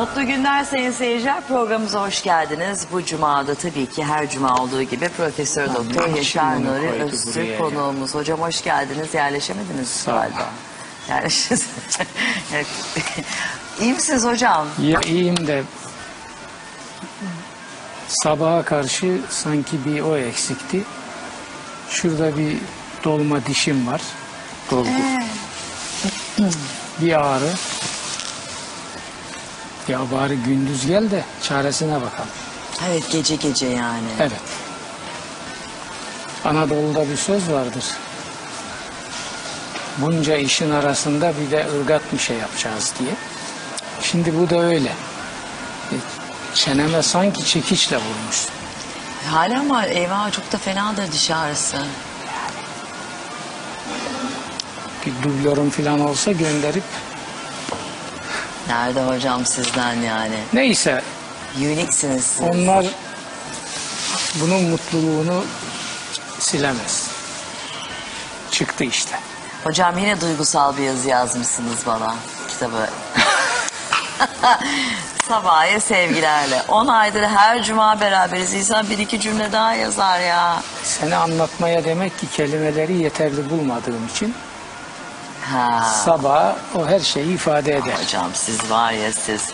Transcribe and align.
Mutlu 0.00 0.26
günler 0.26 0.64
sayın 0.64 0.92
seyirciler. 0.92 1.46
Programımıza 1.48 2.06
hoş 2.06 2.22
geldiniz. 2.22 2.86
Bu 2.92 3.04
cumada 3.04 3.54
tabii 3.54 3.86
ki 3.86 4.04
her 4.04 4.30
cuma 4.30 4.56
olduğu 4.56 4.82
gibi 4.82 5.08
Profesör 5.08 5.74
Doktor 5.74 6.16
Yaşar 6.16 6.64
Nuri 6.64 6.88
Öztürk 6.88 7.58
konuğumuz. 7.58 8.14
Hocam 8.14 8.40
hoş 8.40 8.62
geldiniz. 8.64 9.14
Yerleşemediniz 9.14 10.02
galiba. 10.06 10.50
Yerleşiniz. 11.08 11.66
Evet. 12.54 12.66
İyi 13.80 13.92
misiniz 13.92 14.24
hocam? 14.24 14.66
Ya 14.82 15.00
iyiyim 15.00 15.46
de 15.46 15.62
sabaha 18.08 18.64
karşı 18.64 19.20
sanki 19.30 19.84
bir 19.84 20.00
o 20.00 20.16
eksikti. 20.16 20.84
Şurada 21.90 22.38
bir 22.38 22.56
dolma 23.04 23.46
dişim 23.46 23.86
var. 23.86 24.00
Dolgu. 24.70 24.88
bir 27.00 27.20
ağrı. 27.20 27.50
Ya 29.88 30.00
bari 30.12 30.36
gündüz 30.36 30.86
gel 30.86 31.10
de 31.10 31.24
çaresine 31.42 31.94
bakalım. 31.94 32.30
Evet 32.88 33.02
gece 33.12 33.36
gece 33.36 33.66
yani. 33.66 34.08
Evet. 34.20 34.32
Anadolu'da 36.44 37.08
bir 37.10 37.16
söz 37.16 37.50
vardır. 37.50 37.84
Bunca 39.98 40.36
işin 40.36 40.70
arasında 40.70 41.32
bir 41.40 41.50
de 41.50 41.66
ırgat 41.80 42.02
bir 42.12 42.18
şey 42.18 42.36
yapacağız 42.36 42.94
diye. 42.98 43.10
Şimdi 44.02 44.38
bu 44.38 44.50
da 44.50 44.60
öyle. 44.60 44.88
E, 45.92 45.96
Çeneme 46.54 47.02
sanki 47.02 47.44
çekiçle 47.44 47.96
vurmuş. 47.96 48.46
Hala 49.30 49.68
var. 49.68 49.84
Eyvah 49.88 50.32
çok 50.32 50.52
da 50.52 50.58
fenadır 50.58 51.12
diş 51.12 51.30
ağrısı. 51.30 51.76
Bir 55.06 55.12
dublörüm 55.22 55.70
falan 55.70 56.00
olsa 56.00 56.32
gönderip 56.32 56.82
Nerede 58.70 59.02
hocam 59.02 59.46
sizden 59.46 59.94
yani? 59.94 60.36
neyse 60.52 61.02
Unique'siniz 61.56 62.24
siz. 62.24 62.40
onlar 62.40 62.86
bunun 64.40 64.62
mutluluğunu 64.62 65.44
silemez. 66.38 67.10
Çıktı 68.50 68.84
işte. 68.84 69.16
Hocam 69.64 69.98
yine 69.98 70.20
duygusal 70.20 70.76
bir 70.76 70.82
yazı 70.82 71.08
yazmışsınız 71.08 71.86
bana 71.86 72.14
kitabı. 72.48 72.86
Sabahya 75.28 75.80
sevgilerle. 75.80 76.62
10 76.68 76.86
aydır 76.86 77.22
her 77.22 77.62
cuma 77.62 78.00
beraberiz. 78.00 78.54
İnsan 78.54 78.90
bir 78.90 78.98
iki 78.98 79.20
cümle 79.20 79.52
daha 79.52 79.74
yazar 79.74 80.20
ya. 80.20 80.62
Seni 80.82 81.16
anlatmaya 81.16 81.84
demek 81.84 82.20
ki 82.20 82.26
kelimeleri 82.30 82.96
yeterli 83.02 83.50
bulmadığım 83.50 84.06
için 84.14 84.34
Ha. 85.52 85.92
sabah 86.04 86.56
o 86.74 86.86
her 86.86 87.00
şeyi 87.00 87.34
ifade 87.34 87.72
eder. 87.72 87.94
Hocam 88.02 88.30
siz 88.34 88.70
var 88.70 88.92
ya 88.92 89.12
siz. 89.12 89.48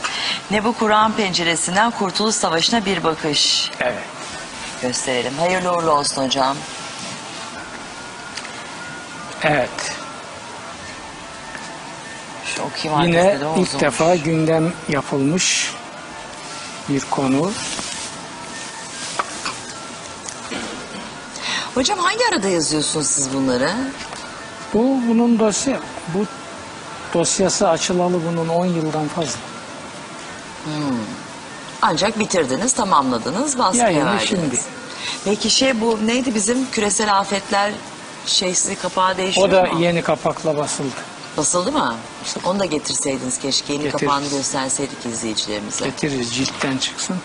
Ne 0.50 0.64
bu 0.64 0.72
Kur'an 0.72 1.12
penceresinden 1.12 1.90
Kurtuluş 1.90 2.34
Savaşı'na 2.34 2.84
bir 2.84 3.04
bakış. 3.04 3.70
Evet. 3.80 4.02
Gösterelim. 4.82 5.38
Hayırlı 5.38 5.72
uğurlu 5.72 5.90
olsun 5.90 6.24
hocam. 6.24 6.56
Evet. 9.42 9.92
Şu 12.44 12.62
okuyayım 12.62 13.12
Yine 13.12 13.40
da 13.40 13.48
ilk 13.56 13.80
defa 13.80 14.16
gündem 14.16 14.72
yapılmış 14.88 15.74
bir 16.88 17.00
konu. 17.10 17.52
Hocam 21.74 21.98
hangi 21.98 22.26
arada 22.32 22.48
yazıyorsunuz 22.48 23.06
siz 23.06 23.34
bunları? 23.34 23.70
Bu 24.76 25.00
bunun 25.08 25.38
dosya 25.38 25.80
bu 26.14 26.24
dosyası 27.14 27.68
açılalı 27.68 28.20
bunun 28.32 28.48
10 28.48 28.66
yıldan 28.66 29.08
fazla. 29.08 29.38
Ancak 31.82 32.18
bitirdiniz, 32.18 32.72
tamamladınız, 32.72 33.58
baskıya 33.58 33.84
Yayını 33.90 34.06
verdiniz. 34.06 34.28
şimdi. 34.28 34.60
Peki 35.24 35.50
şey 35.50 35.80
bu 35.80 35.98
neydi 36.06 36.34
bizim 36.34 36.70
küresel 36.70 37.18
afetler 37.18 37.72
şeysi 38.26 38.76
kapağı 38.76 39.16
değişiyor 39.16 39.48
O 39.48 39.52
da 39.52 39.62
mu? 39.62 39.80
yeni 39.80 40.02
kapakla 40.02 40.56
basıldı. 40.56 40.94
Basıldı 41.36 41.72
mı? 41.72 41.94
Onu 42.44 42.58
da 42.60 42.64
getirseydiniz 42.64 43.38
keşke. 43.38 43.72
Yeni 43.72 43.82
Getiririz. 43.82 44.00
kapağını 44.08 44.28
gösterseydik 44.30 45.06
izleyicilerimize. 45.06 45.84
Getiririz 45.84 46.34
ciltten 46.34 46.78
çıksın. 46.78 47.16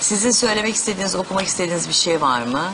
Sizin 0.00 0.30
söylemek 0.30 0.74
istediğiniz, 0.74 1.14
okumak 1.14 1.46
istediğiniz 1.46 1.88
bir 1.88 1.94
şey 1.94 2.20
var 2.20 2.42
mı? 2.42 2.64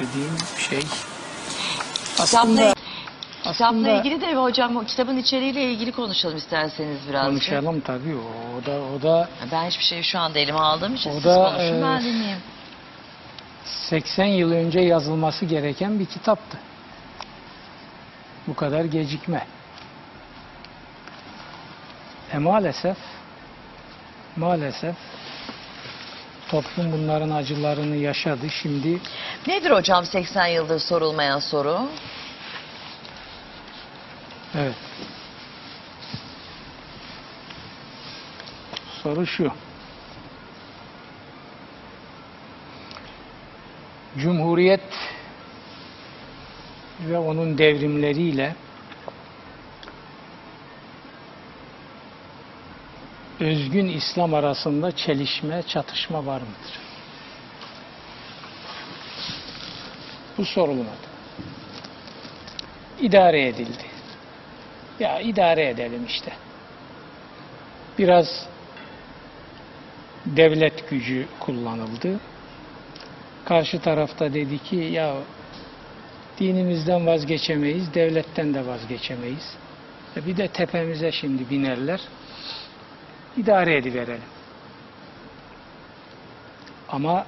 İstediğim 0.00 0.36
şey. 0.58 0.80
Kitapla, 0.80 2.22
Aslında, 2.22 2.74
kitapla 3.42 3.50
aslında 3.50 3.90
ilgili 3.90 4.20
de 4.20 4.34
hocam 4.34 4.76
o 4.76 4.84
kitabın 4.84 5.16
içeriğiyle 5.16 5.72
ilgili 5.72 5.92
konuşalım 5.92 6.36
isterseniz 6.36 6.98
biraz. 7.08 7.26
konuşalım 7.26 7.80
tabii 7.80 8.16
o, 8.16 8.58
o 8.58 8.66
da 8.66 8.80
o 8.96 9.02
da 9.02 9.28
Ben 9.52 9.66
hiçbir 9.66 9.84
şeyi 9.84 10.04
şu 10.04 10.18
anda 10.18 10.38
elime 10.38 10.58
aldığım 10.58 10.94
için 10.94 11.10
O 11.10 11.14
siz 11.14 11.24
da, 11.24 11.34
konuşun 11.34 11.78
e, 11.78 11.82
ben 11.82 12.00
dinleyeyim. 12.02 12.38
80 13.64 14.24
yıl 14.24 14.52
önce 14.52 14.80
yazılması 14.80 15.44
gereken 15.44 15.98
bir 15.98 16.06
kitaptı. 16.06 16.58
Bu 18.46 18.54
kadar 18.54 18.84
gecikme. 18.84 19.46
E 22.32 22.38
maalesef 22.38 22.96
maalesef 24.36 24.96
toplum 26.48 26.92
bunların 26.92 27.30
acılarını 27.30 27.96
yaşadı. 27.96 28.50
Şimdi 28.50 29.00
Nedir 29.46 29.70
hocam 29.70 30.06
80 30.06 30.46
yıldır 30.46 30.78
sorulmayan 30.78 31.38
soru? 31.38 31.80
evet. 34.54 34.74
Soru 39.02 39.26
şu. 39.26 39.52
Cumhuriyet 44.18 44.80
ve 47.00 47.18
onun 47.18 47.58
devrimleriyle 47.58 48.54
özgün 53.40 53.88
İslam 53.88 54.34
arasında 54.34 54.96
çelişme, 54.96 55.62
çatışma 55.62 56.26
var 56.26 56.40
mıdır? 56.40 56.78
Bu 60.38 60.44
sorulmadı. 60.44 61.06
İdare 63.00 63.48
edildi. 63.48 63.84
Ya 65.00 65.20
idare 65.20 65.68
edelim 65.68 66.06
işte. 66.06 66.32
Biraz 67.98 68.46
devlet 70.26 70.90
gücü 70.90 71.26
kullanıldı. 71.40 72.20
Karşı 73.44 73.80
tarafta 73.80 74.34
dedi 74.34 74.58
ki 74.58 74.76
ya 74.76 75.16
dinimizden 76.40 77.06
vazgeçemeyiz, 77.06 77.94
devletten 77.94 78.54
de 78.54 78.66
vazgeçemeyiz. 78.66 79.56
E 80.16 80.26
Bir 80.26 80.36
de 80.36 80.48
tepemize 80.48 81.12
şimdi 81.12 81.50
binerler. 81.50 82.00
İdare 83.36 83.76
ediverelim. 83.76 84.22
Ama 86.88 87.26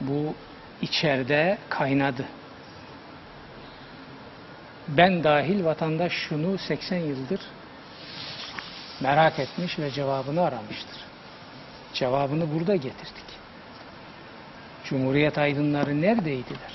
bu 0.00 0.34
içeride 0.82 1.58
kaynadı. 1.68 2.24
Ben 4.88 5.24
dahil 5.24 5.64
vatandaş 5.64 6.12
şunu 6.12 6.58
80 6.58 6.96
yıldır 6.96 7.40
merak 9.00 9.38
etmiş 9.38 9.78
ve 9.78 9.90
cevabını 9.90 10.42
aramıştır. 10.42 10.98
Cevabını 11.94 12.54
burada 12.54 12.76
getirdik. 12.76 13.24
Cumhuriyet 14.84 15.38
aydınları 15.38 16.02
neredeydiler? 16.02 16.72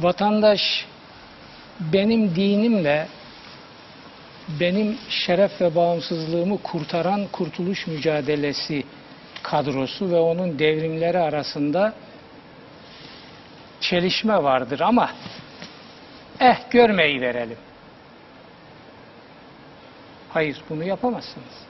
Vatandaş 0.00 0.86
benim 1.80 2.34
dinimle 2.34 3.08
benim 4.60 4.96
şeref 5.08 5.60
ve 5.60 5.74
bağımsızlığımı 5.74 6.62
kurtaran 6.62 7.26
kurtuluş 7.32 7.86
mücadelesi 7.86 8.84
kadrosu 9.42 10.10
ve 10.10 10.16
onun 10.16 10.58
devrimleri 10.58 11.18
arasında 11.18 11.94
çelişme 13.80 14.42
vardır 14.42 14.80
ama 14.80 15.10
eh 16.40 16.56
görmeyi 16.70 17.20
verelim. 17.20 17.58
Hayır 20.28 20.62
bunu 20.70 20.84
yapamazsınız. 20.84 21.66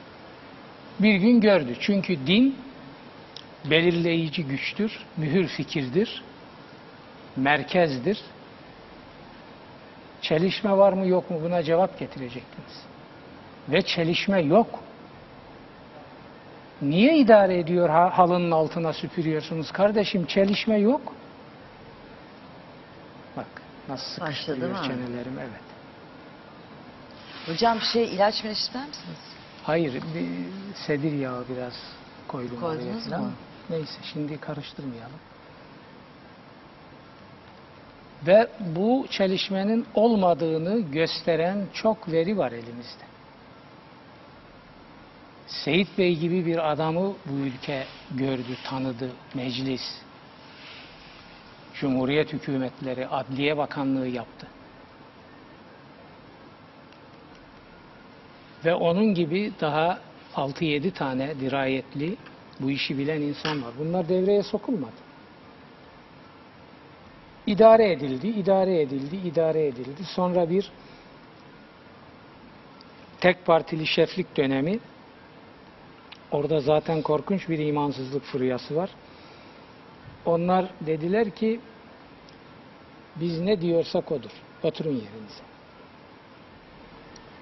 Bir 1.01 1.15
gün 1.15 1.41
gördü. 1.41 1.77
Çünkü 1.81 2.27
din 2.27 2.57
belirleyici 3.65 4.45
güçtür, 4.45 4.93
mühür 5.17 5.49
fikirdir, 5.49 6.23
merkezdir. 7.37 8.19
Çelişme 10.23 10.76
var 10.76 10.93
mı 10.93 11.06
yok 11.06 11.31
mu 11.31 11.41
buna 11.43 11.62
cevap 11.62 11.99
getirecektiniz. 11.99 12.82
Ve 13.69 13.82
çelişme 13.82 14.41
yok. 14.43 14.81
Niye 16.82 17.17
idare 17.19 17.59
ediyor 17.59 17.88
ha- 17.88 18.19
halının 18.19 18.50
altına 18.50 18.93
süpürüyorsunuz 18.93 19.70
kardeşim? 19.73 20.26
Çelişme 20.26 20.79
yok. 20.79 21.12
Bak 23.37 23.47
Nasıl 23.88 24.05
sıkıştırıyor 24.05 24.75
çenelerim 24.82 25.38
evet. 25.38 25.69
Hocam 27.47 27.81
şey 27.81 28.14
ilaç 28.14 28.44
mı 28.44 28.50
ister 28.50 28.87
misiniz? 28.87 29.19
Hayır 29.62 29.94
bir 30.14 30.29
sedir 30.87 31.12
yağı 31.12 31.44
biraz 31.49 31.73
koydum 32.29 32.61
Koydunuz 32.61 33.06
mu? 33.06 33.32
Neyse 33.71 33.99
şimdi 34.12 34.38
karıştırmayalım. 34.41 35.21
Ve 38.26 38.49
bu 38.61 39.06
çelişmenin 39.11 39.87
olmadığını 39.94 40.81
gösteren 40.81 41.67
çok 41.73 42.12
veri 42.12 42.38
var 42.38 42.53
elimizde. 42.53 43.05
Seyit 45.47 45.99
Bey 45.99 46.17
gibi 46.17 46.47
bir 46.47 46.73
adamı 46.73 47.15
bu 47.26 47.35
ülke 47.35 47.85
gördü, 48.11 48.56
tanıdı, 48.65 49.11
meclis. 49.35 49.82
Cumhuriyet 51.75 52.32
hükümetleri, 52.32 53.09
Adliye 53.09 53.56
Bakanlığı 53.56 54.09
yaptı. 54.09 54.47
Ve 58.64 58.75
onun 58.75 59.14
gibi 59.14 59.53
daha 59.61 59.99
6-7 60.35 60.91
tane 60.91 61.41
dirayetli, 61.41 62.17
bu 62.61 62.71
işi 62.71 62.99
bilen 62.99 63.21
insan 63.21 63.62
var. 63.62 63.71
Bunlar 63.79 64.09
devreye 64.09 64.43
sokulmadı. 64.43 65.08
İdare 67.49 67.93
edildi, 67.93 68.29
idare 68.29 68.81
edildi, 68.81 69.17
idare 69.17 69.67
edildi. 69.67 70.05
Sonra 70.05 70.50
bir 70.50 70.71
tek 73.21 73.47
partili 73.47 73.87
şeflik 73.87 74.37
dönemi. 74.37 74.79
Orada 76.31 76.61
zaten 76.61 77.03
korkunç 77.03 77.49
bir 77.49 77.59
imansızlık 77.59 78.25
furyası 78.25 78.77
var. 78.77 78.91
Onlar 80.27 80.71
dediler 80.81 81.31
ki 81.31 81.61
biz 83.17 83.41
ne 83.41 83.61
diyorsak 83.61 84.12
odur. 84.12 84.31
Oturun 84.62 84.95
yerinize. 84.95 85.43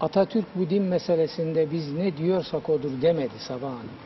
Atatürk 0.01 0.47
bu 0.55 0.71
din 0.71 0.83
meselesinde 0.83 1.71
biz 1.71 1.93
ne 1.93 2.17
diyorsak 2.17 2.71
odur 2.71 3.03
demedi 3.03 3.39
Sabah 3.39 3.71
Hanım. 3.71 3.99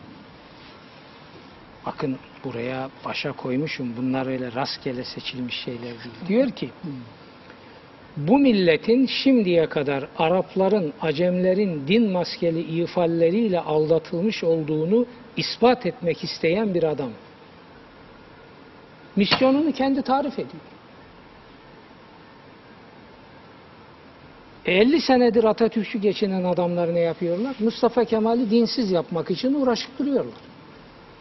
Bakın 1.86 2.18
buraya 2.44 2.90
başa 3.04 3.32
koymuşum. 3.32 3.96
Bunlar 3.96 4.26
öyle 4.26 4.52
rastgele 4.52 5.04
seçilmiş 5.04 5.54
şeyler 5.64 5.82
değil. 5.82 6.28
Diyor 6.28 6.50
ki 6.50 6.70
bu 8.16 8.38
milletin 8.38 9.06
şimdiye 9.06 9.68
kadar 9.68 10.08
Arapların, 10.18 10.92
Acemlerin 11.00 11.88
din 11.88 12.10
maskeli 12.10 12.60
ifalleriyle 12.60 13.60
aldatılmış 13.60 14.44
olduğunu 14.44 15.06
ispat 15.36 15.86
etmek 15.86 16.24
isteyen 16.24 16.74
bir 16.74 16.82
adam. 16.82 17.10
Misyonunu 19.16 19.72
kendi 19.72 20.02
tarif 20.02 20.32
ediyor. 20.32 20.62
50 24.66 25.00
senedir 25.00 25.44
Atatürkçü 25.44 25.98
geçinen 25.98 26.44
adamlar 26.44 26.94
ne 26.94 27.00
yapıyorlar? 27.00 27.56
Mustafa 27.60 28.04
Kemal'i 28.04 28.50
dinsiz 28.50 28.90
yapmak 28.90 29.30
için 29.30 29.54
uğraşıp 29.54 29.98
duruyorlar. 29.98 30.49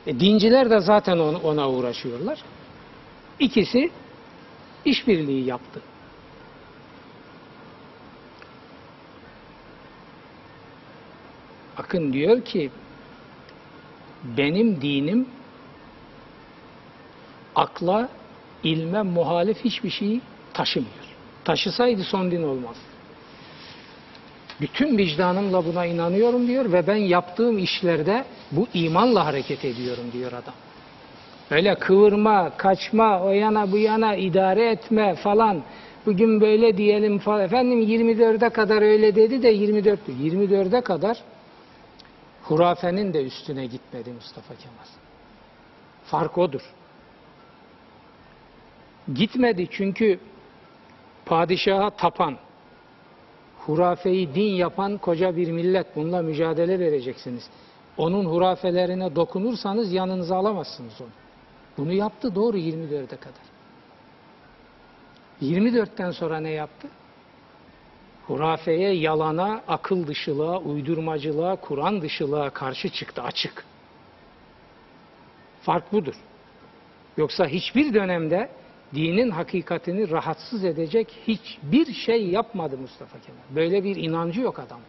E, 0.10 0.20
dinciler 0.20 0.70
de 0.70 0.80
zaten 0.80 1.18
on- 1.18 1.34
ona 1.44 1.70
uğraşıyorlar. 1.70 2.40
İkisi 3.40 3.92
işbirliği 4.86 5.46
yaptı. 5.46 5.82
Bakın 11.78 12.14
diyor 12.14 12.42
ki 12.42 12.72
benim 14.38 14.82
dinim 14.82 15.28
akla, 17.56 18.10
ilme 18.64 19.02
muhalif 19.02 19.58
hiçbir 19.58 19.90
şeyi 19.90 20.22
taşımıyor. 20.54 21.06
Taşısaydı 21.44 22.04
son 22.04 22.32
din 22.32 22.44
olmaz. 22.44 22.76
Bütün 24.62 24.98
vicdanımla 24.98 25.66
buna 25.66 25.86
inanıyorum 25.86 26.48
diyor 26.48 26.72
ve 26.72 26.88
ben 26.88 26.96
yaptığım 26.96 27.58
işlerde 27.58 28.26
bu 28.51 28.68
imanla 28.74 29.25
hareket 29.25 29.66
ediyorum 29.66 30.04
diyor 30.13 30.31
adam. 30.31 30.54
Öyle 31.51 31.75
kıvırma, 31.75 32.57
kaçma, 32.57 33.22
o 33.22 33.31
yana 33.31 33.72
bu 33.72 33.78
yana 33.78 34.16
idare 34.16 34.72
etme 34.72 35.16
falan. 35.16 35.63
Bugün 36.06 36.42
böyle 36.42 36.78
diyelim 36.78 37.19
falan. 37.19 37.42
Efendim 37.42 37.81
24'e 37.81 38.50
kadar 38.50 38.81
öyle 38.81 39.16
dedi 39.16 39.44
de 39.44 39.50
24 39.50 40.00
24'e 40.10 40.81
kadar 40.81 41.18
hurafenin 42.44 43.13
de 43.13 43.24
üstüne 43.24 43.66
gitmedi 43.66 44.12
Mustafa 44.12 44.56
Kemal. 44.56 44.86
Fark 46.04 46.38
odur. 46.38 46.62
Gitmedi 49.13 49.68
çünkü 49.72 50.19
padişaha 51.25 51.90
tapan, 51.90 52.38
hurafeyi 53.57 54.36
din 54.36 54.56
yapan 54.56 54.98
koca 54.98 55.36
bir 55.36 55.52
millet. 55.52 55.95
Bununla 55.95 56.22
mücadele 56.22 56.80
vereceksiniz. 56.80 57.50
Onun 58.00 58.25
hurafelerine 58.25 59.16
dokunursanız 59.16 59.94
yanınıza 59.94 60.36
alamazsınız 60.36 61.01
onu. 61.01 61.10
Bunu 61.78 61.94
yaptı 61.94 62.36
doğru 62.36 62.57
24'e 62.57 63.18
kadar. 63.18 63.50
24'ten 65.42 66.12
sonra 66.12 66.40
ne 66.40 66.50
yaptı? 66.50 66.88
Hurafeye, 68.28 68.94
yalana, 68.94 69.62
akıl 69.68 70.07
dışılığa, 70.07 70.60
uydurmacılığa, 70.60 71.56
Kur'an 71.56 72.01
dışılığa 72.01 72.50
karşı 72.50 72.90
çıktı 72.90 73.22
açık. 73.22 73.66
Fark 75.62 75.94
budur. 75.94 76.16
Yoksa 77.18 77.48
hiçbir 77.48 77.94
dönemde 77.94 78.50
dinin 78.95 79.30
hakikatini 79.30 80.10
rahatsız 80.10 80.63
edecek 80.63 81.07
hiçbir 81.28 81.94
şey 81.94 82.28
yapmadı 82.28 82.78
Mustafa 82.78 83.19
Kemal. 83.19 83.56
Böyle 83.56 83.84
bir 83.84 83.95
inancı 83.95 84.42
yok 84.42 84.60
adam. 84.60 84.80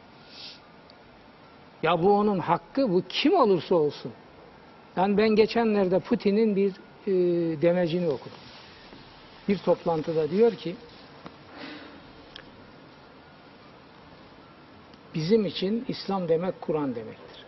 Ya 1.83 2.03
bu 2.03 2.13
onun 2.13 2.39
hakkı, 2.39 2.91
bu 2.93 3.03
kim 3.09 3.35
olursa 3.35 3.75
olsun. 3.75 4.13
Yani 4.97 5.17
ben 5.17 5.29
geçenlerde 5.29 5.99
Putin'in 5.99 6.57
bir 6.57 6.73
e, 7.07 7.13
demecini 7.63 8.09
okudum. 8.09 8.39
Bir 9.49 9.59
toplantıda 9.59 10.31
diyor 10.31 10.53
ki, 10.53 10.77
bizim 15.15 15.47
için 15.47 15.85
İslam 15.89 16.29
demek 16.29 16.61
Kur'an 16.61 16.95
demektir. 16.95 17.45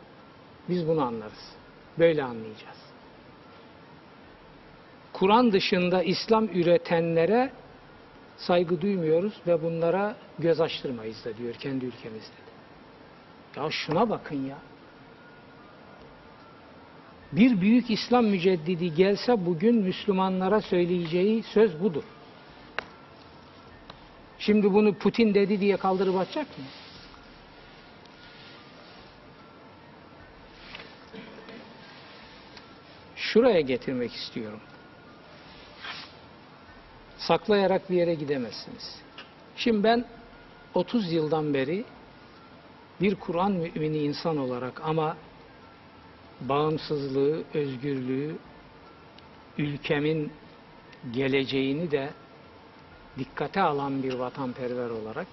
Biz 0.68 0.88
bunu 0.88 1.02
anlarız. 1.02 1.52
Böyle 1.98 2.24
anlayacağız. 2.24 2.76
Kur'an 5.12 5.52
dışında 5.52 6.02
İslam 6.02 6.44
üretenlere 6.44 7.52
saygı 8.36 8.80
duymuyoruz 8.80 9.32
ve 9.46 9.62
bunlara 9.62 10.16
göz 10.38 10.60
açtırmayız 10.60 11.24
da 11.24 11.36
diyor 11.36 11.54
kendi 11.54 11.84
ülkemizde 11.84 12.36
de. 12.36 12.41
Ya 13.56 13.70
şuna 13.70 14.10
bakın 14.10 14.46
ya. 14.46 14.58
Bir 17.32 17.60
büyük 17.60 17.90
İslam 17.90 18.24
müceddidi 18.24 18.94
gelse 18.94 19.46
bugün 19.46 19.74
Müslümanlara 19.74 20.60
söyleyeceği 20.60 21.42
söz 21.42 21.80
budur. 21.82 22.04
Şimdi 24.38 24.72
bunu 24.72 24.94
Putin 24.94 25.34
dedi 25.34 25.60
diye 25.60 25.76
kaldırıp 25.76 26.16
atacak 26.16 26.46
mı? 26.58 26.64
Şuraya 33.16 33.60
getirmek 33.60 34.12
istiyorum 34.12 34.60
saklayarak 37.22 37.90
bir 37.90 37.96
yere 37.96 38.14
gidemezsiniz. 38.14 39.00
Şimdi 39.56 39.84
ben 39.84 40.04
30 40.74 41.12
yıldan 41.12 41.54
beri 41.54 41.84
bir 43.02 43.14
Kur'an 43.14 43.52
mümini 43.52 43.98
insan 43.98 44.36
olarak 44.36 44.80
ama 44.84 45.16
bağımsızlığı, 46.40 47.42
özgürlüğü, 47.54 48.36
ülkemin 49.58 50.32
geleceğini 51.12 51.90
de 51.90 52.10
dikkate 53.18 53.60
alan 53.60 54.02
bir 54.02 54.14
vatanperver 54.14 54.90
olarak 54.90 55.26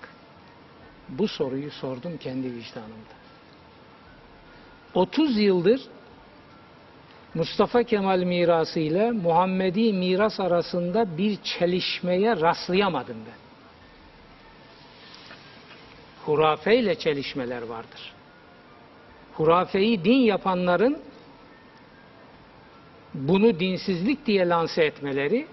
bu 1.10 1.28
soruyu 1.28 1.72
sordum 1.72 2.18
kendi 2.18 2.54
vicdanımda. 2.54 3.20
30 4.94 5.40
yıldır 5.40 5.82
Mustafa 7.34 7.84
Kemal 7.84 8.20
mirası 8.20 8.80
ile 8.80 9.12
Muhammedi 9.12 9.94
miras 9.94 10.40
arasında 10.40 11.18
bir 11.18 11.38
çelişmeye 11.44 12.42
rastlayamadım 12.42 13.18
ben. 13.26 13.49
Hurafe 16.26 16.78
ile 16.78 16.96
çelişmeler 16.96 17.62
vardır. 17.62 18.14
Hurafeyi 19.34 20.04
din 20.04 20.18
yapanların 20.18 21.02
bunu 23.14 23.60
dinsizlik 23.60 24.26
diye 24.26 24.50
lanse 24.50 24.84
etmeleri 24.84 25.48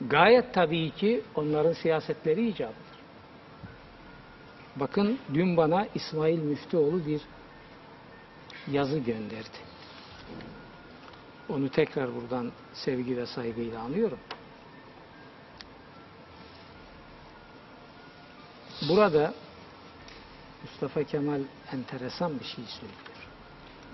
gayet 0.00 0.54
tabii 0.54 0.90
ki 0.90 1.22
onların 1.34 1.72
siyasetleri 1.72 2.48
icabıdır. 2.48 2.76
Bakın 4.76 5.18
dün 5.34 5.56
bana 5.56 5.86
İsmail 5.94 6.38
Müftüoğlu 6.38 7.06
bir 7.06 7.20
yazı 8.70 8.98
gönderdi. 8.98 9.72
Onu 11.48 11.68
tekrar 11.68 12.14
buradan 12.14 12.52
sevgi 12.74 13.16
ve 13.16 13.26
saygıyla 13.26 13.80
anıyorum. 13.80 14.18
burada 18.88 19.34
Mustafa 20.62 21.04
Kemal 21.04 21.40
enteresan 21.72 22.40
bir 22.40 22.44
şey 22.44 22.64
söylüyor. 22.64 23.28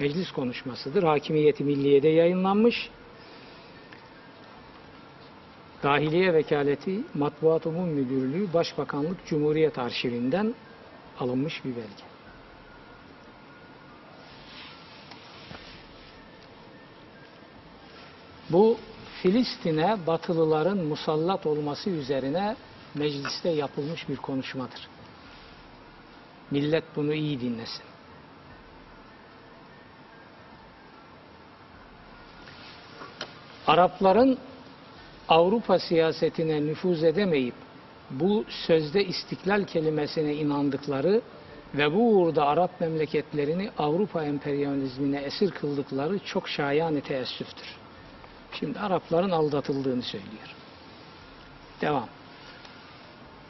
Meclis 0.00 0.32
konuşmasıdır. 0.32 1.02
Hakimiyeti 1.02 1.64
Milliye'de 1.64 2.08
yayınlanmış. 2.08 2.90
Dahiliye 5.82 6.34
Vekaleti 6.34 7.00
Matbuat 7.14 7.66
Umum 7.66 7.88
Müdürlüğü 7.88 8.52
Başbakanlık 8.52 9.26
Cumhuriyet 9.26 9.78
Arşivinden 9.78 10.54
alınmış 11.20 11.64
bir 11.64 11.70
belge. 11.70 12.04
Bu 18.50 18.76
Filistin'e 19.22 19.98
Batılıların 20.06 20.78
musallat 20.78 21.46
olması 21.46 21.90
üzerine 21.90 22.56
mecliste 22.94 23.48
yapılmış 23.48 24.08
bir 24.08 24.16
konuşmadır. 24.16 24.88
Millet 26.50 26.85
bunu 26.97 27.14
iyi 27.14 27.40
dinlesin. 27.40 27.83
Arapların 33.67 34.38
Avrupa 35.28 35.78
siyasetine 35.78 36.67
nüfuz 36.67 37.05
edemeyip 37.05 37.55
bu 38.11 38.45
sözde 38.49 39.05
istiklal 39.05 39.64
kelimesine 39.64 40.35
inandıkları 40.35 41.23
ve 41.75 41.95
bu 41.95 42.17
uğurda 42.17 42.47
Arap 42.47 42.81
memleketlerini 42.81 43.71
Avrupa 43.78 44.25
emperyalizmine 44.25 45.21
esir 45.21 45.50
kıldıkları 45.50 46.19
çok 46.19 46.49
şayan 46.49 47.00
teessüftür. 47.00 47.76
Şimdi 48.52 48.78
Arapların 48.78 49.31
aldatıldığını 49.31 50.02
söylüyor. 50.02 50.55
Devam. 51.81 52.09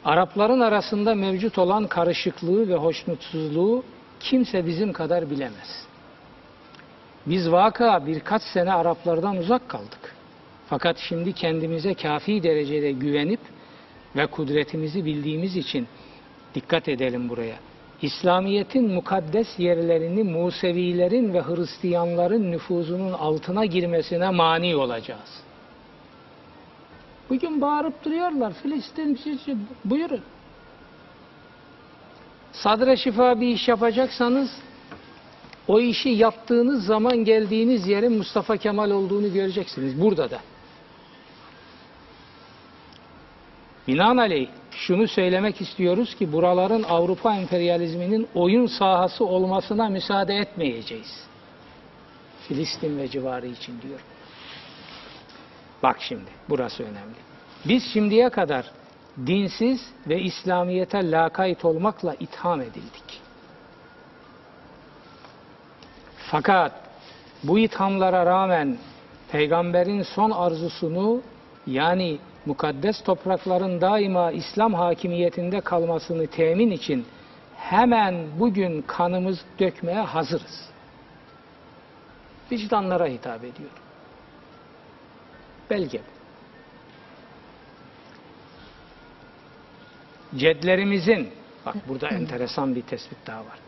Arapların 0.05 0.59
arasında 0.59 1.15
mevcut 1.15 1.57
olan 1.57 1.87
karışıklığı 1.87 2.69
ve 2.69 2.75
hoşnutsuzluğu 2.75 3.83
kimse 4.19 4.65
bizim 4.65 4.93
kadar 4.93 5.29
bilemez. 5.29 5.87
Biz 7.25 7.51
vaka 7.51 8.07
birkaç 8.07 8.41
sene 8.41 8.73
Araplardan 8.73 9.37
uzak 9.37 9.69
kaldık. 9.69 10.15
Fakat 10.69 10.97
şimdi 10.97 11.33
kendimize 11.33 11.93
kafi 11.93 12.43
derecede 12.43 12.91
güvenip 12.91 13.39
ve 14.15 14.27
kudretimizi 14.27 15.05
bildiğimiz 15.05 15.55
için 15.55 15.87
dikkat 16.55 16.89
edelim 16.89 17.29
buraya. 17.29 17.55
İslamiyet'in 18.01 18.91
mukaddes 18.91 19.47
yerlerini 19.57 20.23
Musevilerin 20.23 21.33
ve 21.33 21.41
Hristiyanların 21.41 22.51
nüfuzunun 22.51 23.13
altına 23.13 23.65
girmesine 23.65 24.29
mani 24.29 24.75
olacağız. 24.75 25.48
Bugün 27.29 27.61
bağırıp 27.61 28.05
duruyorlar. 28.05 28.53
Filistin 28.53 29.15
şey- 29.15 29.55
buyurun. 29.85 30.21
Sadre 32.51 32.97
şifa 32.97 33.41
bir 33.41 33.47
iş 33.47 33.67
yapacaksanız 33.67 34.49
o 35.67 35.79
işi 35.79 36.09
yaptığınız 36.09 36.85
zaman 36.85 37.17
geldiğiniz 37.17 37.87
yerin 37.87 38.17
Mustafa 38.17 38.57
Kemal 38.57 38.91
olduğunu 38.91 39.33
göreceksiniz. 39.33 40.01
Burada 40.01 40.31
da. 40.31 40.39
Binaenaleyh 43.87 44.47
şunu 44.71 45.07
söylemek 45.07 45.61
istiyoruz 45.61 46.15
ki 46.15 46.33
buraların 46.33 46.83
Avrupa 46.83 47.35
emperyalizminin 47.35 48.27
oyun 48.35 48.65
sahası 48.65 49.25
olmasına 49.25 49.89
müsaade 49.89 50.35
etmeyeceğiz. 50.35 51.27
Filistin 52.47 52.97
ve 52.97 53.07
civarı 53.07 53.47
için 53.47 53.81
diyorum. 53.81 54.05
Bak 55.83 55.97
şimdi 55.99 56.29
burası 56.49 56.83
önemli. 56.83 57.15
Biz 57.65 57.83
şimdiye 57.93 58.29
kadar 58.29 58.65
dinsiz 59.25 59.93
ve 60.07 60.21
İslamiyete 60.21 61.11
lakayt 61.11 61.65
olmakla 61.65 62.15
itham 62.19 62.61
edildik. 62.61 63.21
Fakat 66.31 66.71
bu 67.43 67.59
ithamlara 67.59 68.25
rağmen 68.25 68.77
peygamberin 69.31 70.03
son 70.03 70.31
arzusunu 70.31 71.21
yani 71.67 72.19
mukaddes 72.45 73.03
toprakların 73.03 73.81
daima 73.81 74.31
İslam 74.31 74.73
hakimiyetinde 74.73 75.61
kalmasını 75.61 76.27
temin 76.27 76.71
için 76.71 77.05
hemen 77.55 78.27
bugün 78.39 78.81
kanımız 78.81 79.45
dökmeye 79.59 80.01
hazırız. 80.01 80.69
Vicdanlara 82.51 83.05
hitap 83.05 83.43
ediyor. 83.43 83.69
Belge. 85.69 86.01
Cedlerimizin, 90.35 91.29
bak 91.65 91.75
burada 91.87 92.07
enteresan 92.15 92.75
bir 92.75 92.81
tespit 92.81 93.17
daha 93.27 93.39
var. 93.39 93.59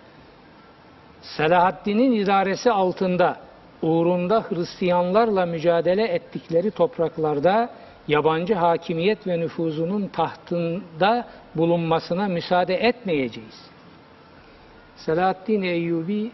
Selahaddin'in 1.22 2.12
idaresi 2.12 2.72
altında 2.72 3.40
uğrunda 3.82 4.46
Hristiyanlarla 4.50 5.46
mücadele 5.46 6.04
ettikleri 6.04 6.72
topraklarda 6.72 7.70
yabancı 8.08 8.54
hakimiyet 8.54 9.28
ve 9.28 9.40
nüfuzunun 9.40 10.08
tahtında 10.08 11.28
bulunmasına 11.56 12.28
müsaade 12.28 12.76
etmeyeceğiz. 12.76 13.70
Selahaddin 14.96 15.62
Eyyubi 15.62 16.32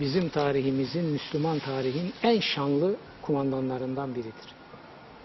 bizim 0.00 0.28
tarihimizin, 0.28 1.04
Müslüman 1.04 1.58
tarihin 1.58 2.12
en 2.22 2.40
şanlı 2.40 2.96
kumandanlarından 3.22 4.14
biridir. 4.14 4.54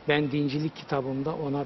Ben 0.07 0.31
dincilik 0.31 0.75
kitabımda 0.75 1.35
ona 1.35 1.65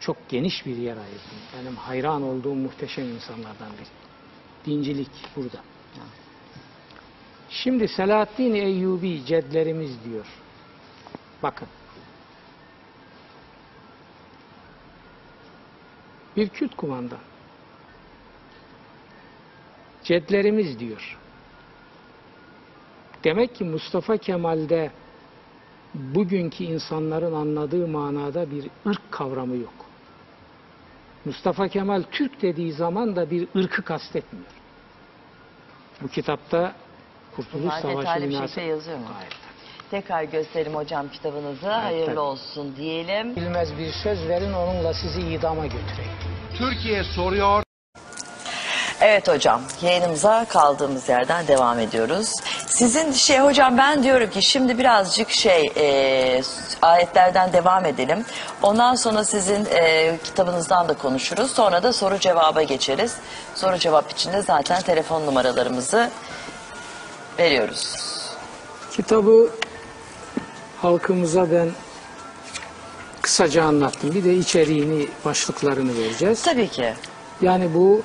çok 0.00 0.28
geniş 0.28 0.66
bir 0.66 0.76
yer 0.76 0.96
ayırdım. 0.96 1.38
Benim 1.58 1.76
hayran 1.76 2.22
olduğum 2.22 2.54
muhteşem 2.54 3.04
insanlardan 3.04 3.72
biri. 3.72 3.88
Dincilik 4.66 5.10
burada. 5.36 5.58
Şimdi 7.50 7.88
Selahaddin 7.88 8.54
Eyyubi 8.54 9.24
cedlerimiz 9.24 10.04
diyor. 10.04 10.26
Bakın. 11.42 11.68
Bir 16.36 16.48
Kürt 16.48 16.76
kumandan. 16.76 17.18
Cedlerimiz 20.04 20.78
diyor. 20.78 21.18
Demek 23.24 23.54
ki 23.54 23.64
Mustafa 23.64 24.16
Kemal'de 24.16 24.90
bugünkü 25.94 26.64
insanların 26.64 27.32
anladığı 27.32 27.88
manada 27.88 28.50
bir 28.50 28.70
ırk 28.86 29.12
kavramı 29.12 29.56
yok. 29.56 29.74
Mustafa 31.24 31.68
Kemal 31.68 32.02
Türk 32.12 32.42
dediği 32.42 32.72
zaman 32.72 33.16
da 33.16 33.30
bir 33.30 33.48
ırkı 33.56 33.82
kastetmiyor. 33.82 34.46
Bu 36.02 36.08
kitapta 36.08 36.72
Kurtuluş 37.36 37.64
Bunlar 37.64 37.80
Savaşı 37.80 37.98
detaylı 37.98 38.28
bir 38.28 38.38
şekilde 38.38 38.60
yazıyor 38.60 38.98
mu? 38.98 39.04
Hayır. 39.14 39.32
Tekrar 39.90 40.22
gösterelim 40.22 40.74
hocam 40.74 41.08
kitabınızı. 41.08 41.68
Hayırlı 41.68 42.06
tabii. 42.06 42.18
olsun 42.20 42.76
diyelim. 42.76 43.36
Bilmez 43.36 43.78
bir 43.78 43.92
söz 43.92 44.28
verin 44.28 44.52
onunla 44.52 44.94
sizi 44.94 45.20
idama 45.20 45.66
götüreyim. 45.66 46.12
Türkiye 46.58 47.04
soruyor. 47.04 47.62
Evet 49.00 49.28
hocam 49.28 49.62
yayınımıza 49.82 50.46
kaldığımız 50.48 51.08
yerden 51.08 51.46
devam 51.46 51.78
ediyoruz. 51.78 52.34
Sizin 52.74 53.12
şey 53.12 53.38
hocam 53.38 53.78
ben 53.78 54.02
diyorum 54.02 54.30
ki 54.30 54.42
şimdi 54.42 54.78
birazcık 54.78 55.30
şey 55.30 55.72
e, 55.76 56.42
ayetlerden 56.82 57.52
devam 57.52 57.84
edelim. 57.84 58.24
Ondan 58.62 58.94
sonra 58.94 59.24
sizin 59.24 59.66
e, 59.70 60.18
kitabınızdan 60.24 60.88
da 60.88 60.94
konuşuruz. 60.94 61.50
Sonra 61.50 61.82
da 61.82 61.92
soru 61.92 62.18
cevaba 62.18 62.62
geçeriz. 62.62 63.16
Soru 63.54 63.78
cevap 63.78 64.10
için 64.10 64.32
de 64.32 64.42
zaten 64.42 64.82
telefon 64.82 65.26
numaralarımızı 65.26 66.10
veriyoruz. 67.38 67.96
Kitabı 68.90 69.50
halkımıza 70.82 71.50
ben 71.50 71.70
kısaca 73.22 73.64
anlattım. 73.64 74.14
Bir 74.14 74.24
de 74.24 74.34
içeriğini, 74.34 75.08
başlıklarını 75.24 75.98
vereceğiz. 75.98 76.42
Tabii 76.42 76.68
ki. 76.68 76.94
Yani 77.42 77.74
bu 77.74 78.02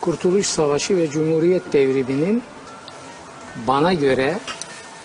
Kurtuluş 0.00 0.46
Savaşı 0.46 0.96
ve 0.96 1.10
Cumhuriyet 1.10 1.72
devriminin 1.72 2.42
bana 3.66 3.92
göre 3.92 4.38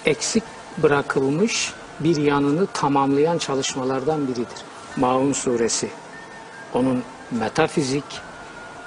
eksik 0.05 0.43
bırakılmış 0.77 1.73
bir 1.99 2.15
yanını 2.15 2.67
tamamlayan 2.67 3.37
çalışmalardan 3.37 4.27
biridir. 4.27 4.63
Maun 4.97 5.33
suresi 5.33 5.89
onun 6.73 7.03
metafizik, 7.31 8.03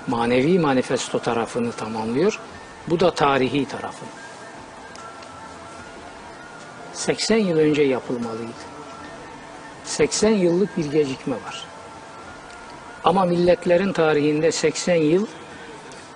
manevi 0.06 0.58
manifesto 0.58 1.18
tarafını 1.18 1.73
tamamlıyor. 1.73 2.40
Bu 2.88 3.00
da 3.00 3.14
tarihi 3.14 3.68
tarafını. 3.68 4.08
80 6.92 7.37
yıl 7.37 7.58
önce 7.58 7.82
yapılmalıydı. 7.82 8.52
80 9.85 10.30
yıllık 10.30 10.76
bir 10.76 10.85
gecikme 10.85 11.35
var. 11.35 11.64
Ama 13.04 13.25
milletlerin 13.25 13.92
tarihinde 13.92 14.52
80 14.52 14.94
yıl 14.94 15.26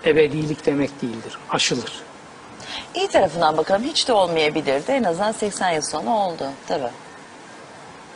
ebedilik 0.04 0.66
demek 0.66 1.02
değildir. 1.02 1.38
Aşılır. 1.50 2.10
İyi 2.94 3.09
tarafından 3.09 3.56
bakalım 3.56 3.82
hiç 3.82 4.09
de 4.09 4.12
olmayabilirdi. 4.12 4.92
En 4.92 5.02
azından 5.02 5.32
80 5.32 5.70
yıl 5.70 5.82
sonra 5.82 6.11
oldu. 6.11 6.44
Tabii. 6.66 6.90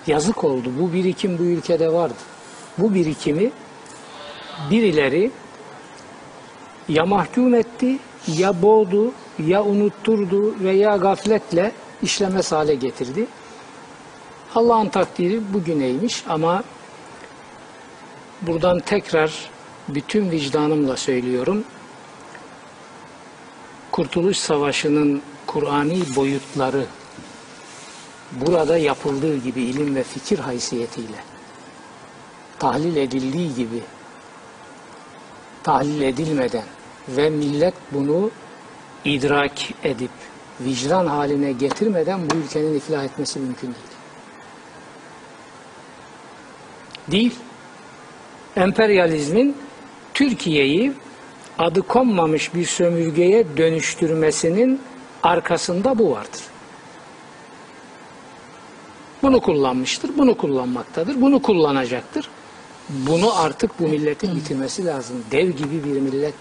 Yazık 0.06 0.44
oldu. 0.44 0.72
Bu 0.80 0.92
birikim 0.92 1.38
bu 1.38 1.42
ülkede 1.42 1.92
vardı. 1.92 2.14
Bu 2.78 2.94
birikimi 2.94 3.50
birileri 4.70 5.30
ya 6.88 7.06
mahkum 7.06 7.54
etti, 7.54 7.98
ya 8.26 8.62
boğdu, 8.62 9.12
ya 9.46 9.64
unutturdu 9.64 10.54
veya 10.60 10.96
gafletle 10.96 11.72
işlemez 12.02 12.52
hale 12.52 12.74
getirdi. 12.74 13.26
Allah'ın 14.54 14.88
takdiri 14.88 15.54
bugüneymiş 15.54 16.24
ama 16.28 16.64
buradan 18.42 18.80
tekrar 18.80 19.50
bütün 19.88 20.30
vicdanımla 20.30 20.96
söylüyorum. 20.96 21.64
Kurtuluş 23.94 24.36
Savaşı'nın 24.36 25.22
Kur'ani 25.46 26.16
boyutları 26.16 26.86
burada 28.32 28.78
yapıldığı 28.78 29.36
gibi 29.36 29.62
ilim 29.62 29.94
ve 29.94 30.02
fikir 30.02 30.38
haysiyetiyle 30.38 31.16
tahlil 32.58 32.96
edildiği 32.96 33.54
gibi 33.54 33.82
tahlil 35.62 36.02
edilmeden 36.02 36.64
ve 37.08 37.30
millet 37.30 37.74
bunu 37.92 38.30
idrak 39.04 39.52
edip 39.84 40.10
vicdan 40.60 41.06
haline 41.06 41.52
getirmeden 41.52 42.30
bu 42.30 42.36
ülkenin 42.36 42.74
iflah 42.74 43.04
etmesi 43.04 43.38
mümkün 43.38 43.66
değil. 43.66 43.76
Değil. 47.10 47.34
Emperyalizmin 48.56 49.56
Türkiye'yi 50.14 50.92
adı 51.58 51.82
konmamış 51.82 52.54
bir 52.54 52.64
sömürgeye 52.64 53.56
dönüştürmesinin 53.56 54.80
arkasında 55.22 55.98
bu 55.98 56.10
vardır. 56.10 56.40
Bunu 59.22 59.40
kullanmıştır, 59.40 60.10
bunu 60.18 60.36
kullanmaktadır, 60.36 61.20
bunu 61.20 61.42
kullanacaktır. 61.42 62.28
Bunu 62.88 63.40
artık 63.40 63.80
bu 63.80 63.88
milletin 63.88 64.36
bitirmesi 64.36 64.86
lazım. 64.86 65.24
Dev 65.30 65.50
gibi 65.50 65.84
bir 65.84 66.00
millet, 66.00 66.34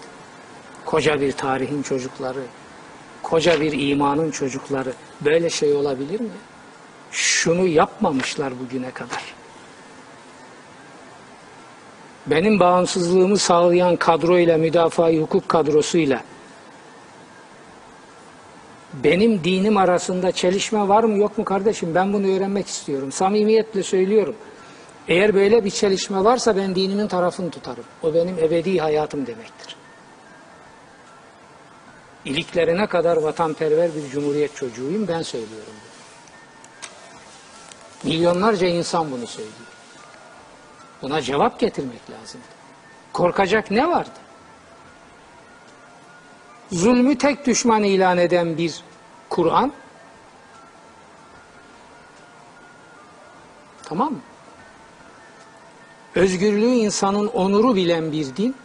koca 0.84 1.20
bir 1.20 1.32
tarihin 1.32 1.82
çocukları, 1.82 2.42
koca 3.22 3.60
bir 3.60 3.88
imanın 3.88 4.30
çocukları. 4.30 4.92
Böyle 5.20 5.50
şey 5.50 5.72
olabilir 5.72 6.20
mi? 6.20 6.28
Şunu 7.10 7.66
yapmamışlar 7.66 8.52
bugüne 8.60 8.90
kadar. 8.90 9.43
Benim 12.26 12.60
bağımsızlığımı 12.60 13.38
sağlayan 13.38 13.96
kadroyla, 13.96 14.58
müdafaa 14.58 15.12
hukuk 15.12 15.48
kadrosuyla 15.48 16.22
benim 19.02 19.44
dinim 19.44 19.76
arasında 19.76 20.32
çelişme 20.32 20.88
var 20.88 21.04
mı 21.04 21.18
yok 21.18 21.38
mu 21.38 21.44
kardeşim? 21.44 21.94
Ben 21.94 22.12
bunu 22.12 22.36
öğrenmek 22.36 22.66
istiyorum. 22.66 23.12
Samimiyetle 23.12 23.82
söylüyorum. 23.82 24.34
Eğer 25.08 25.34
böyle 25.34 25.64
bir 25.64 25.70
çelişme 25.70 26.24
varsa 26.24 26.56
ben 26.56 26.74
dinimin 26.74 27.08
tarafını 27.08 27.50
tutarım. 27.50 27.84
O 28.02 28.14
benim 28.14 28.38
ebedi 28.38 28.78
hayatım 28.78 29.26
demektir. 29.26 29.76
İliklerine 32.24 32.86
kadar 32.86 33.16
vatanperver 33.16 33.90
bir 33.94 34.10
cumhuriyet 34.10 34.56
çocuğuyum 34.56 35.08
ben 35.08 35.22
söylüyorum. 35.22 35.72
Milyonlarca 38.04 38.66
insan 38.66 39.10
bunu 39.10 39.26
söylüyor. 39.26 39.63
Buna 41.04 41.22
cevap 41.22 41.60
getirmek 41.60 42.10
lazım. 42.10 42.40
Korkacak 43.12 43.70
ne 43.70 43.88
vardı? 43.88 44.10
Zulmü 46.72 47.18
tek 47.18 47.46
düşman 47.46 47.82
ilan 47.82 48.18
eden 48.18 48.58
bir 48.58 48.82
Kur'an. 49.28 49.72
Tamam 53.82 54.12
mı? 54.12 54.18
Özgürlüğü 56.14 56.74
insanın 56.74 57.26
onuru 57.26 57.76
bilen 57.76 58.12
bir 58.12 58.36
din. 58.36 58.56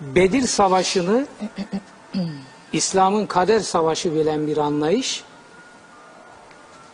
Bedir 0.00 0.46
Savaşı'nı 0.46 1.26
İslam'ın 2.72 3.26
kader 3.26 3.60
savaşı 3.60 4.14
bilen 4.14 4.46
bir 4.46 4.56
anlayış. 4.56 5.24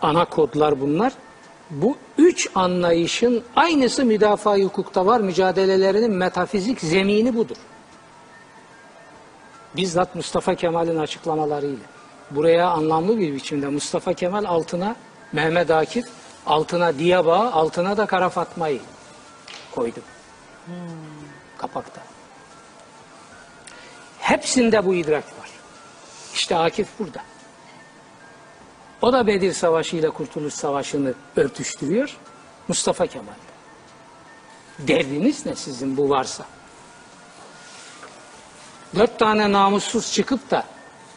Ana 0.01 0.25
kodlar 0.25 0.81
bunlar. 0.81 1.13
Bu 1.71 1.97
üç 2.19 2.49
anlayışın 2.55 3.45
aynısı 3.57 4.05
müdafaa 4.05 4.57
hukukta 4.57 5.07
var. 5.07 5.21
Mücadelelerinin 5.21 6.11
metafizik 6.11 6.81
zemini 6.81 7.37
budur. 7.37 7.57
Bizzat 9.77 10.15
Mustafa 10.15 10.55
Kemal'in 10.55 10.99
açıklamalarıyla. 10.99 11.85
Buraya 12.31 12.69
anlamlı 12.69 13.19
bir 13.19 13.35
biçimde 13.35 13.69
Mustafa 13.69 14.13
Kemal 14.13 14.45
altına 14.45 14.97
Mehmet 15.33 15.71
Akif, 15.71 16.07
altına 16.47 16.99
Diyaba, 16.99 17.51
altına 17.51 17.97
da 17.97 18.07
Kara 18.07 18.29
Fatma'yı 18.29 18.81
koydum. 19.75 20.03
Kapakta. 21.59 22.01
Hepsinde 24.19 24.87
bu 24.87 24.95
idrak 24.95 25.25
var. 25.25 25.51
İşte 26.35 26.57
Akif 26.57 26.89
burada. 26.99 27.21
O 29.03 29.13
da 29.13 29.27
Bedir 29.27 29.53
Savaşı 29.53 29.97
ile 29.97 30.11
Kurtuluş 30.11 30.55
Savaşı'nı 30.55 31.15
örtüştürüyor. 31.37 32.17
Mustafa 32.69 33.07
Kemal. 33.07 33.33
Derdiniz 34.79 35.47
ne 35.47 35.55
sizin 35.55 35.97
bu 35.97 36.09
varsa? 36.09 36.45
Dört 38.95 39.19
tane 39.19 39.53
namussuz 39.53 40.13
çıkıp 40.13 40.51
da 40.51 40.65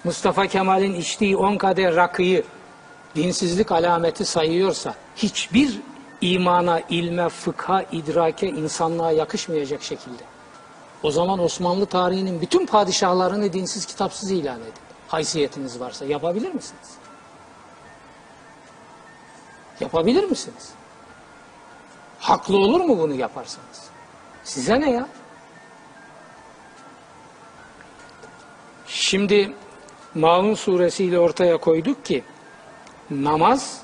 Mustafa 0.04 0.48
Kemal'in 0.48 0.94
içtiği 0.94 1.38
on 1.38 1.58
kadeh 1.58 1.96
rakıyı 1.96 2.44
dinsizlik 3.16 3.72
alameti 3.72 4.26
sayıyorsa 4.26 4.96
hiçbir 5.16 5.80
imana, 6.22 6.80
ilme, 6.90 7.30
fıkha, 7.30 7.86
idrake, 7.92 8.48
insanlığa 8.48 9.12
yakışmayacak 9.12 9.84
şekilde. 9.84 10.24
O 11.04 11.12
zaman 11.12 11.40
Osmanlı 11.40 11.86
tarihinin 11.86 12.42
bütün 12.42 12.66
padişahlarını 12.66 13.54
dinsiz 13.54 13.86
kitapsız 13.86 14.32
ilan 14.32 14.62
edin. 14.62 14.74
Haysiyetiniz 15.08 15.80
varsa 15.80 16.06
yapabilir 16.06 16.54
misiniz? 16.54 17.01
Yapabilir 19.82 20.24
misiniz? 20.24 20.70
Haklı 22.20 22.58
olur 22.58 22.82
mu 22.82 23.00
bunu 23.00 23.14
yaparsanız? 23.14 23.90
Size 24.44 24.82
ne 24.82 24.92
ya? 24.92 25.08
Şimdi 28.88 29.54
Maun 30.16 30.54
suresiyle 30.54 31.20
ortaya 31.20 31.58
koyduk 31.58 32.06
ki 32.06 32.24
namaz 33.10 33.82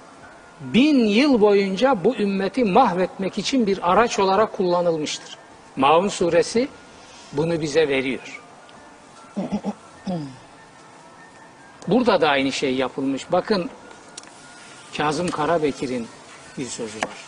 bin 0.61 1.05
yıl 1.05 1.41
boyunca 1.41 2.03
bu 2.03 2.15
ümmeti 2.15 2.65
mahvetmek 2.65 3.37
için 3.37 3.67
bir 3.67 3.91
araç 3.91 4.19
olarak 4.19 4.53
kullanılmıştır. 4.53 5.37
Maun 5.75 6.07
suresi 6.07 6.67
bunu 7.33 7.61
bize 7.61 7.87
veriyor. 7.87 8.41
Burada 11.87 12.21
da 12.21 12.29
aynı 12.29 12.51
şey 12.51 12.75
yapılmış. 12.75 13.31
Bakın 13.31 13.69
Kazım 14.97 15.27
Karabekir'in 15.27 16.07
bir 16.57 16.65
sözü 16.65 16.97
var. 16.97 17.25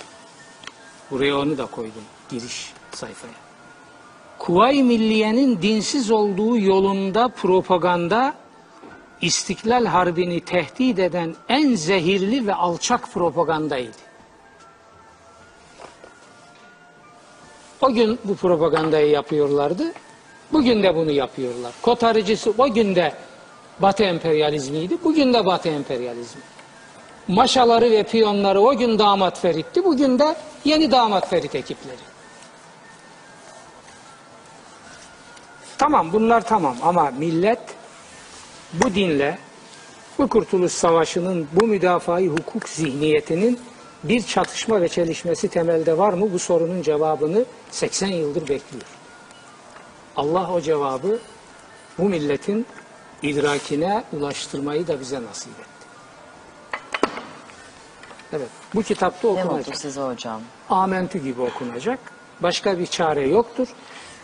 Buraya 1.12 1.38
onu 1.38 1.58
da 1.58 1.66
koydum 1.66 2.04
giriş 2.30 2.74
sayfaya. 2.92 3.34
Kuvayi 4.40 4.84
Milliye'nin 4.84 5.62
dinsiz 5.62 6.12
olduğu 6.12 6.58
yolunda 6.58 7.28
propaganda 7.28 8.34
İstiklal 9.22 9.86
Harbi'ni 9.86 10.42
tehdit 10.42 11.00
eden 11.00 11.36
en 11.50 11.76
zehirli 11.76 12.48
ve 12.48 12.54
alçak 12.54 13.14
propagandaydı. 13.14 13.98
O 17.82 17.94
gün 17.94 18.20
bu 18.24 18.36
propagandayı 18.36 19.10
yapıyorlardı. 19.10 19.94
Bugün 20.52 20.84
de 20.84 20.96
bunu 20.96 21.12
yapıyorlar. 21.12 21.74
Kotarıcısı 21.82 22.54
o 22.58 22.74
gün 22.74 22.96
de 22.96 23.14
Batı 23.80 24.04
emperyalizmiydi. 24.04 24.98
Bugün 25.04 25.34
de 25.34 25.46
Batı 25.46 25.70
emperyalizmi. 25.70 26.42
Maşaları 27.30 27.92
ve 27.92 28.04
piyonları 28.04 28.62
o 28.62 28.78
gün 28.78 29.00
damat 29.00 29.40
Ferit'ti. 29.40 29.86
Bugün 29.86 30.20
de 30.20 30.36
yeni 30.66 30.92
damat 30.92 31.30
Ferit 31.30 31.56
ekipleri. 31.56 31.98
Tamam 35.78 36.14
bunlar 36.14 36.42
tamam 36.42 36.76
ama 36.82 37.12
millet 37.12 37.60
bu 38.74 38.96
dinle 38.96 39.38
bu 40.18 40.28
Kurtuluş 40.28 40.72
Savaşı'nın 40.72 41.48
bu 41.54 41.68
müdafai 41.68 42.28
hukuk 42.28 42.70
zihniyetinin 42.70 43.60
bir 44.04 44.24
çatışma 44.24 44.82
ve 44.82 44.90
çelişmesi 44.90 45.48
temelde 45.48 45.98
var 45.98 46.14
mı? 46.14 46.34
Bu 46.34 46.40
sorunun 46.40 46.82
cevabını 46.82 47.46
80 47.72 48.08
yıldır 48.08 48.42
bekliyor. 48.42 48.86
Allah 50.16 50.54
o 50.54 50.62
cevabı 50.62 51.20
bu 51.98 52.04
milletin 52.04 52.66
idrakine 53.24 54.04
ulaştırmayı 54.14 54.88
da 54.88 55.00
bize 55.00 55.24
nasip 55.24 55.60
etti. 55.60 55.69
Evet, 58.34 58.50
bu 58.76 58.84
kitapta 58.84 59.28
Ne 59.28 59.34
mutlu 59.34 59.50
okunacak. 59.50 59.78
size 59.78 60.02
hocam. 60.02 60.42
Amentü 60.70 61.20
gibi 61.20 61.42
okunacak. 61.42 62.00
Başka 62.44 62.80
bir 62.80 62.86
çare 62.86 63.28
yoktur. 63.28 63.68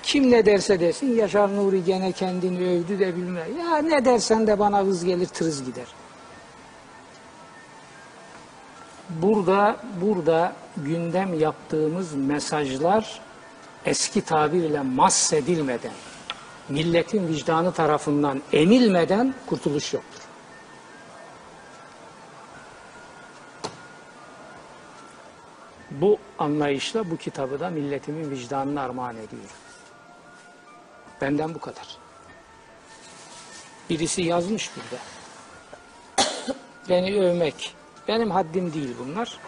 Kim 0.03 0.31
ne 0.31 0.45
derse 0.45 0.79
desin 0.79 1.15
Yaşar 1.15 1.55
Nuri 1.55 1.83
gene 1.83 2.11
kendini 2.11 2.69
övdü 2.69 2.99
de 2.99 3.15
bilmem. 3.15 3.57
Ya 3.59 3.77
ne 3.77 4.05
dersen 4.05 4.47
de 4.47 4.59
bana 4.59 4.79
hız 4.81 5.05
gelir 5.05 5.27
tırız 5.27 5.63
gider. 5.65 5.85
Burada 9.09 9.77
burada 10.01 10.53
gündem 10.77 11.39
yaptığımız 11.39 12.13
mesajlar 12.13 13.19
eski 13.85 14.21
tabirle 14.21 14.81
mahsedilmeden, 14.81 15.91
milletin 16.69 17.27
vicdanı 17.27 17.71
tarafından 17.71 18.41
emilmeden 18.53 19.33
kurtuluş 19.47 19.93
yoktur. 19.93 20.14
Bu 26.01 26.17
anlayışla 26.39 27.11
bu 27.11 27.17
kitabı 27.17 27.59
da 27.59 27.69
milletimin 27.69 28.31
vicdanına 28.31 28.81
armağan 28.81 29.15
ediyorum. 29.15 29.49
Benden 31.21 31.53
bu 31.53 31.59
kadar. 31.59 31.97
Birisi 33.89 34.21
yazmış 34.21 34.71
burada. 34.75 35.03
Beni 36.89 37.21
övmek. 37.21 37.75
Benim 38.07 38.31
haddim 38.31 38.73
değil 38.73 38.95
bunlar. 38.99 39.39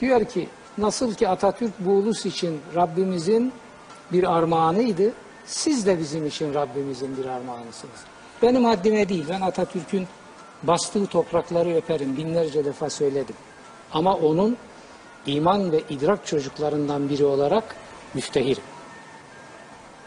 Diyor 0.00 0.24
ki 0.24 0.48
nasıl 0.78 1.14
ki 1.14 1.28
Atatürk 1.28 1.72
bu 1.78 1.90
ulus 1.90 2.26
için 2.26 2.60
Rabbimizin 2.74 3.52
bir 4.12 4.36
armağanıydı. 4.36 5.12
Siz 5.46 5.86
de 5.86 5.98
bizim 5.98 6.26
için 6.26 6.54
Rabbimizin 6.54 7.16
bir 7.16 7.24
armağanısınız. 7.24 8.00
Benim 8.42 8.64
haddime 8.64 9.08
değil. 9.08 9.24
Ben 9.28 9.40
Atatürk'ün 9.40 10.08
bastığı 10.62 11.06
toprakları 11.06 11.76
öperim. 11.76 12.16
Binlerce 12.16 12.64
defa 12.64 12.90
söyledim. 12.90 13.36
Ama 13.92 14.14
onun 14.14 14.56
iman 15.26 15.72
ve 15.72 15.80
idrak 15.90 16.26
çocuklarından 16.26 17.08
biri 17.08 17.24
olarak 17.24 17.76
müftehirim. 18.14 18.62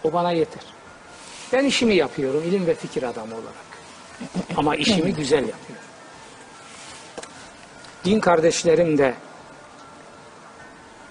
O 0.03 0.13
bana 0.13 0.31
yeter. 0.31 0.63
Ben 1.53 1.65
işimi 1.65 1.95
yapıyorum 1.95 2.43
ilim 2.43 2.67
ve 2.67 2.75
fikir 2.75 3.03
adamı 3.03 3.33
olarak. 3.33 3.73
Ama 4.57 4.75
işimi 4.75 5.13
güzel 5.13 5.47
yapıyorum. 5.47 5.85
Din 8.05 8.19
kardeşlerim 8.19 8.97
de 8.97 9.15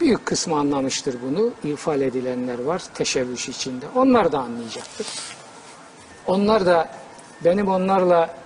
büyük 0.00 0.26
kısmı 0.26 0.58
anlamıştır 0.58 1.16
bunu. 1.22 1.52
İfal 1.72 2.00
edilenler 2.00 2.58
var 2.58 2.82
teşebbüs 2.94 3.48
içinde. 3.48 3.86
Onlar 3.94 4.32
da 4.32 4.38
anlayacaktır. 4.38 5.06
Onlar 6.26 6.66
da 6.66 6.90
benim 7.44 7.68
onlarla 7.68 8.41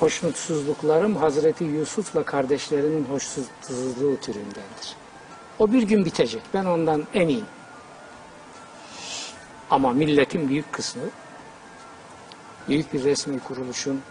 hoşnutsuzluklarım 0.00 1.16
Hazreti 1.16 1.64
Yusuf'la 1.64 2.22
kardeşlerinin 2.22 3.04
hoşnutsuzluğu 3.04 4.16
türündendir. 4.20 4.96
O 5.58 5.72
bir 5.72 5.82
gün 5.82 6.04
bitecek. 6.04 6.42
Ben 6.54 6.64
ondan 6.64 7.06
eminim. 7.14 7.46
Ama 9.70 9.92
milletin 9.92 10.48
büyük 10.48 10.72
kısmı 10.72 11.02
büyük 12.68 12.92
bir 12.92 13.04
resmi 13.04 13.40
kuruluşun 13.40 14.02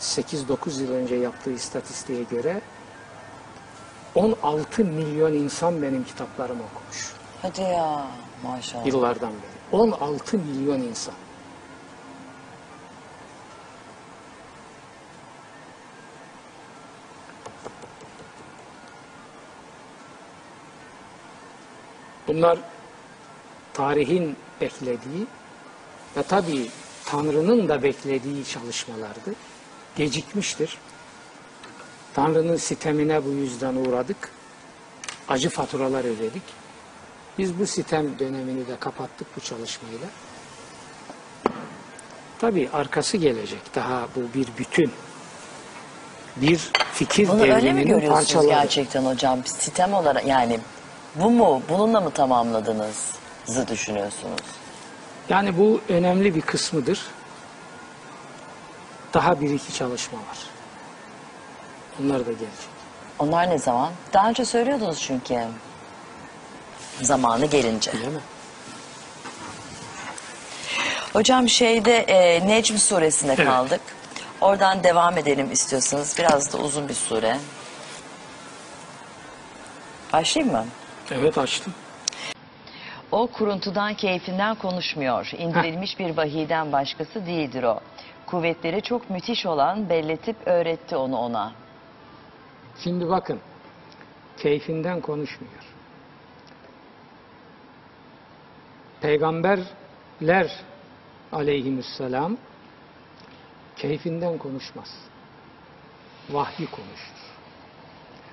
8-9 0.00 0.82
yıl 0.82 0.92
önce 0.92 1.14
yaptığı 1.14 1.52
istatistiğe 1.52 2.22
göre 2.22 2.60
16 4.14 4.84
milyon 4.84 5.32
insan 5.32 5.82
benim 5.82 6.04
kitaplarımı 6.04 6.62
okumuş. 6.72 7.12
Hadi 7.42 7.60
ya 7.60 8.06
maşallah. 8.42 8.86
Yıllardan 8.86 9.30
beri. 9.32 9.80
16 9.80 10.38
milyon 10.38 10.80
insan. 10.80 11.14
Bunlar 22.28 22.58
tarihin 23.74 24.36
beklediği 24.60 25.26
ve 26.16 26.22
tabii 26.22 26.68
Tanrı'nın 27.04 27.68
da 27.68 27.82
beklediği 27.82 28.44
çalışmalardı. 28.44 29.34
Gecikmiştir. 29.96 30.78
Tanrı'nın 32.14 32.56
sitemine 32.56 33.24
bu 33.24 33.28
yüzden 33.28 33.74
uğradık. 33.74 34.30
Acı 35.28 35.50
faturalar 35.50 36.04
ödedik. 36.04 36.42
Biz 37.38 37.58
bu 37.58 37.66
sitem 37.66 38.18
dönemini 38.18 38.68
de 38.68 38.76
kapattık 38.80 39.26
bu 39.36 39.40
çalışmayla. 39.40 40.08
Tabii 42.38 42.68
arkası 42.72 43.16
gelecek. 43.16 43.60
Daha 43.74 44.08
bu 44.16 44.20
bir 44.34 44.48
bütün. 44.58 44.92
Bir 46.36 46.70
fikir 46.92 47.28
Bunu 47.28 47.42
öyle 47.42 47.54
mi 47.54 47.62
devriminin 47.62 47.86
görüyorsunuz 47.86 48.14
parçaları. 48.14 48.48
gerçekten 48.48 49.04
hocam? 49.04 49.44
Sistem 49.44 49.94
olarak 49.94 50.26
yani 50.26 50.60
bu 51.14 51.30
mu? 51.30 51.62
Bununla 51.68 52.00
mı 52.00 52.10
tamamladınızı 52.10 53.68
düşünüyorsunuz? 53.68 54.40
Yani 55.28 55.58
bu 55.58 55.80
önemli 55.88 56.34
bir 56.34 56.40
kısmıdır. 56.40 57.00
Daha 59.14 59.40
bir 59.40 59.50
iki 59.50 59.74
çalışma 59.74 60.18
var. 60.18 60.38
Onlar 62.02 62.18
da 62.26 62.32
gelecek. 62.32 62.48
Onlar 63.18 63.50
ne 63.50 63.58
zaman? 63.58 63.92
Daha 64.12 64.28
önce 64.28 64.44
söylüyordunuz 64.44 65.00
çünkü. 65.00 65.44
Zamanı 67.02 67.46
gelince. 67.46 67.92
Bilemem. 67.92 68.20
Hocam 71.12 71.48
şeyde 71.48 71.96
e, 71.98 72.48
Necm 72.48 72.76
suresinde 72.76 73.32
Evet. 73.32 73.46
kaldık. 73.46 73.80
Oradan 74.40 74.84
devam 74.84 75.18
edelim 75.18 75.52
istiyorsanız. 75.52 76.18
Biraz 76.18 76.52
da 76.52 76.58
uzun 76.58 76.88
bir 76.88 76.94
sure. 76.94 77.38
Başlayayım 80.12 80.54
mı? 80.56 80.66
Evet 81.10 81.38
açtım. 81.38 81.74
O 83.12 83.26
kuruntudan 83.26 83.94
keyfinden 83.94 84.54
konuşmuyor. 84.54 85.30
İndirilmiş 85.38 85.98
bir 85.98 86.16
vahiyden 86.16 86.72
başkası 86.72 87.26
değildir 87.26 87.62
o. 87.62 87.80
Kuvvetleri 88.26 88.82
çok 88.82 89.10
müthiş 89.10 89.46
olan 89.46 89.88
belletip 89.88 90.36
öğretti 90.46 90.96
onu 90.96 91.16
ona. 91.16 91.52
Şimdi 92.84 93.08
bakın. 93.08 93.40
Keyfinden 94.36 95.00
konuşmuyor. 95.00 95.64
Peygamberler 99.00 100.52
aleyhisselam 101.32 102.36
keyfinden 103.76 104.38
konuşmaz. 104.38 104.94
Vahyi 106.30 106.66
konuşur. 106.70 107.17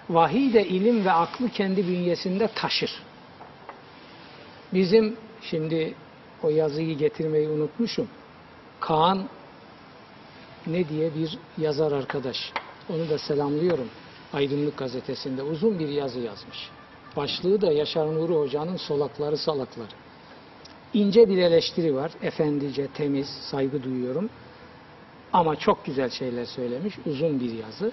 Vahiy 0.10 0.54
de 0.54 0.68
ilim 0.68 1.06
ve 1.06 1.12
aklı 1.12 1.50
kendi 1.50 1.88
bünyesinde 1.88 2.48
taşır. 2.48 3.04
Bizim 4.74 5.18
şimdi 5.42 5.96
o 6.44 6.50
yazıyı 6.50 6.98
getirmeyi 6.98 7.50
unutmuşum. 7.50 8.08
Kaan 8.80 9.24
ne 10.68 10.90
diye 10.90 11.16
bir 11.16 11.38
yazar 11.58 11.92
arkadaş. 11.92 12.54
Onu 12.90 13.10
da 13.10 13.18
selamlıyorum. 13.18 13.90
Aydınlık 14.34 14.78
gazetesinde 14.78 15.44
uzun 15.44 15.80
bir 15.80 15.90
yazı 15.90 16.20
yazmış. 16.20 16.70
Başlığı 17.16 17.62
da 17.62 17.72
Yaşar 17.72 18.06
Nuri 18.08 18.34
Hoca'nın 18.34 18.78
solakları 18.78 19.38
salakları. 19.38 19.88
İnce 20.94 21.30
bir 21.30 21.38
eleştiri 21.38 21.96
var. 21.96 22.12
Efendice, 22.22 22.88
temiz, 22.88 23.28
saygı 23.28 23.84
duyuyorum. 23.84 24.30
Ama 25.34 25.56
çok 25.56 25.86
güzel 25.86 26.10
şeyler 26.10 26.46
söylemiş. 26.46 26.96
Uzun 27.06 27.40
bir 27.40 27.52
yazı. 27.54 27.92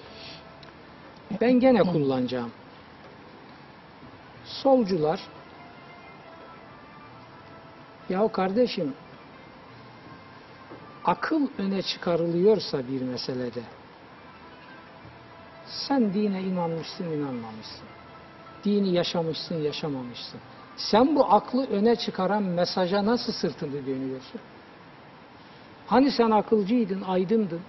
Ben 1.41 1.59
gene 1.59 1.79
kullanacağım. 1.79 2.51
Solcular 4.45 5.21
Yahu 8.09 8.31
kardeşim 8.31 8.93
akıl 11.05 11.47
öne 11.57 11.81
çıkarılıyorsa 11.81 12.87
bir 12.87 13.01
meselede 13.01 13.61
sen 15.65 16.13
dine 16.13 16.41
inanmışsın 16.41 17.03
inanmamışsın. 17.03 17.87
Dini 18.63 18.89
yaşamışsın 18.93 19.55
yaşamamışsın. 19.55 20.39
Sen 20.77 21.15
bu 21.15 21.33
aklı 21.33 21.67
öne 21.67 21.95
çıkaran 21.95 22.43
mesaja 22.43 23.05
nasıl 23.05 23.33
sırtını 23.33 23.85
dönüyorsun? 23.85 24.41
Hani 25.87 26.11
sen 26.11 26.31
akılcıydın, 26.31 27.01
aydındın, 27.01 27.61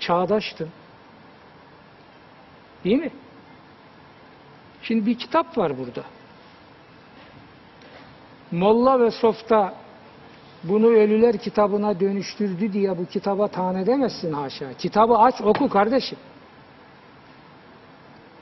çağdaştın. 0.00 0.68
Değil 2.86 2.98
mi? 2.98 3.10
Şimdi 4.82 5.06
bir 5.06 5.18
kitap 5.18 5.58
var 5.58 5.78
burada. 5.78 6.04
Molla 8.50 9.00
ve 9.00 9.10
Softa 9.10 9.74
bunu 10.64 10.86
ölüler 10.86 11.38
kitabına 11.38 12.00
dönüştürdü 12.00 12.72
diye 12.72 12.98
bu 12.98 13.06
kitaba 13.06 13.48
tahan 13.48 13.76
edemezsin 13.76 14.32
haşa. 14.32 14.72
Kitabı 14.72 15.18
aç 15.18 15.40
oku 15.40 15.68
kardeşim. 15.68 16.18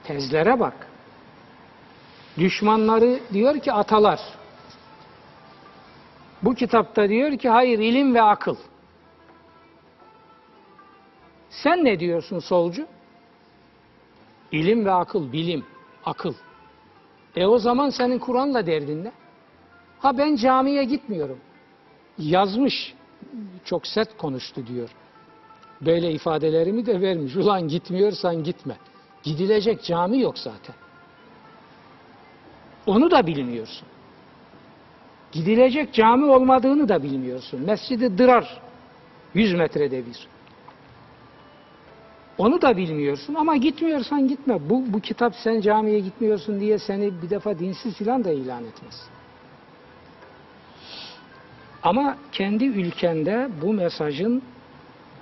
Tezlere 0.04 0.61
bak. 0.61 0.88
Düşmanları 2.38 3.20
diyor 3.33 3.59
ki 3.59 3.72
atalar. 3.72 4.20
Bu 6.42 6.54
kitapta 6.54 7.09
diyor 7.09 7.38
ki 7.38 7.48
hayır 7.48 7.78
ilim 7.78 8.14
ve 8.14 8.22
akıl. 8.22 8.57
Sen 11.50 11.85
ne 11.85 12.00
diyorsun 12.00 12.38
solcu? 12.38 12.87
İlim 14.55 14.85
ve 14.85 14.93
akıl, 14.93 15.33
bilim, 15.33 15.64
akıl. 16.05 16.35
E 17.37 17.47
o 17.47 17.59
zaman 17.59 17.90
senin 17.90 18.19
Kur'an'la 18.19 18.67
derdin 18.67 19.05
ne? 19.05 19.12
Ha 19.99 20.19
ben 20.19 20.37
camiye 20.37 20.85
gitmiyorum. 20.85 21.38
Yazmış, 22.19 22.95
çok 23.64 23.87
sert 23.87 24.17
konuştu 24.17 24.67
diyor. 24.67 24.90
Böyle 25.81 26.12
ifadelerimi 26.12 26.87
de 26.87 27.01
vermiş. 27.01 27.37
Ulan 27.37 27.69
gitmiyorsan 27.69 28.45
gitme. 28.45 28.77
Gidilecek 29.23 29.83
cami 29.83 30.21
yok 30.21 30.38
zaten. 30.38 30.75
Onu 32.87 33.11
da 33.11 33.27
bilmiyorsun. 33.27 33.88
Gidilecek 35.33 35.95
cami 35.95 36.25
olmadığını 36.25 36.88
da 36.88 37.03
bilmiyorsun. 37.03 37.61
Mescidi 37.61 38.19
dırar. 38.19 38.61
100 39.35 39.55
metrede 39.55 40.07
bir. 40.07 40.34
Onu 42.38 42.62
da 42.62 42.77
bilmiyorsun 42.77 43.35
ama 43.35 43.57
gitmiyorsan 43.57 44.29
gitme. 44.29 44.70
Bu, 44.70 44.85
bu 44.87 45.01
kitap 45.01 45.35
sen 45.35 45.61
camiye 45.61 46.01
gitmiyorsun 46.01 46.61
diye 46.61 46.79
seni 46.79 47.23
bir 47.23 47.31
defa 47.31 47.59
dinsiz 47.59 47.94
filan 47.94 48.25
da 48.25 48.33
ilan 48.33 48.64
etmez. 48.64 49.09
Ama 51.83 52.16
kendi 52.33 52.64
ülkende 52.64 53.49
bu 53.62 53.73
mesajın 53.73 54.42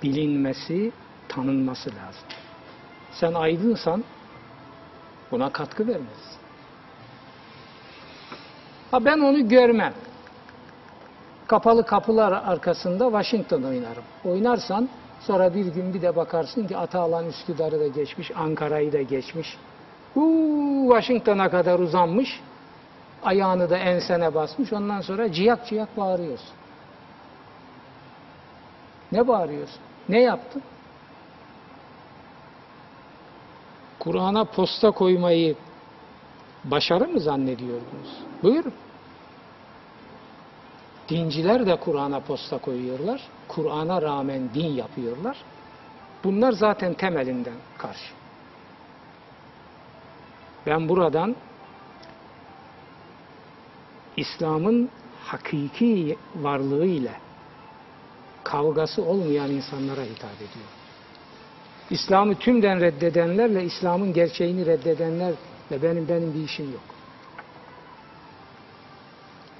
bilinmesi, 0.03 0.91
tanınması 1.29 1.89
lazım. 1.89 2.27
Sen 3.11 3.33
aydınsan 3.33 4.03
buna 5.31 5.49
katkı 5.49 5.87
vermelisin. 5.87 6.39
Ha 8.91 9.05
ben 9.05 9.19
onu 9.19 9.49
görmem. 9.49 9.93
Kapalı 11.47 11.85
kapılar 11.85 12.31
arkasında 12.31 13.05
Washington 13.05 13.63
oynarım. 13.63 14.03
Oynarsan 14.25 14.89
sonra 15.27 15.53
bir 15.53 15.65
gün 15.65 15.93
bir 15.93 16.01
de 16.01 16.15
bakarsın 16.15 16.67
ki 16.67 16.77
Atalan 16.77 17.27
Üsküdar'ı 17.27 17.79
da 17.79 17.87
geçmiş, 17.87 18.31
Ankara'yı 18.35 18.93
da 18.93 19.01
geçmiş. 19.01 19.57
Uuu 20.15 20.89
Washington'a 20.89 21.49
kadar 21.49 21.79
uzanmış. 21.79 22.41
Ayağını 23.23 23.69
da 23.69 23.77
ensene 23.77 24.33
basmış. 24.33 24.73
Ondan 24.73 25.01
sonra 25.01 25.31
ciyak 25.31 25.67
ciyak 25.67 25.97
bağırıyorsun. 25.97 26.55
Ne 29.11 29.27
bağırıyorsun? 29.27 29.79
Ne 30.09 30.21
yaptın? 30.21 30.61
Kur'an'a 33.99 34.43
posta 34.43 34.91
koymayı 34.91 35.55
başarı 36.63 37.07
mı 37.07 37.19
zannediyordunuz? 37.19 38.19
Buyurun. 38.43 38.73
Dinciler 41.09 41.65
de 41.65 41.75
Kur'an'a 41.75 42.19
posta 42.19 42.57
koyuyorlar. 42.57 43.21
Kur'an'a 43.47 44.01
rağmen 44.01 44.49
din 44.53 44.67
yapıyorlar. 44.67 45.37
Bunlar 46.23 46.51
zaten 46.51 46.93
temelinden 46.93 47.53
karşı. 47.77 48.13
Ben 50.65 50.89
buradan 50.89 51.35
İslam'ın 54.17 54.89
hakiki 55.25 56.17
varlığıyla 56.35 57.13
kavgası 58.43 59.03
olmayan 59.03 59.51
insanlara 59.51 60.01
hitap 60.01 60.35
ediyor. 60.35 60.69
İslam'ı 61.89 62.35
tümden 62.35 62.81
reddedenlerle 62.81 63.63
İslam'ın 63.63 64.13
gerçeğini 64.13 64.65
reddedenlerle 64.65 65.35
benim 65.71 66.07
benim 66.07 66.33
bir 66.33 66.43
işim 66.43 66.71
yok. 66.71 66.81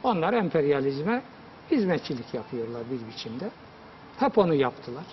Onlar 0.04 0.34
emperyalizme 0.34 1.24
hizmetçilik 1.72 2.34
yapıyorlar 2.34 2.82
bir 2.92 3.08
biçimde. 3.08 3.50
Hep 4.20 4.38
onu 4.38 4.54
yaptılar. 4.56 5.04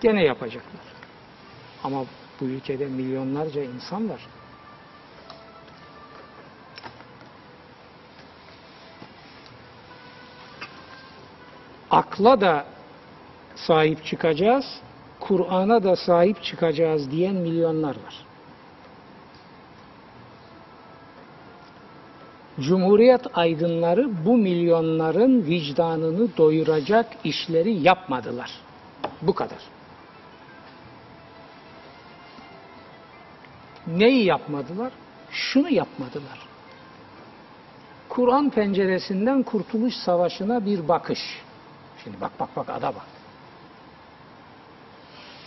Gene 0.00 0.24
yapacaklar. 0.24 0.82
Ama 1.84 2.04
bu 2.40 2.44
ülkede 2.44 2.86
milyonlarca 2.86 3.62
insan 3.62 4.10
var. 4.10 4.20
Akla 11.90 12.40
da 12.40 12.66
sahip 13.54 14.04
çıkacağız, 14.04 14.64
Kur'an'a 15.20 15.82
da 15.82 15.96
sahip 15.96 16.42
çıkacağız 16.42 17.10
diyen 17.10 17.34
milyonlar 17.34 17.96
var. 17.96 18.24
Cumhuriyet 22.60 23.20
aydınları 23.34 24.24
bu 24.24 24.36
milyonların 24.36 25.46
vicdanını 25.46 26.36
doyuracak 26.36 27.06
işleri 27.24 27.72
yapmadılar. 27.72 28.50
Bu 29.22 29.34
kadar. 29.34 29.58
Neyi 33.86 34.24
yapmadılar? 34.24 34.92
Şunu 35.30 35.70
yapmadılar. 35.70 36.38
Kur'an 38.08 38.50
penceresinden 38.50 39.42
Kurtuluş 39.42 39.94
Savaşı'na 39.94 40.66
bir 40.66 40.88
bakış. 40.88 41.18
Şimdi 42.04 42.20
bak 42.20 42.32
bak 42.40 42.48
bak 42.56 42.68
ada 42.70 42.88
bak. 42.94 43.06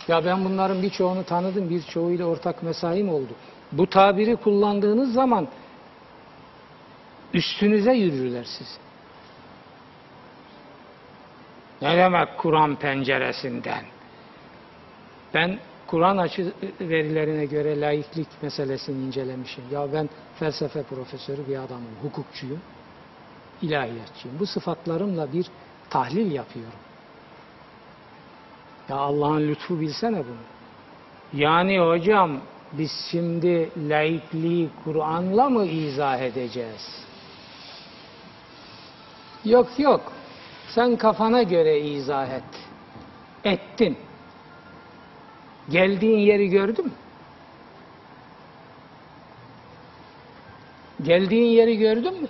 Ya 0.08 0.24
ben 0.24 0.44
bunların 0.44 0.82
birçoğunu 0.82 1.24
tanıdım, 1.24 1.70
birçoğuyla 1.70 2.26
ortak 2.26 2.62
mesaim 2.62 3.08
oldu. 3.08 3.32
Bu 3.72 3.86
tabiri 3.86 4.36
kullandığınız 4.36 5.12
zaman 5.12 5.48
üstünüze 7.34 7.92
yürürler 7.92 8.44
siz. 8.44 8.78
Ne 11.82 11.96
demek 11.96 12.38
Kur'an 12.38 12.76
penceresinden? 12.76 13.84
Ben 15.34 15.58
Kur'an 15.86 16.16
açı 16.16 16.52
verilerine 16.80 17.44
göre 17.44 17.80
laiklik 17.80 18.28
meselesini 18.42 19.06
incelemişim. 19.06 19.64
Ya 19.70 19.92
ben 19.92 20.08
felsefe 20.38 20.82
profesörü 20.82 21.48
bir 21.48 21.56
adamım, 21.56 21.94
hukukçuyum, 22.02 22.60
ilahiyatçıyım. 23.62 24.38
Bu 24.38 24.46
sıfatlarımla 24.46 25.32
bir 25.32 25.46
tahlil 25.90 26.32
yapıyorum. 26.32 26.78
Ya 28.88 28.96
Allah'ın 28.96 29.48
lütfu 29.48 29.80
bilsene 29.80 30.18
bunu. 30.18 30.44
Yani 31.32 31.80
hocam 31.80 32.40
biz 32.72 32.92
şimdi 33.10 33.70
laikliği 33.88 34.68
Kur'an'la 34.84 35.50
mı 35.50 35.66
izah 35.66 36.18
edeceğiz? 36.18 37.07
Yok 39.44 39.78
yok. 39.78 40.12
Sen 40.68 40.96
kafana 40.96 41.42
göre 41.42 41.80
izah 41.80 42.28
et. 42.28 42.42
Ettin. 43.44 43.98
Geldiğin 45.70 46.18
yeri 46.18 46.48
gördün 46.48 46.84
mü? 46.84 46.92
Geldiğin 51.02 51.50
yeri 51.50 51.78
gördün 51.78 52.22
mü? 52.22 52.28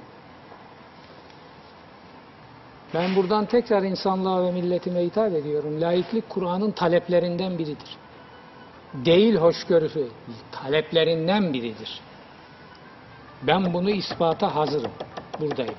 Ben 2.95 3.17
buradan 3.17 3.47
tekrar 3.47 3.83
insanlığa 3.83 4.45
ve 4.45 4.53
milletime 4.53 5.01
hitap 5.05 5.33
ediyorum. 5.33 5.81
Laiklik 5.81 6.29
Kur'an'ın 6.29 6.71
taleplerinden 6.71 7.59
biridir. 7.59 7.97
Değil 8.95 9.37
hoşgörüsü, 9.37 10.09
taleplerinden 10.53 11.53
biridir. 11.53 12.01
Ben 13.43 13.75
bunu 13.75 13.91
ispata 13.91 14.55
hazırım. 14.55 14.91
Buradayım. 15.41 15.75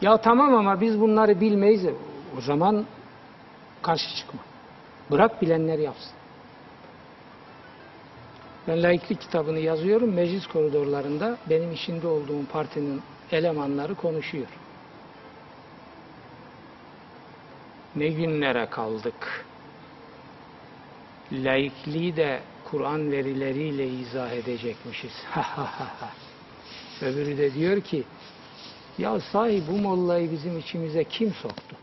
Ya 0.00 0.16
tamam 0.16 0.54
ama 0.54 0.80
biz 0.80 1.00
bunları 1.00 1.40
bilmeyiz. 1.40 1.86
O 2.38 2.40
zaman 2.40 2.86
karşı 3.82 4.16
çıkma. 4.16 4.40
Bırak 5.10 5.42
bilenler 5.42 5.78
yapsın. 5.78 6.12
Ben 8.68 8.82
laiklik 8.82 9.20
kitabını 9.20 9.58
yazıyorum. 9.58 10.12
Meclis 10.12 10.46
koridorlarında 10.46 11.38
benim 11.50 11.72
içinde 11.72 12.06
olduğum 12.06 12.46
partinin 12.52 13.02
elemanları 13.32 13.94
konuşuyor. 13.94 14.48
Ne 17.96 18.08
günlere 18.08 18.66
kaldık. 18.66 19.46
Laikliği 21.32 22.16
de 22.16 22.40
Kur'an 22.64 23.12
verileriyle 23.12 23.88
izah 23.88 24.32
edecekmişiz. 24.32 25.12
Öbürü 27.02 27.38
de 27.38 27.54
diyor 27.54 27.80
ki 27.80 28.04
ya 28.98 29.20
sahi 29.20 29.62
bu 29.68 29.78
mollayı 29.78 30.30
bizim 30.30 30.58
içimize 30.58 31.04
kim 31.04 31.34
soktu? 31.34 31.76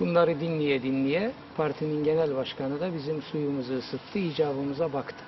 Bunları 0.00 0.40
dinleye 0.40 0.82
dinleye 0.82 1.32
partinin 1.56 2.04
genel 2.04 2.36
başkanı 2.36 2.80
da 2.80 2.94
bizim 2.94 3.22
suyumuzu 3.22 3.74
ısıttı, 3.74 4.18
icabımıza 4.18 4.92
baktı. 4.92 5.24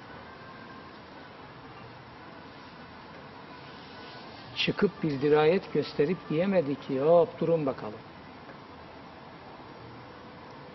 Çıkıp 4.56 5.02
bir 5.02 5.22
dirayet 5.22 5.72
gösterip 5.72 6.18
diyemedi 6.30 6.80
ki 6.80 7.00
hop 7.00 7.40
durun 7.40 7.66
bakalım. 7.66 8.00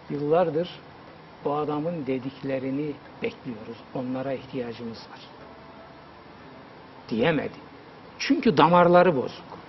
Yıllardır 0.10 0.70
bu 1.46 1.54
adamın 1.54 2.08
dediklerini 2.08 2.94
bekliyoruz. 3.24 3.78
Onlara 3.96 4.34
ihtiyacımız 4.34 4.98
var. 4.98 5.39
Diyemedi. 7.10 7.54
Çünkü 8.20 8.58
damarları 8.58 9.16
bozuk. 9.16 9.60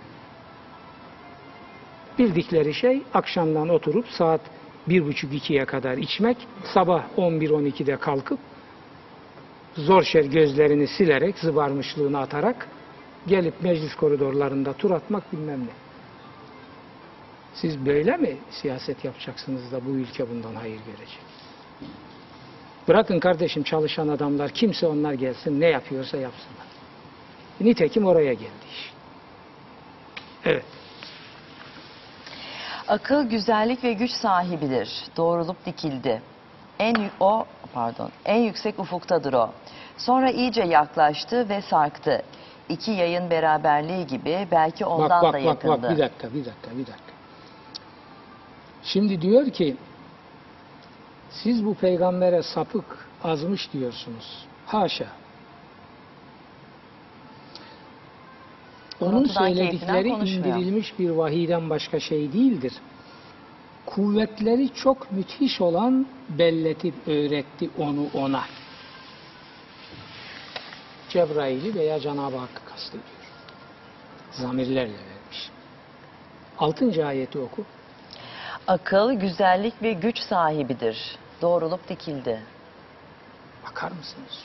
Bildikleri 2.18 2.74
şey 2.74 3.02
akşamdan 3.14 3.68
oturup 3.68 4.08
saat 4.08 4.40
bir 4.88 5.06
buçuk 5.06 5.34
ikiye 5.34 5.64
kadar 5.64 5.98
içmek, 5.98 6.36
sabah 6.74 7.04
11-12'de 7.16 7.96
kalkıp 7.96 8.38
zor 9.74 10.02
şer 10.02 10.24
gözlerini 10.24 10.86
silerek, 10.88 11.38
zıbarmışlığını 11.38 12.18
atarak 12.18 12.68
gelip 13.26 13.62
meclis 13.62 13.94
koridorlarında 13.94 14.72
tur 14.72 14.90
atmak 14.90 15.32
bilmem 15.32 15.60
ne. 15.60 15.72
Siz 17.54 17.86
böyle 17.86 18.16
mi 18.16 18.36
siyaset 18.50 19.04
yapacaksınız 19.04 19.72
da 19.72 19.86
bu 19.86 19.90
ülke 19.90 20.30
bundan 20.30 20.54
hayır 20.54 20.80
görecek? 20.86 21.20
Bırakın 22.88 23.20
kardeşim 23.20 23.62
çalışan 23.62 24.08
adamlar 24.08 24.50
kimse 24.50 24.86
onlar 24.86 25.12
gelsin 25.12 25.60
ne 25.60 25.66
yapıyorsa 25.66 26.16
yapsınlar. 26.16 26.69
Nitekim 27.60 28.06
oraya 28.06 28.32
geldi 28.32 28.66
iş. 28.72 28.92
Evet. 30.44 30.64
Akıl 32.88 33.28
güzellik 33.28 33.84
ve 33.84 33.92
güç 33.92 34.10
sahibidir. 34.10 35.04
Doğrulup 35.16 35.66
dikildi. 35.66 36.22
En 36.78 37.10
o 37.20 37.44
pardon 37.74 38.10
en 38.24 38.38
yüksek 38.38 38.78
ufuktadır 38.78 39.32
o. 39.32 39.50
Sonra 39.96 40.30
iyice 40.30 40.62
yaklaştı 40.62 41.48
ve 41.48 41.62
sarktı. 41.62 42.22
İki 42.68 42.90
yayın 42.90 43.30
beraberliği 43.30 44.06
gibi 44.06 44.48
belki 44.50 44.84
ondan 44.84 45.10
bak 45.10 45.22
da 45.22 45.26
bak 45.26 45.34
bak 45.34 45.44
yakındı. 45.44 45.82
bak 45.82 45.90
bir 45.90 45.98
dakika 45.98 46.34
bir 46.34 46.44
dakika 46.44 46.70
bir 46.70 46.86
dakika. 46.86 47.12
Şimdi 48.82 49.22
diyor 49.22 49.50
ki 49.50 49.76
siz 51.30 51.64
bu 51.64 51.74
peygambere 51.74 52.42
sapık 52.42 53.08
azmış 53.24 53.72
diyorsunuz. 53.72 54.46
Haşa. 54.66 55.06
Onun 59.00 59.24
söyledikleri 59.24 60.08
indirilmiş 60.08 60.98
bir 60.98 61.10
vahiyden 61.10 61.70
başka 61.70 62.00
şey 62.00 62.32
değildir. 62.32 62.72
Kuvvetleri 63.86 64.74
çok 64.74 65.12
müthiş 65.12 65.60
olan 65.60 66.06
belletip 66.28 66.94
öğretti 67.08 67.70
onu 67.78 68.06
ona. 68.14 68.42
Cebrail'i 71.08 71.74
veya 71.74 72.00
Cenab-ı 72.00 72.36
Hakk'ı 72.36 72.64
kastediyor. 72.64 73.04
Zamirlerle 74.32 74.92
vermiş. 74.92 75.50
Altıncı 76.58 77.06
ayeti 77.06 77.38
oku. 77.38 77.64
Akıl 78.66 79.12
güzellik 79.12 79.82
ve 79.82 79.92
güç 79.92 80.18
sahibidir. 80.18 81.18
Doğrulup 81.42 81.88
dikildi. 81.88 82.40
Bakar 83.66 83.90
mısınız? 83.90 84.44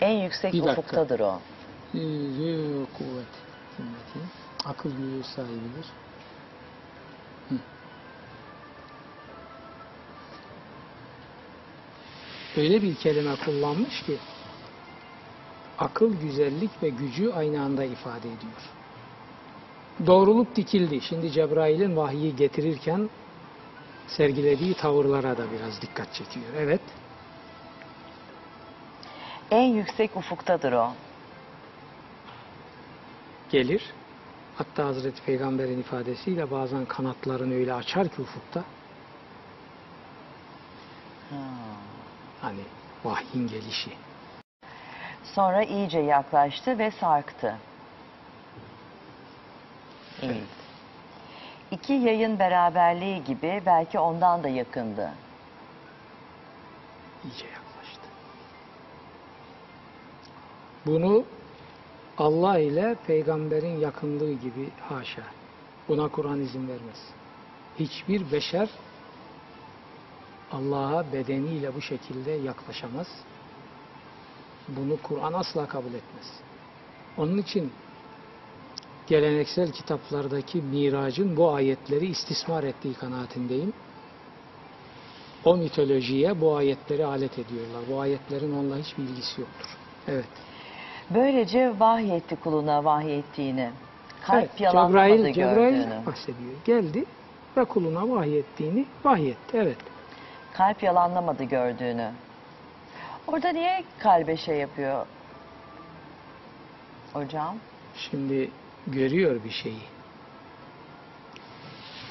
En 0.00 0.12
yüksek 0.12 0.52
Bir 0.52 0.58
dakika. 0.58 0.72
ufuktadır 0.80 1.20
o. 1.20 1.40
Zü 1.94 2.86
kuvvet. 2.98 3.34
Himmeti. 3.78 4.30
Akıl 4.64 4.90
gücü 4.90 5.28
sahibidir. 5.28 5.86
Öyle 12.56 12.82
bir 12.82 12.94
kelime 12.94 13.36
kullanmış 13.44 14.02
ki 14.02 14.18
akıl, 15.78 16.14
güzellik 16.20 16.82
ve 16.82 16.88
gücü 16.88 17.30
aynı 17.30 17.62
anda 17.62 17.84
ifade 17.84 18.28
ediyor. 18.28 18.62
Doğrulup 20.06 20.56
dikildi. 20.56 21.00
Şimdi 21.00 21.30
Cebrail'in 21.30 21.96
vahyi 21.96 22.36
getirirken 22.36 23.10
sergilediği 24.06 24.74
tavırlara 24.74 25.38
da 25.38 25.44
biraz 25.52 25.82
dikkat 25.82 26.14
çekiyor. 26.14 26.46
Evet. 26.58 26.80
En 29.50 29.66
yüksek 29.66 30.16
ufuktadır 30.16 30.72
o. 30.72 30.92
gelir. 33.50 33.82
Hatta 34.56 34.84
Hazreti 34.86 35.22
Peygamber'in 35.22 35.78
ifadesiyle 35.78 36.50
bazen 36.50 36.84
kanatlarını 36.84 37.54
öyle 37.54 37.74
açar 37.74 38.08
ki 38.08 38.22
ufukta. 38.22 38.64
Hani 42.40 42.60
vahyin 43.04 43.48
gelişi. 43.48 43.90
Sonra 45.24 45.62
iyice 45.62 45.98
yaklaştı 45.98 46.78
ve 46.78 46.90
sarktı. 46.90 47.56
Evet. 50.22 50.42
İki 51.70 51.92
yayın 51.92 52.38
beraberliği 52.38 53.24
gibi 53.24 53.62
belki 53.66 53.98
ondan 53.98 54.42
da 54.42 54.48
yakındı. 54.48 55.10
iyice 57.24 57.46
yaklaştı. 57.46 58.08
Bunu 60.86 61.24
Allah 62.18 62.58
ile 62.58 62.96
peygamberin 63.06 63.80
yakınlığı 63.80 64.32
gibi 64.32 64.70
haşa. 64.88 65.22
Buna 65.88 66.08
Kur'an 66.08 66.40
izin 66.40 66.68
vermez. 66.68 67.10
Hiçbir 67.78 68.32
beşer 68.32 68.68
Allah'a 70.52 71.12
bedeniyle 71.12 71.74
bu 71.74 71.80
şekilde 71.80 72.30
yaklaşamaz. 72.30 73.06
Bunu 74.68 74.96
Kur'an 75.02 75.32
asla 75.32 75.68
kabul 75.68 75.94
etmez. 75.94 76.40
Onun 77.16 77.38
için 77.38 77.72
geleneksel 79.06 79.72
kitaplardaki 79.72 80.62
miracın 80.62 81.36
bu 81.36 81.52
ayetleri 81.52 82.06
istismar 82.06 82.64
ettiği 82.64 82.94
kanaatindeyim. 82.94 83.72
O 85.44 85.56
mitolojiye 85.56 86.40
bu 86.40 86.56
ayetleri 86.56 87.04
alet 87.04 87.38
ediyorlar. 87.38 87.82
Bu 87.90 88.00
ayetlerin 88.00 88.52
onunla 88.52 88.76
hiçbir 88.76 89.02
ilgisi 89.02 89.40
yoktur. 89.40 89.76
Evet. 90.08 90.28
Böylece 91.10 91.80
vahyetti 91.80 92.36
kuluna 92.36 92.84
vahyettiğini. 92.84 93.70
Kalp 94.26 94.38
evet, 94.38 94.60
yalanlamadı 94.60 94.92
Cebrail, 94.92 95.34
Cebrail 95.34 95.74
gördüğünü. 95.74 96.06
bahsediyor. 96.06 96.54
Geldi 96.64 97.04
ve 97.56 97.64
kuluna 97.64 98.10
vahyettiğini 98.10 98.86
vahyetti. 99.04 99.56
Evet. 99.56 99.78
Kalp 100.52 100.82
yalanlamadı 100.82 101.44
gördüğünü. 101.44 102.10
Orada 103.26 103.48
niye 103.48 103.84
kalbe 103.98 104.36
şey 104.36 104.56
yapıyor? 104.56 105.06
Hocam. 107.12 107.56
Şimdi 107.96 108.50
görüyor 108.86 109.44
bir 109.44 109.50
şeyi. 109.50 109.82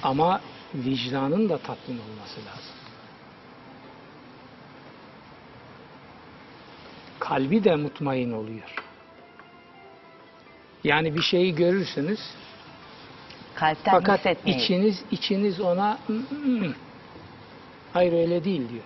Ama 0.03 0.41
vicdanın 0.73 1.49
da 1.49 1.57
tatmin 1.57 1.95
olması 1.97 2.39
lazım. 2.39 2.75
Kalbi 7.19 7.63
de 7.63 7.75
mutmain 7.75 8.31
oluyor. 8.31 8.87
Yani 10.83 11.15
bir 11.15 11.21
şeyi 11.21 11.55
görürsünüz 11.55 12.19
Kalpten 13.55 13.91
fakat 13.91 14.19
hissetmeyi. 14.19 14.57
içiniz 14.57 15.03
içiniz 15.11 15.59
ona 15.61 15.97
"Mm, 16.07 16.15
mm, 16.31 16.73
hayır 17.93 18.13
öyle 18.13 18.43
değil 18.43 18.69
diyor. 18.69 18.83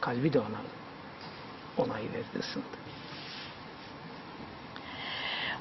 Kalbi 0.00 0.32
de 0.32 0.38
ona 0.40 0.60
onay 1.78 2.02
verdi 2.02 2.38
ısındı. 2.40 2.64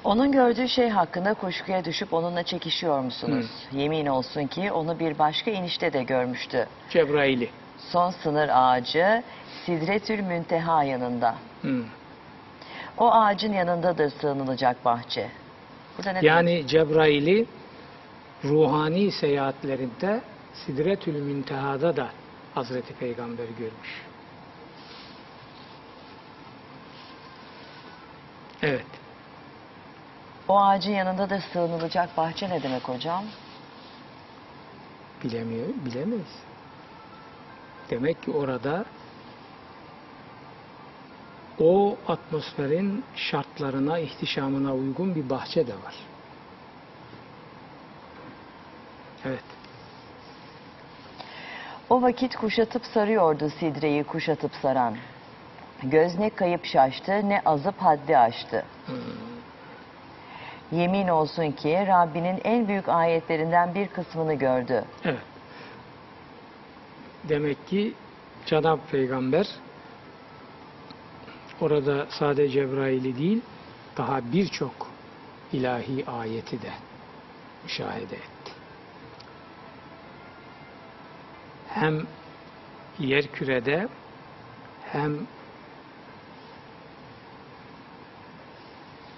Onun 0.04 0.32
gördüğü 0.32 0.68
şey 0.70 0.90
hakkında 0.90 1.34
kuşkuya 1.34 1.86
düşüp 1.86 2.14
onunla 2.14 2.44
çekişiyor 2.44 3.00
musunuz? 3.00 3.46
Yemin 3.72 4.06
olsun 4.06 4.48
ki 4.48 4.72
onu 4.72 5.00
bir 5.00 5.20
başka 5.20 5.52
inişte 5.52 5.94
de 5.94 6.04
görmüştü. 6.04 6.68
Cebrail'i. 6.90 7.50
Son 7.92 8.10
sınır 8.12 8.50
ağacı 8.54 9.24
Sidretül 9.66 10.20
Münteha 10.20 10.84
yanında. 10.84 11.36
Hmm. 11.62 11.84
O 12.98 13.12
ağacın 13.12 13.54
yanındadır 13.54 14.10
sığınılacak 14.10 14.86
bahçe. 14.86 15.30
Yani 16.22 16.68
Cebrail'i 16.68 17.46
ruhani 18.44 19.12
seyahatlerinde 19.12 20.22
Sidretül 20.54 21.22
Münteha'da 21.22 21.98
da 21.98 22.10
Hazreti 22.56 22.94
Peygamber 22.94 23.46
görmüş. 23.46 24.04
Evet. 28.62 28.86
O 30.48 30.60
ağacın 30.60 30.92
yanındadır 30.92 31.42
sığınılacak 31.54 32.18
bahçe 32.18 32.50
ne 32.50 32.64
demek 32.64 32.84
hocam? 32.84 33.24
Bilemiyor, 35.24 35.68
bilemeyiz. 35.86 36.40
Demek 37.90 38.24
ki 38.24 38.32
orada 38.32 38.86
o 41.60 41.98
atmosferin 42.08 43.04
şartlarına, 43.16 44.00
ihtişamına 44.00 44.74
uygun 44.76 45.16
bir 45.16 45.30
bahçe 45.30 45.68
de 45.68 45.74
var. 45.74 45.96
Evet. 49.26 49.44
O 51.90 52.02
vakit 52.02 52.36
kuşatıp 52.36 52.86
sarıyordu 52.86 53.50
sidreyi 53.60 54.04
kuşatıp 54.04 54.52
saran. 54.62 54.98
Göz 55.84 56.20
ne 56.20 56.30
kayıp 56.30 56.66
şaştı 56.66 57.30
ne 57.30 57.42
azıp 57.46 57.78
haddi 57.78 58.18
aştı. 58.18 58.66
Yemin 60.72 61.08
olsun 61.08 61.52
ki 61.52 61.84
Rabbinin 61.88 62.42
en 62.44 62.68
büyük 62.68 62.90
ayetlerinden 62.90 63.76
bir 63.76 63.88
kısmını 63.88 64.34
gördü. 64.34 64.86
Evet. 65.06 65.20
Demek 67.30 67.68
ki 67.68 67.94
Cenab-ı 68.46 68.82
Peygamber 68.92 69.48
orada 71.64 72.08
sadece 72.10 72.50
Cebrail'i 72.50 73.18
değil 73.18 73.42
daha 73.98 74.34
birçok 74.34 74.92
ilahi 75.54 76.06
ayeti 76.06 76.62
de 76.62 76.72
müşahede 77.64 78.16
etti. 78.16 78.52
Hem 81.68 82.02
yer 83.00 83.28
kürede 83.28 83.88
hem 84.86 85.14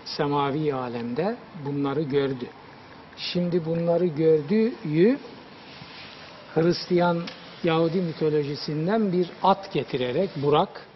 semavi 0.05 0.73
alemde 0.73 1.35
bunları 1.65 2.01
gördü. 2.01 2.47
Şimdi 3.17 3.65
bunları 3.65 4.05
gördüğü 4.05 4.73
Hristiyan 6.53 7.21
Yahudi 7.63 8.01
mitolojisinden 8.01 9.11
bir 9.11 9.29
at 9.43 9.73
getirerek 9.73 10.29
Burak 10.35 10.87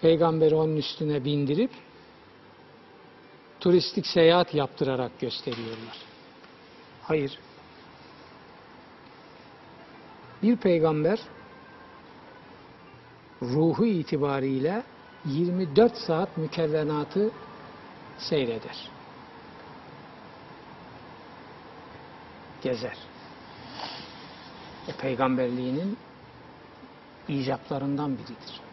peygamberi 0.00 0.54
onun 0.54 0.76
üstüne 0.76 1.24
bindirip 1.24 1.70
turistik 3.60 4.06
seyahat 4.06 4.54
yaptırarak 4.54 5.20
gösteriyorlar. 5.20 5.98
Hayır. 7.02 7.38
Bir 10.42 10.56
peygamber 10.56 11.20
ruhu 13.42 13.86
itibariyle 13.86 14.82
24 15.24 15.96
saat 15.96 16.36
mükevvenatı 16.36 17.30
seyreder. 18.18 18.90
Gezer. 22.62 22.98
O 24.88 24.92
peygamberliğinin 24.92 25.98
icaplarından 27.28 28.18
biridir. 28.18 28.63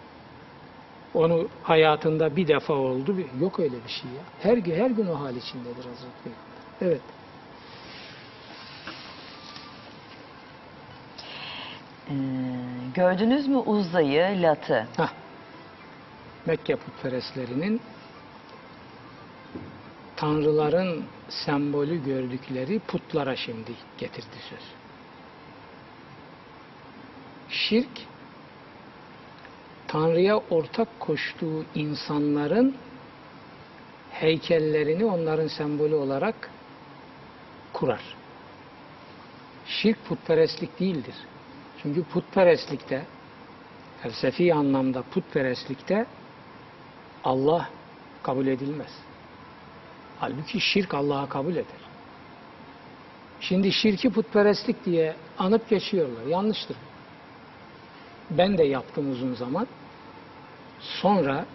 Onu 1.14 1.48
hayatında 1.64 2.36
bir 2.36 2.48
defa 2.48 2.74
oldu. 2.74 3.16
Yok 3.40 3.60
öyle 3.60 3.76
bir 3.84 3.90
şey 3.90 4.12
ya. 4.12 4.24
Her 4.40 4.58
gün 4.58 4.76
her 4.76 4.90
gün 4.90 5.08
o 5.08 5.20
hal 5.20 5.36
içindedir 5.36 5.86
Hazreti 5.86 6.24
Peygamber. 6.24 6.52
Evet. 6.82 7.02
Ee, 12.10 12.14
gördünüz 12.94 13.48
mü 13.48 13.58
Uzza'yı, 13.58 14.42
Lat'ı? 14.42 14.88
Hah. 14.98 15.14
Mekke 16.46 16.76
putperestlerinin 16.76 17.82
tanrıların 20.16 21.04
sembolü 21.30 22.04
gördükleri 22.04 22.80
putlara 22.80 23.36
şimdi 23.36 23.72
getirdi 23.98 24.38
söz. 24.50 24.60
Şirk 27.50 28.11
Tanrı'ya 29.92 30.38
ortak 30.38 31.00
koştuğu 31.00 31.66
insanların 31.76 32.76
heykellerini 34.12 35.06
onların 35.06 35.48
sembolü 35.48 35.96
olarak 35.96 36.50
kurar. 37.74 38.02
Şirk 39.66 40.06
putperestlik 40.06 40.80
değildir. 40.80 41.16
Çünkü 41.82 42.04
putperestlikte 42.04 43.06
felsefi 44.02 44.54
anlamda 44.54 45.02
putperestlikte 45.02 46.06
Allah 47.24 47.70
kabul 48.24 48.48
edilmez. 48.48 48.92
Halbuki 50.20 50.60
şirk 50.62 50.94
Allah'a 50.94 51.30
kabul 51.30 51.54
eder. 51.54 51.82
Şimdi 53.40 53.72
şirki 53.72 54.10
putperestlik 54.10 54.86
diye 54.86 55.16
anıp 55.38 55.70
geçiyorlar. 55.70 56.26
Yanlıştır. 56.26 56.78
Ben 58.30 58.58
de 58.58 58.64
yaptım 58.64 59.12
uzun 59.12 59.34
zaman. 59.34 59.68
Sonra 60.82 61.46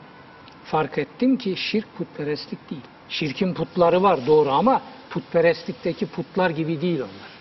fark 0.64 0.98
ettim 0.98 1.36
ki 1.36 1.56
şirk 1.56 1.96
putperestlik 1.96 2.70
değil. 2.70 2.84
Şirkin 3.08 3.54
putları 3.54 4.02
var 4.02 4.26
doğru 4.26 4.50
ama 4.50 4.82
putperestlikteki 5.10 6.06
putlar 6.06 6.50
gibi 6.50 6.80
değil 6.80 7.00
onlar. 7.00 7.36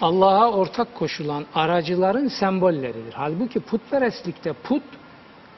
Allah'a 0.00 0.50
ortak 0.50 0.94
koşulan 0.94 1.46
aracıların 1.54 2.28
sembolleridir. 2.28 3.12
Halbuki 3.12 3.60
putperestlikte 3.60 4.52
put 4.52 4.82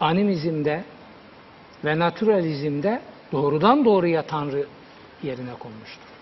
animizmde 0.01 0.85
ve 1.85 1.99
naturalizmde 1.99 3.03
doğrudan 3.33 3.85
doğruya 3.85 4.23
Tanrı 4.23 4.67
yerine 5.23 5.55
konmuştur. 5.59 6.14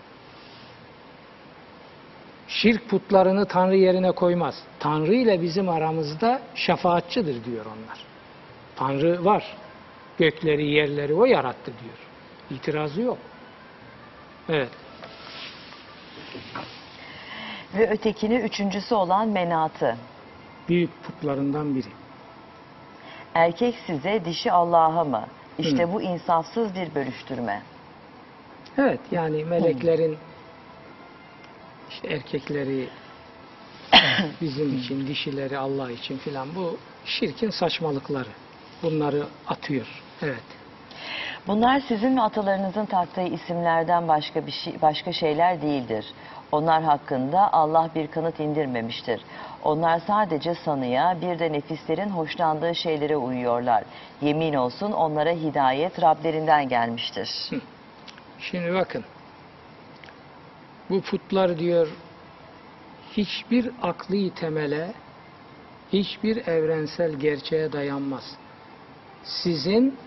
Şirk 2.47 2.89
putlarını 2.89 3.45
Tanrı 3.45 3.75
yerine 3.75 4.11
koymaz. 4.11 4.55
Tanrı 4.79 5.15
ile 5.15 5.41
bizim 5.41 5.69
aramızda 5.69 6.41
şefaatçıdır 6.55 7.45
diyor 7.45 7.65
onlar. 7.65 7.99
Tanrı 8.75 9.25
var. 9.25 9.57
Gökleri, 10.17 10.65
yerleri 10.65 11.13
o 11.13 11.25
yarattı 11.25 11.71
diyor. 11.83 11.97
İtirazı 12.59 13.01
yok. 13.01 13.17
Evet. 14.49 14.69
Ve 17.75 17.89
ötekini 17.89 18.35
üçüncüsü 18.35 18.95
olan 18.95 19.27
Menat'ı. 19.27 19.95
Büyük 20.69 21.03
putlarından 21.03 21.75
biri. 21.75 21.89
Erkek 23.33 23.75
size, 23.87 24.25
dişi 24.25 24.51
Allah'a 24.51 25.03
mı? 25.03 25.25
İşte 25.57 25.93
bu 25.93 26.01
insafsız 26.01 26.75
bir 26.75 26.95
bölüştürme. 26.95 27.61
Evet 28.77 28.99
yani 29.11 29.45
meleklerin 29.45 30.17
işte 31.93 32.07
erkekleri 32.07 32.87
bizim 34.41 34.77
için, 34.77 35.07
dişileri 35.07 35.57
Allah 35.57 35.91
için 35.91 36.17
filan 36.17 36.55
bu 36.55 36.77
şirkin 37.05 37.49
saçmalıkları. 37.49 38.29
Bunları 38.83 39.23
atıyor. 39.47 40.03
Evet. 40.21 40.43
Bunlar 41.47 41.79
sizin 41.79 42.17
ve 42.17 42.21
atalarınızın 42.21 42.85
taktığı 42.85 43.21
isimlerden 43.21 44.07
başka 44.07 44.45
bir 44.45 44.51
şey, 44.51 44.81
başka 44.81 45.13
şeyler 45.13 45.61
değildir. 45.61 46.05
Onlar 46.51 46.83
hakkında 46.83 47.53
Allah 47.53 47.89
bir 47.95 48.07
kanıt 48.07 48.39
indirmemiştir. 48.39 49.21
Onlar 49.63 49.99
sadece 49.99 50.55
sanıya, 50.55 51.17
bir 51.21 51.39
de 51.39 51.51
nefislerin 51.51 52.09
hoşlandığı 52.09 52.75
şeylere 52.75 53.17
uyuyorlar. 53.17 53.83
Yemin 54.21 54.53
olsun 54.53 54.91
onlara 54.91 55.31
hidayet 55.31 56.01
Rablerinden 56.01 56.69
gelmiştir. 56.69 57.29
Şimdi 58.39 58.73
bakın. 58.73 59.03
Bu 60.89 61.01
putlar 61.01 61.59
diyor 61.59 61.87
hiçbir 63.17 63.71
akli 63.81 64.29
temele, 64.29 64.93
hiçbir 65.93 66.47
evrensel 66.47 67.13
gerçeğe 67.13 67.71
dayanmaz. 67.71 68.37
Sizin 69.23 69.97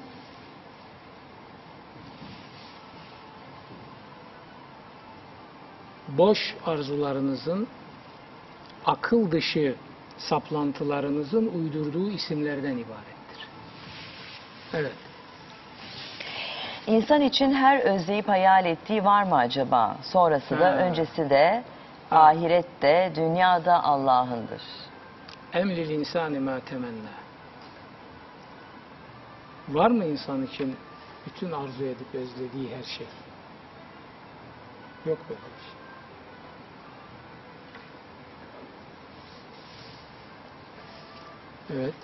boş 6.09 6.57
arzularınızın, 6.67 7.69
akıl 8.85 9.31
dışı 9.31 9.75
saplantılarınızın 10.19 11.47
uydurduğu 11.47 12.11
isimlerden 12.11 12.77
ibarettir. 12.77 13.49
Evet. 14.73 15.06
İnsan 16.87 17.21
için 17.21 17.53
her 17.55 17.81
özleyip 17.81 18.29
hayal 18.29 18.67
ettiği 18.67 19.05
var 19.05 19.23
mı 19.23 19.37
acaba? 19.37 19.97
Sonrası 20.03 20.61
da 20.61 20.67
Ha. 20.67 20.71
öncesi 20.77 21.31
de 21.31 21.65
Ha. 22.11 22.21
ahirette, 22.21 23.13
dünyada 23.15 23.85
Allah'ındır. 23.85 24.63
Emril 25.53 25.91
insani 25.91 26.39
ma 26.39 26.61
temenna. 26.61 27.17
Var 29.69 29.91
mı 29.91 30.05
insan 30.05 30.43
için 30.47 30.77
bütün 31.27 31.53
arzu 31.53 31.85
edip 31.85 32.15
özlediği 32.15 32.77
her 32.77 32.83
şey? 32.85 33.07
Yok 35.07 35.19
böyle 35.29 35.41
bir 35.41 35.63
şey. 35.63 35.77
Evet. 41.77 41.95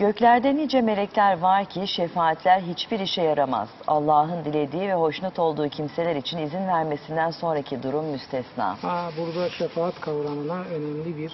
Göklerde 0.00 0.56
nice 0.56 0.80
melekler 0.80 1.38
var 1.38 1.64
ki 1.64 1.86
şefaatler 1.86 2.60
hiçbir 2.60 3.00
işe 3.00 3.22
yaramaz. 3.22 3.68
Allah'ın 3.86 4.44
dilediği 4.44 4.88
ve 4.88 4.94
hoşnut 4.94 5.38
olduğu 5.38 5.68
kimseler 5.68 6.16
için 6.16 6.38
izin 6.38 6.66
vermesinden 6.66 7.30
sonraki 7.30 7.82
durum 7.82 8.04
müstesna. 8.04 8.82
Ha, 8.82 9.10
burada 9.18 9.50
şefaat 9.50 10.00
kavramına 10.00 10.60
önemli 10.60 11.16
bir 11.16 11.32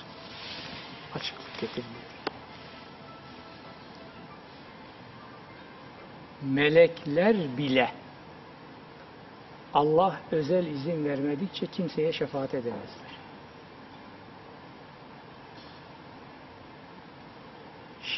açıklık 1.14 1.60
getiriliyor. 1.60 2.02
Melekler 6.42 7.36
bile 7.56 7.90
Allah 9.74 10.16
özel 10.32 10.66
izin 10.66 11.04
vermedikçe 11.04 11.66
kimseye 11.66 12.12
şefaat 12.12 12.54
edemezler. 12.54 13.05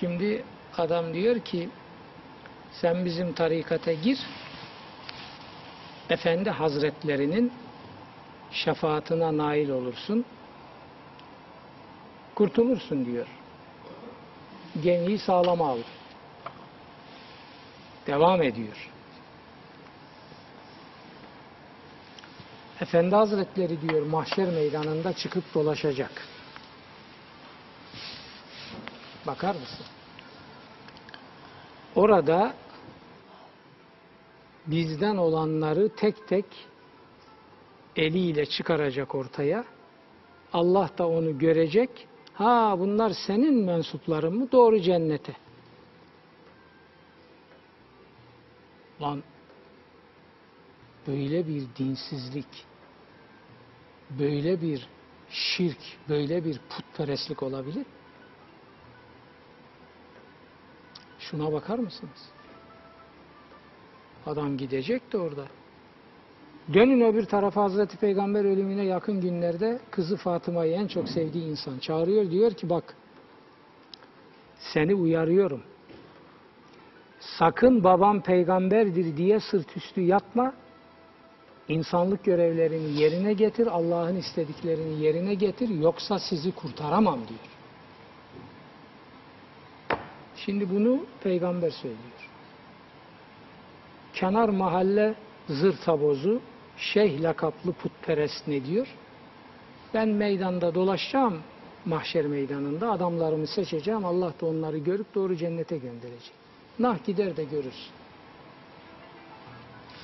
Şimdi 0.00 0.44
adam 0.76 1.14
diyor 1.14 1.40
ki 1.40 1.68
sen 2.72 3.04
bizim 3.04 3.32
tarikata 3.32 3.92
gir 3.92 4.18
Efendi 6.10 6.50
Hazretlerinin 6.50 7.52
şefaatine 8.50 9.36
nail 9.36 9.68
olursun. 9.68 10.24
Kurtulursun 12.34 13.04
diyor. 13.04 13.26
Gemiyi 14.82 15.18
sağlama 15.18 15.68
al. 15.68 15.78
Devam 18.06 18.42
ediyor. 18.42 18.90
Efendi 22.80 23.14
Hazretleri 23.14 23.88
diyor 23.88 24.06
mahşer 24.06 24.48
meydanında 24.48 25.12
çıkıp 25.12 25.54
dolaşacak. 25.54 26.37
Bakar 29.26 29.54
mısın? 29.54 29.86
Orada 31.96 32.54
bizden 34.66 35.16
olanları 35.16 35.88
tek 35.96 36.28
tek 36.28 36.44
eliyle 37.96 38.46
çıkaracak 38.46 39.14
ortaya. 39.14 39.64
Allah 40.52 40.90
da 40.98 41.08
onu 41.08 41.38
görecek. 41.38 41.90
Ha 42.34 42.76
bunlar 42.78 43.12
senin 43.26 43.64
mensupların 43.64 44.34
mı? 44.38 44.52
Doğru 44.52 44.80
cennete. 44.80 45.36
Lan 49.00 49.22
böyle 51.06 51.46
bir 51.48 51.66
dinsizlik, 51.78 52.66
böyle 54.10 54.62
bir 54.62 54.88
şirk, 55.30 55.78
böyle 56.08 56.44
bir 56.44 56.60
putperestlik 56.70 57.42
olabilir. 57.42 57.86
Şuna 61.30 61.52
bakar 61.52 61.78
mısınız? 61.78 62.30
Adam 64.26 64.56
gidecek 64.56 65.12
de 65.12 65.18
orada. 65.18 65.46
Dönün 66.74 67.00
öbür 67.00 67.24
tarafa 67.24 67.62
Hazreti 67.62 67.96
Peygamber 67.96 68.44
ölümüne 68.44 68.84
yakın 68.84 69.20
günlerde 69.20 69.80
kızı 69.90 70.16
Fatıma'yı 70.16 70.72
en 70.72 70.86
çok 70.86 71.08
sevdiği 71.08 71.44
insan 71.44 71.78
çağırıyor. 71.78 72.30
Diyor 72.30 72.50
ki 72.50 72.70
bak 72.70 72.96
seni 74.58 74.94
uyarıyorum. 74.94 75.62
Sakın 77.20 77.84
babam 77.84 78.22
peygamberdir 78.22 79.16
diye 79.16 79.40
sırt 79.40 79.76
üstü 79.76 80.00
yapma. 80.00 80.54
İnsanlık 81.68 82.24
görevlerini 82.24 83.00
yerine 83.00 83.32
getir, 83.32 83.66
Allah'ın 83.66 84.16
istediklerini 84.16 85.04
yerine 85.04 85.34
getir, 85.34 85.68
yoksa 85.68 86.18
sizi 86.18 86.52
kurtaramam 86.52 87.18
diyor. 87.28 87.57
Şimdi 90.48 90.70
bunu 90.70 91.00
peygamber 91.22 91.70
söylüyor. 91.70 92.28
Kenar 94.14 94.48
mahalle 94.48 95.14
zırtabozu, 95.48 96.40
şeyh 96.76 97.20
lakaplı 97.20 97.72
putperest 97.72 98.48
ne 98.48 98.64
diyor? 98.64 98.86
Ben 99.94 100.08
meydanda 100.08 100.74
dolaşacağım, 100.74 101.42
mahşer 101.84 102.26
meydanında 102.26 102.90
adamlarımı 102.90 103.46
seçeceğim, 103.46 104.04
Allah 104.04 104.32
da 104.40 104.46
onları 104.46 104.78
görüp 104.78 105.14
doğru 105.14 105.36
cennete 105.36 105.78
gönderecek. 105.78 106.32
Nah 106.78 107.04
gider 107.06 107.36
de 107.36 107.44
görürsün. 107.44 107.92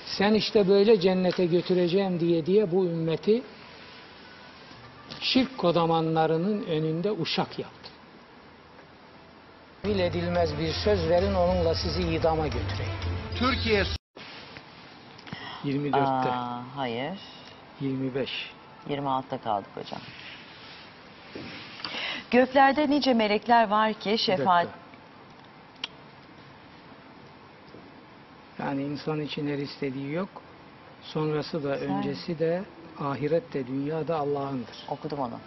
Sen 0.06 0.34
işte 0.34 0.68
böyle 0.68 1.00
cennete 1.00 1.46
götüreceğim 1.46 2.20
diye 2.20 2.46
diye 2.46 2.72
bu 2.72 2.84
ümmeti 2.84 3.42
şirk 5.20 5.58
kodamanlarının 5.58 6.66
önünde 6.66 7.12
uşak 7.12 7.58
yaptı. 7.58 7.93
Bil 9.84 9.98
edilmez 9.98 10.58
bir 10.58 10.72
söz 10.72 11.08
verin 11.08 11.34
onunla 11.34 11.74
sizi 11.74 12.02
idama 12.02 12.46
götüreyim. 12.46 12.92
Türkiye 13.38 13.84
24'te, 15.64 15.98
Aa, 15.98 16.62
hayır. 16.76 17.18
25. 17.80 18.30
26'da 18.88 19.38
kaldık 19.38 19.68
hocam. 19.74 20.00
Göklerde 22.30 22.90
nice 22.90 23.14
melekler 23.14 23.68
var 23.68 23.92
ki 23.92 24.18
şefaat... 24.18 24.68
Yani 28.58 28.82
insan 28.82 29.20
için 29.20 29.48
her 29.48 29.58
istediği 29.58 30.12
yok. 30.12 30.28
Sonrası 31.02 31.64
da, 31.64 31.78
öncesi 31.78 32.38
de, 32.38 32.64
ahiret 33.00 33.52
de, 33.52 33.66
dünya 33.66 34.08
da 34.08 34.16
Allah'ındır. 34.16 34.76
Okudum 34.88 35.18
onu. 35.18 35.38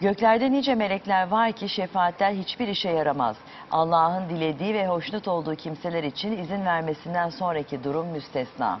Göklerde 0.00 0.52
nice 0.52 0.74
melekler 0.74 1.28
var 1.28 1.52
ki 1.52 1.68
şefaatler 1.68 2.32
hiçbir 2.32 2.68
işe 2.68 2.88
yaramaz. 2.90 3.36
Allah'ın 3.70 4.28
dilediği 4.28 4.74
ve 4.74 4.86
hoşnut 4.86 5.28
olduğu 5.28 5.56
kimseler 5.56 6.04
için 6.04 6.38
izin 6.38 6.64
vermesinden 6.64 7.30
sonraki 7.30 7.84
durum 7.84 8.06
müstesna. 8.06 8.80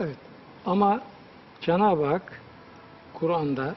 Evet. 0.00 0.16
Ama 0.66 1.00
Cenab-ı 1.60 2.06
Hak 2.06 2.40
Kur'an'da 3.14 3.74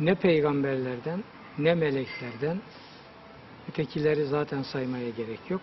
ne 0.00 0.14
peygamberlerden 0.14 1.24
ne 1.58 1.74
meleklerden 1.74 2.60
ötekileri 3.68 4.26
zaten 4.26 4.62
saymaya 4.62 5.10
gerek 5.10 5.50
yok. 5.50 5.60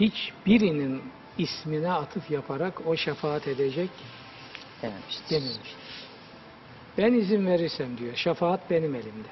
Hiçbirinin 0.00 1.02
ismine 1.38 1.92
atıf 1.92 2.30
yaparak 2.30 2.86
o 2.86 2.96
şefaat 2.96 3.48
edecek 3.48 3.90
Dememiştir. 4.82 5.30
dememiş. 5.30 5.74
Ben 6.98 7.12
izin 7.12 7.46
verirsem 7.46 7.98
diyor, 7.98 8.14
şefaat 8.14 8.70
benim 8.70 8.94
elimde. 8.94 9.28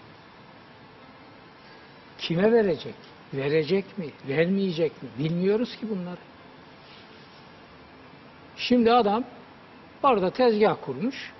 Kime 2.18 2.53
verecek? 2.53 2.94
Verecek 3.34 3.99
mi? 3.99 4.07
Vermeyecek 4.28 5.03
mi? 5.03 5.09
Bilmiyoruz 5.18 5.76
ki 5.76 5.90
bunları. 5.90 6.20
Şimdi 8.57 8.92
adam 8.92 9.24
orada 10.03 10.30
tezgah 10.30 10.76
kurmuş. 10.84 11.32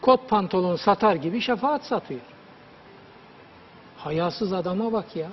Kot 0.00 0.28
pantolon 0.28 0.76
satar 0.76 1.16
gibi 1.16 1.40
şefaat 1.40 1.84
satıyor. 1.84 2.20
Hayasız 3.96 4.52
adama 4.52 4.92
bak 4.92 5.16
ya. 5.16 5.28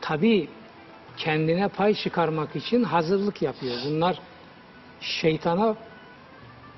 Tabii 0.00 0.48
kendine 1.16 1.68
pay 1.68 1.94
çıkarmak 1.94 2.56
için 2.56 2.82
hazırlık 2.82 3.42
yapıyor. 3.42 3.76
Bunlar 3.86 4.18
şeytana 5.00 5.76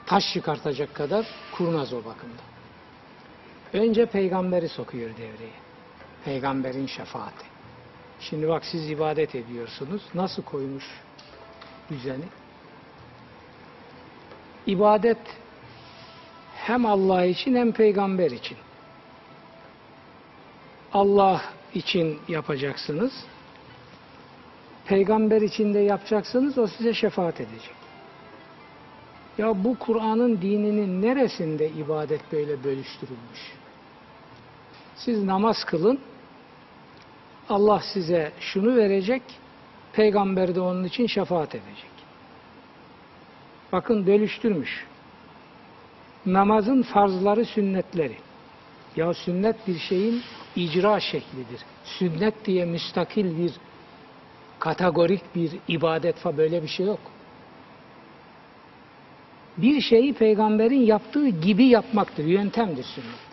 taş 0.06 0.32
çıkartacak 0.32 0.94
kadar 0.94 1.26
kurnaz 1.52 1.92
o 1.92 1.96
bakımda. 1.96 2.42
Önce 3.72 4.06
peygamberi 4.06 4.68
sokuyor 4.68 5.10
devreye. 5.10 5.52
Peygamberin 6.24 6.86
şefaati. 6.86 7.46
Şimdi 8.20 8.48
bak 8.48 8.64
siz 8.64 8.90
ibadet 8.90 9.34
ediyorsunuz. 9.34 10.02
Nasıl 10.14 10.42
koymuş 10.42 10.84
düzeni? 11.90 12.24
İbadet 14.66 15.18
hem 16.54 16.86
Allah 16.86 17.24
için 17.24 17.54
hem 17.54 17.72
peygamber 17.72 18.30
için. 18.30 18.58
Allah 20.92 21.42
için 21.74 22.20
yapacaksınız. 22.28 23.12
Peygamber 24.86 25.42
için 25.42 25.74
de 25.74 25.78
yapacaksınız. 25.78 26.58
O 26.58 26.66
size 26.66 26.94
şefaat 26.94 27.40
edecek. 27.40 27.81
Ya 29.38 29.64
bu 29.64 29.78
Kur'an'ın 29.78 30.42
dininin 30.42 31.02
neresinde 31.02 31.70
ibadet 31.70 32.32
böyle 32.32 32.64
bölüştürülmüş? 32.64 33.52
Siz 34.94 35.24
namaz 35.24 35.64
kılın, 35.64 35.98
Allah 37.48 37.82
size 37.94 38.32
şunu 38.40 38.76
verecek, 38.76 39.22
peygamber 39.92 40.54
de 40.54 40.60
onun 40.60 40.84
için 40.84 41.06
şefaat 41.06 41.54
edecek. 41.54 41.92
Bakın 43.72 44.06
bölüştürmüş. 44.06 44.86
Namazın 46.26 46.82
farzları, 46.82 47.44
sünnetleri. 47.44 48.16
Ya 48.96 49.14
sünnet 49.14 49.68
bir 49.68 49.78
şeyin 49.78 50.22
icra 50.56 51.00
şeklidir. 51.00 51.60
Sünnet 51.84 52.44
diye 52.44 52.64
müstakil 52.64 53.38
bir, 53.38 53.52
kategorik 54.58 55.34
bir 55.34 55.52
ibadet 55.68 56.16
falan 56.16 56.36
böyle 56.36 56.62
bir 56.62 56.68
şey 56.68 56.86
yok 56.86 57.00
bir 59.56 59.80
şeyi 59.80 60.14
peygamberin 60.14 60.82
yaptığı 60.82 61.28
gibi 61.28 61.64
yapmaktır. 61.64 62.24
Yöntemdir 62.24 62.84
sünnet. 62.84 63.32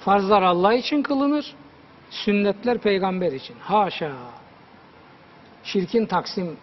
Farzlar 0.00 0.42
Allah 0.42 0.74
için 0.74 1.02
kılınır. 1.02 1.54
Sünnetler 2.10 2.78
peygamber 2.78 3.32
için. 3.32 3.56
Haşa. 3.60 4.12
Şirkin 5.64 6.06
taksim 6.06 6.56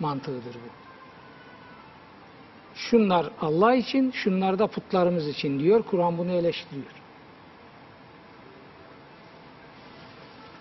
mantığıdır 0.00 0.54
bu. 0.54 0.80
Şunlar 2.74 3.30
Allah 3.40 3.74
için, 3.74 4.10
şunlar 4.10 4.58
da 4.58 4.66
putlarımız 4.66 5.28
için 5.28 5.58
diyor. 5.58 5.82
Kur'an 5.82 6.18
bunu 6.18 6.32
eleştiriyor. 6.32 6.86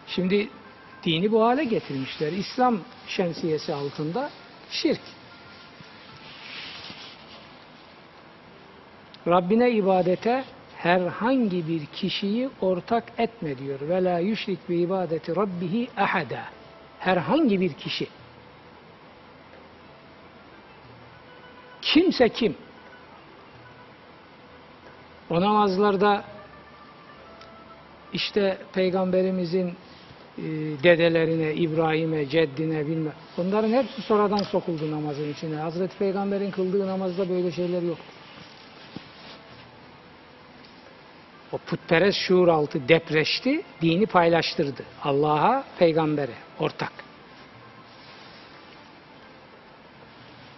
Şimdi 0.08 0.50
dini 1.04 1.32
bu 1.32 1.44
hale 1.44 1.64
getirmişler. 1.64 2.32
İslam 2.32 2.80
şemsiyesi 3.08 3.74
altında 3.74 4.30
şirk. 4.70 5.02
Rabbine 9.28 9.72
ibadete 9.72 10.43
herhangi 10.78 11.67
bir 11.67 11.86
kişiyi 11.86 12.49
ortak 12.61 13.03
etme 13.17 13.57
diyor. 13.57 13.80
Ve 13.82 14.03
la 14.03 14.20
yüşrik 14.20 14.70
bi 14.70 14.76
ibadeti 14.76 15.36
rabbihi 15.36 15.88
ahada. 15.97 16.39
Herhangi 16.99 17.61
bir 17.61 17.74
kişi. 17.74 18.07
Kimse 21.82 22.30
kim? 22.30 22.55
O 25.30 25.41
namazlarda 25.41 26.24
işte 28.13 28.57
peygamberimizin 28.74 29.67
e, 30.38 30.43
dedelerine, 30.84 31.53
İbrahim'e, 31.53 32.30
ceddine 32.30 32.88
bilmem. 32.88 33.13
Bunların 33.38 33.70
hepsi 33.70 34.01
sonradan 34.01 34.43
sokuldu 34.43 34.91
namazın 34.91 35.34
içine. 35.34 35.55
Hazreti 35.55 35.97
Peygamber'in 35.97 36.51
kıldığı 36.51 36.88
namazda 36.88 37.30
böyle 37.30 37.51
şeyler 37.51 37.82
yok. 37.82 37.97
O 41.52 41.58
putperest 41.58 42.18
şuur 42.18 42.47
altı 42.47 42.89
depreşti, 42.89 43.64
dini 43.82 44.06
paylaştırdı. 44.06 44.84
Allah'a, 45.04 45.64
peygambere 45.80 46.36
ortak. 46.60 46.91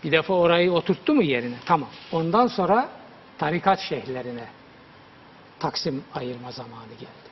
Bir 0.03 0.11
defa 0.11 0.33
orayı 0.33 0.71
oturttu 0.71 1.13
mu 1.13 1.23
yerine? 1.23 1.55
Tamam. 1.65 1.89
Ondan 2.11 2.47
sonra 2.47 2.89
tarikat 3.37 3.79
şeyhlerine 3.79 4.47
taksim 5.59 6.03
ayırma 6.13 6.51
zamanı 6.51 6.93
geldi. 6.99 7.31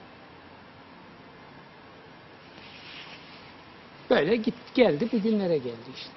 Böyle 4.09 4.35
git 4.35 4.55
geldi 4.75 5.09
bugünlere 5.11 5.57
geldi 5.57 5.89
işte. 5.95 6.11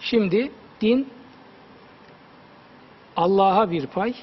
Şimdi 0.00 0.52
din 0.80 1.08
Allah'a 3.16 3.70
bir 3.70 3.86
pay, 3.86 4.14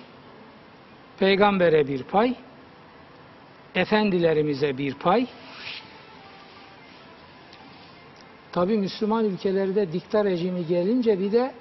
peygambere 1.20 1.88
bir 1.88 2.04
pay, 2.04 2.36
efendilerimize 3.76 4.78
bir 4.78 4.94
pay. 4.94 5.28
Tabi 8.52 8.78
Müslüman 8.78 9.26
ülkelerde 9.26 9.94
dikta 9.94 10.26
rejimi 10.26 10.68
gelince 10.68 11.20
bir 11.20 11.32
de 11.32 11.54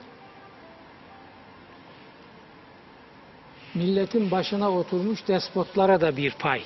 milletin 3.74 4.30
başına 4.30 4.70
oturmuş 4.70 5.28
despotlara 5.28 6.00
da 6.00 6.16
bir 6.16 6.34
pay. 6.38 6.62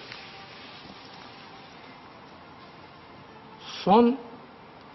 Son 3.84 4.18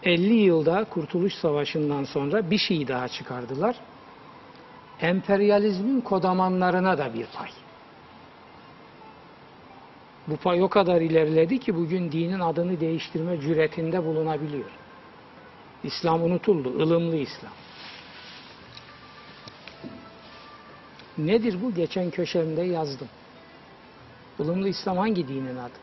50 0.04 0.34
yılda 0.34 0.84
Kurtuluş 0.84 1.34
Savaşı'ndan 1.34 2.04
sonra 2.04 2.52
bir 2.52 2.58
şey 2.58 2.88
daha 2.88 3.08
çıkardılar. 3.08 3.76
Emperyalizmin 5.02 6.02
kodamanlarına 6.02 6.98
da 6.98 7.14
bir 7.14 7.26
pay. 7.26 7.50
Bu 10.28 10.38
pay 10.38 10.64
o 10.64 10.70
kadar 10.70 11.02
ilerledi 11.02 11.60
ki 11.60 11.76
bugün 11.76 12.12
dinin 12.12 12.40
adını 12.40 12.80
değiştirme 12.80 13.42
cüretinde 13.42 14.06
bulunabiliyor. 14.06 14.70
İslam 15.84 16.24
unutuldu, 16.24 16.70
ılımlı 16.70 17.16
İslam. 17.16 17.54
Nedir 21.18 21.58
bu? 21.62 21.74
Geçen 21.74 22.10
köşemde 22.10 22.62
yazdım. 22.62 23.08
Ilımlı 24.40 24.70
İslam 24.70 24.98
hangi 24.98 25.28
dinin 25.28 25.56
adı? 25.56 25.74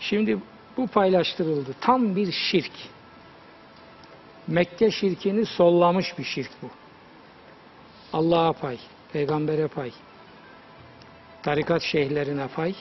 Şimdi 0.00 0.38
bu 0.76 0.86
paylaştırıldı. 0.86 1.74
Tam 1.80 2.16
bir 2.16 2.32
şirk. 2.32 2.72
Mekke 4.50 4.90
şirkini 4.90 5.46
sollamış 5.46 6.18
bir 6.18 6.24
şirk 6.24 6.50
bu. 6.62 6.70
Allah'a 8.12 8.52
pay, 8.52 8.78
peygambere 9.12 9.68
pay, 9.68 9.92
tarikat 11.42 11.82
şeyhlerine 11.82 12.48
pay, 12.48 12.74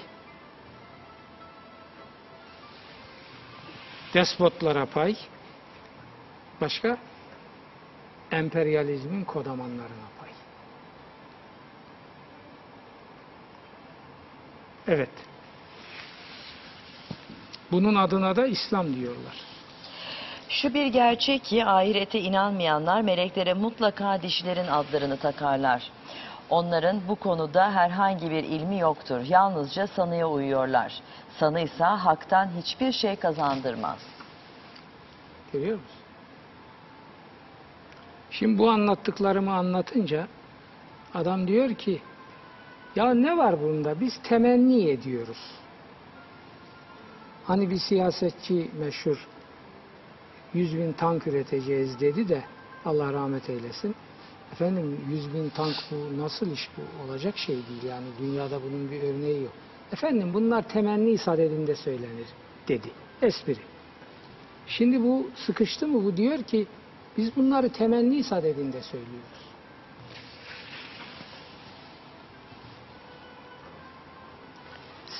despotlara 4.13 4.85
pay, 4.85 5.15
başka 6.61 6.97
emperyalizmin 8.31 9.23
kodamanlarına 9.23 10.09
pay. 10.19 10.29
Evet. 14.87 15.09
Bunun 17.71 17.95
adına 17.95 18.35
da 18.35 18.47
İslam 18.47 18.95
diyorlar. 18.95 19.48
Şu 20.49 20.73
bir 20.73 20.85
gerçek 20.85 21.43
ki 21.43 21.65
ahirete 21.65 22.19
inanmayanlar 22.19 23.01
meleklere 23.01 23.53
mutlaka 23.53 24.21
dişlerin 24.21 24.67
adlarını 24.67 25.17
takarlar. 25.17 25.91
Onların 26.49 27.01
bu 27.07 27.15
konuda 27.15 27.71
herhangi 27.71 28.31
bir 28.31 28.43
ilmi 28.43 28.79
yoktur. 28.79 29.21
Yalnızca 29.29 29.87
sanıya 29.87 30.29
uyuyorlar. 30.29 31.01
Sanıysa 31.39 32.05
haktan 32.05 32.49
hiçbir 32.61 32.91
şey 32.91 33.15
kazandırmaz. 33.15 33.99
Görüyor 35.53 35.75
musun? 35.75 35.99
Şimdi 38.31 38.57
bu 38.59 38.69
anlattıklarımı 38.69 39.53
anlatınca 39.53 40.27
adam 41.13 41.47
diyor 41.47 41.73
ki 41.75 42.01
ya 42.95 43.13
ne 43.13 43.37
var 43.37 43.61
bunda 43.61 43.99
biz 43.99 44.19
temenni 44.23 44.89
ediyoruz. 44.89 45.51
Hani 47.43 47.69
bir 47.69 47.77
siyasetçi 47.77 48.71
meşhur 48.79 49.27
100 50.53 50.77
bin 50.77 50.93
tank 50.93 51.27
üreteceğiz 51.27 51.99
dedi 51.99 52.29
de 52.29 52.43
Allah 52.85 53.13
rahmet 53.13 53.49
eylesin. 53.49 53.95
Efendim 54.51 54.99
100 55.09 55.33
bin 55.33 55.49
tank 55.49 55.75
bu 55.91 56.21
nasıl 56.21 56.51
iş 56.51 56.69
bu? 56.77 57.03
Olacak 57.03 57.37
şey 57.37 57.55
değil 57.55 57.83
yani 57.89 58.07
dünyada 58.19 58.63
bunun 58.63 58.91
bir 58.91 59.03
örneği 59.03 59.43
yok. 59.43 59.53
Efendim 59.91 60.33
bunlar 60.33 60.69
temenni 60.69 61.17
sadedinde 61.17 61.75
söylenir 61.75 62.27
dedi. 62.67 62.91
Espri. 63.21 63.57
Şimdi 64.67 65.03
bu 65.03 65.27
sıkıştı 65.35 65.87
mı? 65.87 66.03
Bu 66.03 66.17
diyor 66.17 66.43
ki 66.43 66.67
biz 67.17 67.35
bunları 67.35 67.69
temenni 67.69 68.23
sadedinde 68.23 68.81
söylüyoruz. 68.81 69.49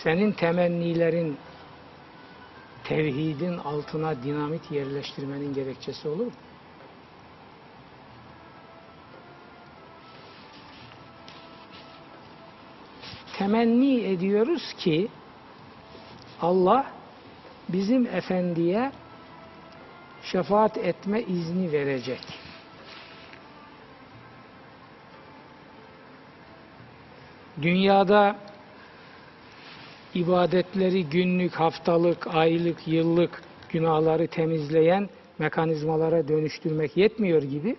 Senin 0.04 0.32
temennilerin 0.32 1.38
tevhidin 2.90 3.58
altına 3.58 4.24
dinamit 4.24 4.72
yerleştirmenin 4.72 5.54
gerekçesi 5.54 6.08
olur 6.08 6.26
mu? 6.26 6.32
Temenni 13.38 14.02
ediyoruz 14.02 14.74
ki 14.78 15.08
Allah 16.42 16.86
bizim 17.70 18.06
efendiye 18.06 18.92
şefaat 20.24 20.78
etme 20.78 21.22
izni 21.22 21.72
verecek. 21.72 22.22
Dünyada 27.62 28.36
ibadetleri 30.16 31.06
günlük, 31.06 31.54
haftalık, 31.54 32.36
aylık, 32.36 32.88
yıllık 32.88 33.42
günahları 33.70 34.28
temizleyen 34.28 35.10
mekanizmalara 35.40 36.28
dönüştürmek 36.28 36.98
yetmiyor 36.98 37.44
gibi 37.44 37.76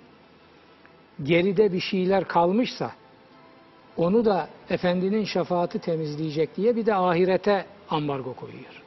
geride 1.23 1.73
bir 1.73 1.81
şeyler 1.81 2.29
kalmışsa 2.29 2.93
onu 3.97 4.25
da 4.25 4.49
efendinin 4.71 5.25
şefaati 5.25 5.79
temizleyecek 5.79 6.57
diye 6.57 6.77
bir 6.77 6.87
de 6.87 6.95
ahirete 6.95 7.67
ambargo 7.91 8.35
koyuyor. 8.35 8.83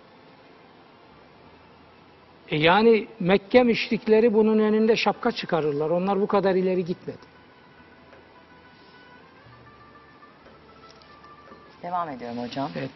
E 2.50 2.58
yani 2.58 3.08
Mekke 3.20 3.64
müşrikleri 3.64 4.34
bunun 4.34 4.60
önünde 4.60 4.96
şapka 4.96 5.32
çıkarırlar. 5.32 5.90
Onlar 5.90 6.22
bu 6.22 6.28
kadar 6.28 6.56
ileri 6.56 6.86
gitmedi. 6.86 7.18
Devam 11.84 12.10
ediyorum 12.10 12.38
hocam. 12.38 12.70
Evet. 12.78 12.92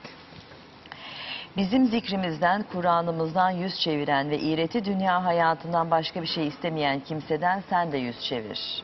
Bizim 1.57 1.85
zikrimizden, 1.85 2.63
Kur'an'ımızdan 2.73 3.51
yüz 3.51 3.79
çeviren 3.79 4.29
ve 4.29 4.39
iğreti 4.39 4.85
dünya 4.85 5.23
hayatından 5.25 5.91
başka 5.91 6.21
bir 6.21 6.27
şey 6.27 6.47
istemeyen 6.47 6.99
kimseden 6.99 7.63
sen 7.69 7.91
de 7.91 7.97
yüz 7.97 8.19
çevir. 8.21 8.83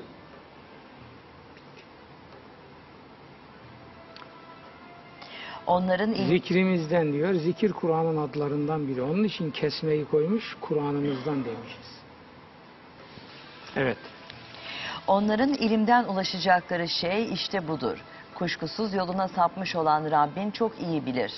Onların 5.68 6.14
il- 6.14 6.28
Zikrimizden 6.28 7.14
diyor. 7.14 7.34
Zikir 7.34 7.72
Kur'an'ın 7.72 8.18
adlarından 8.18 8.88
biri. 8.88 9.02
Onun 9.02 9.24
için 9.24 9.52
kesmeyi 9.52 10.06
koymuş. 10.06 10.58
Kur'an'ımızdan 10.62 11.46
demişiz. 11.46 11.94
Evet. 13.76 13.98
onların 15.08 15.54
ilimden 15.54 16.04
ulaşacakları 16.04 16.90
şey 16.90 17.34
işte 17.34 17.68
budur. 17.68 17.98
Kuşkusuz 18.36 18.94
yoluna 18.94 19.28
sapmış 19.28 19.76
olan 19.76 20.12
Rabbin 20.12 20.52
çok 20.52 20.82
iyi 20.82 21.06
bilir. 21.06 21.34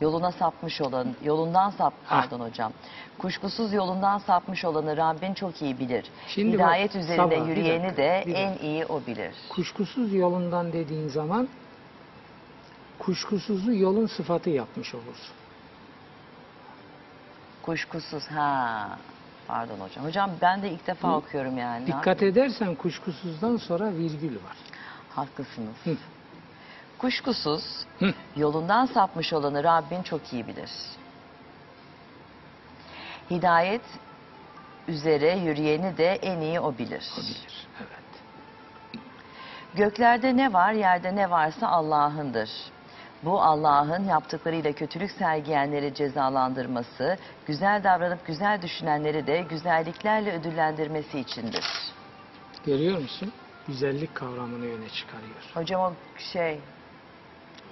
Yoluna 0.00 0.32
sapmış 0.32 0.80
olan, 0.80 1.14
yolundan 1.22 1.70
sap, 1.70 1.94
pardon 2.08 2.40
hocam. 2.40 2.72
Kuşkusuz 3.18 3.72
yolundan 3.72 4.18
sapmış 4.18 4.64
olanı 4.64 4.96
Rabbin 4.96 5.34
çok 5.34 5.62
iyi 5.62 5.78
bilir. 5.78 6.04
Şimdi 6.28 6.58
bak, 6.58 6.66
Hidayet 6.66 6.96
üzerinde 6.96 7.16
Sabah, 7.36 7.48
yürüyeni 7.48 7.82
dakika, 7.82 7.96
de 7.96 8.18
en 8.18 8.50
dakika. 8.50 8.66
iyi 8.66 8.86
o 8.86 9.00
bilir. 9.06 9.34
Kuşkusuz 9.48 10.14
yolundan 10.14 10.72
dediğin 10.72 11.08
zaman 11.08 11.48
kuşkusuzu 12.98 13.72
yolun 13.72 14.06
sıfatı 14.06 14.50
yapmış 14.50 14.94
olursun. 14.94 15.34
Kuşkusuz 17.62 18.26
ha. 18.26 18.88
Pardon 19.46 19.80
hocam. 19.80 20.04
Hocam 20.04 20.30
ben 20.42 20.62
de 20.62 20.70
ilk 20.70 20.86
defa 20.86 21.16
okuyorum 21.16 21.58
yani. 21.58 21.86
Dikkat 21.86 22.22
edersen 22.22 22.74
kuşkusuzdan 22.74 23.56
sonra 23.56 23.92
virgül 23.92 24.34
var. 24.34 24.56
Haklısınız. 25.14 25.76
Hı. 25.84 25.96
Kuşkusuz 27.00 27.64
Hı. 27.98 28.14
yolundan 28.36 28.86
sapmış 28.86 29.32
olanı 29.32 29.64
Rabbin 29.64 30.02
çok 30.02 30.32
iyi 30.32 30.46
bilir. 30.46 30.70
Hidayet 33.30 33.82
üzere 34.88 35.36
yürüyeni 35.36 35.96
de 35.96 36.14
en 36.14 36.40
iyi 36.40 36.60
o 36.60 36.78
bilir. 36.78 37.10
bilir. 37.16 37.66
Evet. 37.80 38.22
Göklerde 39.74 40.36
ne 40.36 40.52
var, 40.52 40.72
yerde 40.72 41.16
ne 41.16 41.30
varsa 41.30 41.68
Allah'ındır. 41.68 42.50
Bu 43.22 43.42
Allah'ın 43.42 44.04
yaptıklarıyla 44.04 44.72
kötülük 44.72 45.10
sergiyenleri 45.10 45.94
cezalandırması, 45.94 47.18
güzel 47.46 47.84
davranıp 47.84 48.26
güzel 48.26 48.62
düşünenleri 48.62 49.26
de 49.26 49.40
güzelliklerle 49.40 50.32
ödüllendirmesi 50.32 51.18
içindir. 51.18 51.64
Görüyor 52.66 52.98
musun? 52.98 53.32
Güzellik 53.66 54.14
kavramını 54.14 54.64
öne 54.64 54.88
çıkarıyor. 54.88 55.50
Hocam 55.54 55.80
o 55.80 55.92
şey, 56.32 56.60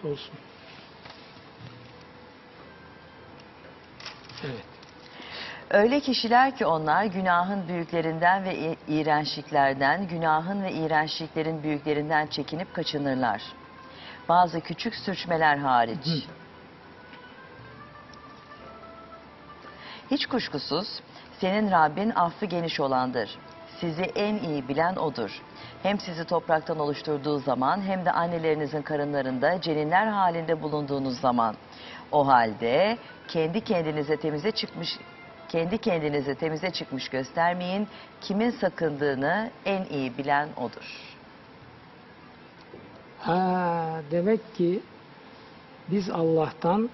Olsun. 0.04 0.34
Evet. 4.44 4.64
öyle 5.70 6.00
kişiler 6.00 6.56
ki 6.56 6.66
onlar 6.66 7.04
günahın 7.04 7.68
büyüklerinden 7.68 8.44
ve 8.44 8.76
iğrençliklerden, 8.88 10.08
günahın 10.08 10.62
ve 10.62 10.72
iğrençliklerin 10.72 11.62
büyüklerinden 11.62 12.26
çekinip 12.26 12.74
kaçınırlar. 12.74 13.42
Bazı 14.28 14.60
küçük 14.60 14.94
sürçmeler 14.94 15.56
hariç. 15.56 16.26
Hiç 20.10 20.26
kuşkusuz 20.26 21.00
senin 21.40 21.70
Rabbin 21.70 22.10
affı 22.10 22.46
geniş 22.46 22.80
olandır. 22.80 23.38
Sizi 23.80 24.02
en 24.02 24.38
iyi 24.38 24.68
bilen 24.68 24.96
odur. 24.96 25.42
Hem 25.82 26.00
sizi 26.00 26.24
topraktan 26.24 26.78
oluşturduğu 26.78 27.38
zaman 27.38 27.80
hem 27.80 28.04
de 28.04 28.12
annelerinizin 28.12 28.82
karınlarında 28.82 29.60
ceninler 29.60 30.06
halinde 30.06 30.62
bulunduğunuz 30.62 31.20
zaman. 31.20 31.56
O 32.12 32.26
halde 32.26 32.98
kendi 33.28 33.60
kendinize 33.60 34.16
temize 34.16 34.50
çıkmış 34.50 34.98
kendi 35.48 35.78
kendinize 35.78 36.34
temize 36.34 36.70
çıkmış 36.70 37.08
göstermeyin. 37.08 37.88
Kimin 38.20 38.50
sakındığını 38.50 39.50
en 39.64 39.84
iyi 39.84 40.18
bilen 40.18 40.48
odur. 40.56 41.16
Ha, 43.18 44.00
demek 44.10 44.54
ki 44.54 44.80
biz 45.88 46.10
Allah'tan 46.10 46.90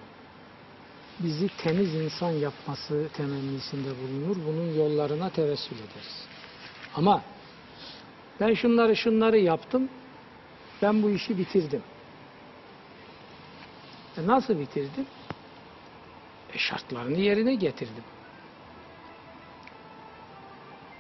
bizi 1.19 1.49
temiz 1.49 1.95
insan 1.95 2.31
yapması 2.31 3.09
temennisinde 3.17 3.89
bulunur. 4.03 4.37
Bunun 4.47 4.75
yollarına 4.75 5.31
tevessül 5.31 5.77
ederiz. 5.77 6.34
Ama 6.97 7.23
ben 8.41 8.55
şunları 8.55 8.97
şunları 8.97 9.39
yaptım. 9.39 9.89
Ben 10.83 11.03
bu 11.03 11.11
işi 11.11 11.39
bitirdim. 11.39 11.83
E 14.19 14.27
nasıl 14.27 14.59
bitirdim? 14.59 15.07
E 16.55 16.59
şartlarını 16.59 17.19
yerine 17.19 17.55
getirdim. 17.55 18.05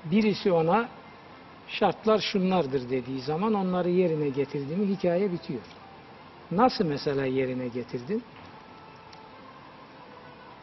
Birisi 0.04 0.52
ona 0.52 0.88
şartlar 1.68 2.18
şunlardır 2.18 2.90
dediği 2.90 3.20
zaman 3.20 3.54
onları 3.54 3.90
yerine 3.90 4.28
getirdiğimi 4.28 4.86
hikaye 4.86 5.32
bitiyor. 5.32 5.62
Nasıl 6.50 6.84
mesela 6.84 7.26
yerine 7.26 7.68
getirdin? 7.68 8.24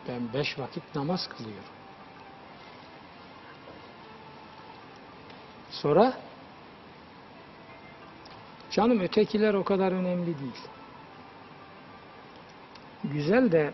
Ben 0.08 0.34
beş 0.34 0.60
vakit 0.60 0.96
namaz 0.96 1.28
kılıyorum. 1.28 1.81
Sonra 5.82 6.14
canım 8.72 9.00
ötekiler 9.00 9.54
o 9.54 9.64
kadar 9.64 9.92
önemli 9.92 10.26
değil. 10.26 10.62
Güzel 13.04 13.52
de 13.52 13.74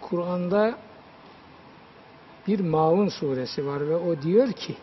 Kur'an'da 0.00 0.78
bir 2.46 2.60
Maun 2.60 3.08
suresi 3.08 3.66
var 3.66 3.88
ve 3.88 3.96
o 3.96 4.22
diyor 4.22 4.52
ki 4.52 4.76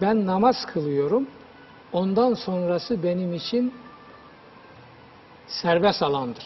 ben 0.00 0.26
namaz 0.26 0.66
kılıyorum 0.66 1.28
ondan 1.92 2.34
sonrası 2.34 3.02
benim 3.02 3.34
için 3.34 3.74
serbest 5.46 6.02
alandır. 6.02 6.44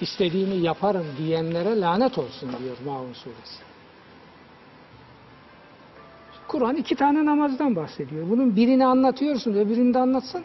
İstediğimi 0.00 0.56
yaparım 0.56 1.06
diyenlere 1.18 1.80
lanet 1.80 2.18
olsun 2.18 2.50
diyor 2.58 2.76
Maun 2.86 3.12
suresi. 3.12 3.71
Kur'an 6.52 6.76
iki 6.76 6.94
tane 6.94 7.24
namazdan 7.24 7.76
bahsediyor. 7.76 8.30
Bunun 8.30 8.56
birini 8.56 8.86
anlatıyorsun, 8.86 9.54
öbürünü 9.54 9.94
de 9.94 9.98
anlatsın. 9.98 10.44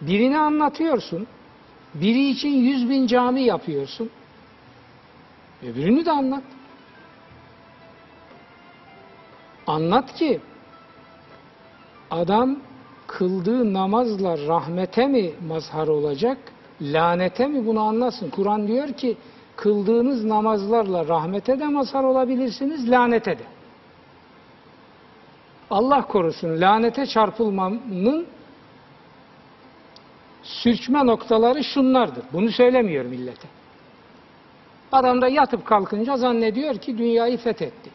Birini 0.00 0.38
anlatıyorsun, 0.38 1.26
biri 1.94 2.28
için 2.28 2.48
yüz 2.48 2.90
bin 2.90 3.06
cami 3.06 3.42
yapıyorsun. 3.42 4.10
Öbürünü 5.62 6.04
de 6.04 6.10
anlat. 6.10 6.42
Anlat 9.66 10.14
ki 10.14 10.40
adam 12.10 12.56
kıldığı 13.06 13.72
namazla 13.72 14.38
rahmete 14.46 15.06
mi 15.06 15.30
mazhar 15.48 15.88
olacak, 15.88 16.38
lanete 16.80 17.46
mi 17.46 17.66
bunu 17.66 17.80
anlasın. 17.80 18.30
Kur'an 18.30 18.68
diyor 18.68 18.88
ki 18.92 19.16
kıldığınız 19.58 20.24
namazlarla 20.24 21.08
rahmete 21.08 21.60
de 21.60 21.64
mazhar 21.64 22.04
olabilirsiniz, 22.04 22.90
lanete 22.90 23.38
de. 23.38 23.42
Allah 25.70 26.02
korusun 26.02 26.60
lanete 26.60 27.06
çarpılmanın 27.06 28.26
sürçme 30.42 31.06
noktaları 31.06 31.64
şunlardır. 31.64 32.24
Bunu 32.32 32.50
söylemiyor 32.50 33.04
millete. 33.04 33.48
Adam 34.92 35.22
da 35.22 35.28
yatıp 35.28 35.66
kalkınca 35.66 36.16
zannediyor 36.16 36.74
ki 36.78 36.98
dünyayı 36.98 37.38
fethetti. 37.38 37.90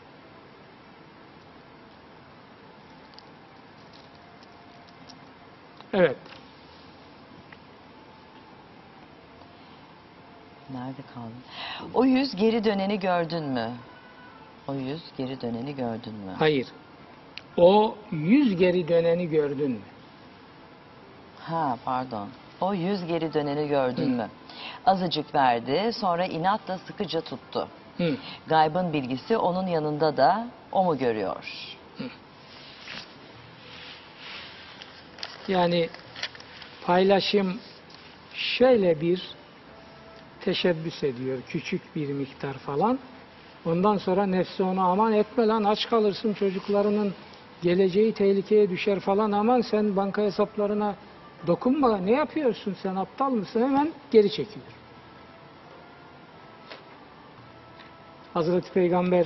Evet. 5.93 6.17
Nerede 10.73 11.01
kaldın? 11.13 11.43
O 11.93 12.05
yüz 12.05 12.35
geri 12.35 12.63
döneni 12.63 12.99
gördün 12.99 13.43
mü? 13.43 13.71
O 14.67 14.73
yüz 14.73 15.01
geri 15.17 15.41
döneni 15.41 15.75
gördün 15.75 16.13
mü? 16.13 16.31
Hayır. 16.39 16.67
O 17.57 17.95
yüz 18.11 18.57
geri 18.57 18.87
döneni 18.87 19.29
gördün 19.29 19.71
mü? 19.71 19.79
Ha 21.39 21.77
pardon. 21.85 22.29
O 22.61 22.73
yüz 22.73 23.05
geri 23.05 23.33
döneni 23.33 23.67
gördün 23.67 24.09
mü? 24.09 24.29
Azıcık 24.85 25.35
verdi 25.35 25.93
sonra 25.93 26.25
inatla 26.25 26.77
sıkıca 26.77 27.21
tuttu. 27.21 27.67
Hı. 27.97 28.17
Gaybın 28.47 28.93
bilgisi 28.93 29.37
onun 29.37 29.67
yanında 29.67 30.17
da 30.17 30.47
o 30.71 30.83
mu 30.83 30.97
görüyor? 30.97 31.45
Yani 35.47 35.89
paylaşım 36.85 37.59
şöyle 38.33 39.01
bir 39.01 39.35
teşebbüs 40.43 41.03
ediyor. 41.03 41.37
Küçük 41.47 41.95
bir 41.95 42.13
miktar 42.13 42.53
falan. 42.53 42.99
Ondan 43.65 43.97
sonra 43.97 44.25
nefsi 44.25 44.63
ona 44.63 44.83
aman 44.83 45.13
etme 45.13 45.47
lan 45.47 45.63
aç 45.63 45.89
kalırsın 45.89 46.33
çocuklarının 46.33 47.13
geleceği 47.61 48.13
tehlikeye 48.13 48.69
düşer 48.69 48.99
falan 48.99 49.31
aman 49.31 49.61
sen 49.61 49.95
banka 49.95 50.21
hesaplarına 50.21 50.95
dokunma 51.47 51.97
ne 51.97 52.11
yapıyorsun 52.11 52.75
sen 52.83 52.95
aptal 52.95 53.29
mısın 53.29 53.61
hemen 53.61 53.91
geri 54.11 54.29
çekiyor. 54.29 54.65
Hazreti 58.33 58.73
Peygamber 58.73 59.25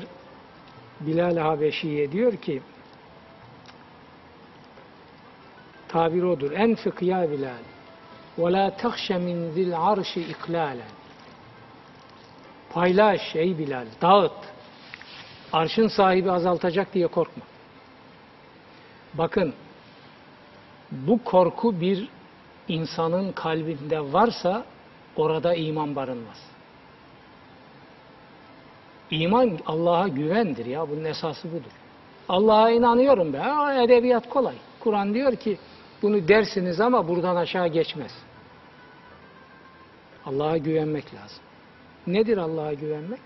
Bilal 0.99 1.37
Habeşi'ye 1.37 2.11
diyor 2.11 2.37
ki 2.37 2.61
tabir 5.87 6.23
odur. 6.23 6.51
Enfik 6.51 7.01
ya 7.01 7.31
Bilal. 7.31 7.63
Ve 8.37 8.51
la 8.53 8.77
tehşe 8.77 9.17
min 9.17 9.51
zil 9.51 9.79
arşi 9.79 10.21
iklalen. 10.21 10.96
Paylaş 12.73 13.35
ey 13.35 13.57
Bilal. 13.57 13.85
Dağıt. 14.01 14.31
Arşın 15.53 15.87
sahibi 15.87 16.31
azaltacak 16.31 16.93
diye 16.93 17.07
korkma. 17.07 17.43
Bakın 19.13 19.53
bu 20.91 21.23
korku 21.23 21.81
bir 21.81 22.09
insanın 22.67 23.31
kalbinde 23.31 24.13
varsa 24.13 24.65
orada 25.15 25.55
iman 25.55 25.95
barınmaz. 25.95 26.37
İman 29.11 29.59
Allah'a 29.65 30.07
güvendir 30.07 30.65
ya. 30.65 30.89
Bunun 30.89 31.03
esası 31.03 31.51
budur. 31.51 31.71
Allah'a 32.29 32.71
inanıyorum 32.71 33.33
be. 33.33 33.37
Ha, 33.37 33.83
edebiyat 33.83 34.29
kolay. 34.29 34.55
Kur'an 34.79 35.13
diyor 35.13 35.35
ki 35.35 35.57
bunu 36.01 36.27
dersiniz 36.27 36.79
ama 36.79 37.07
buradan 37.07 37.35
aşağı 37.35 37.67
geçmez. 37.67 38.11
Allah'a 40.25 40.57
güvenmek 40.57 41.13
lazım. 41.13 41.46
Nedir 42.07 42.37
Allah'a 42.37 42.73
güvenmek? 42.73 43.19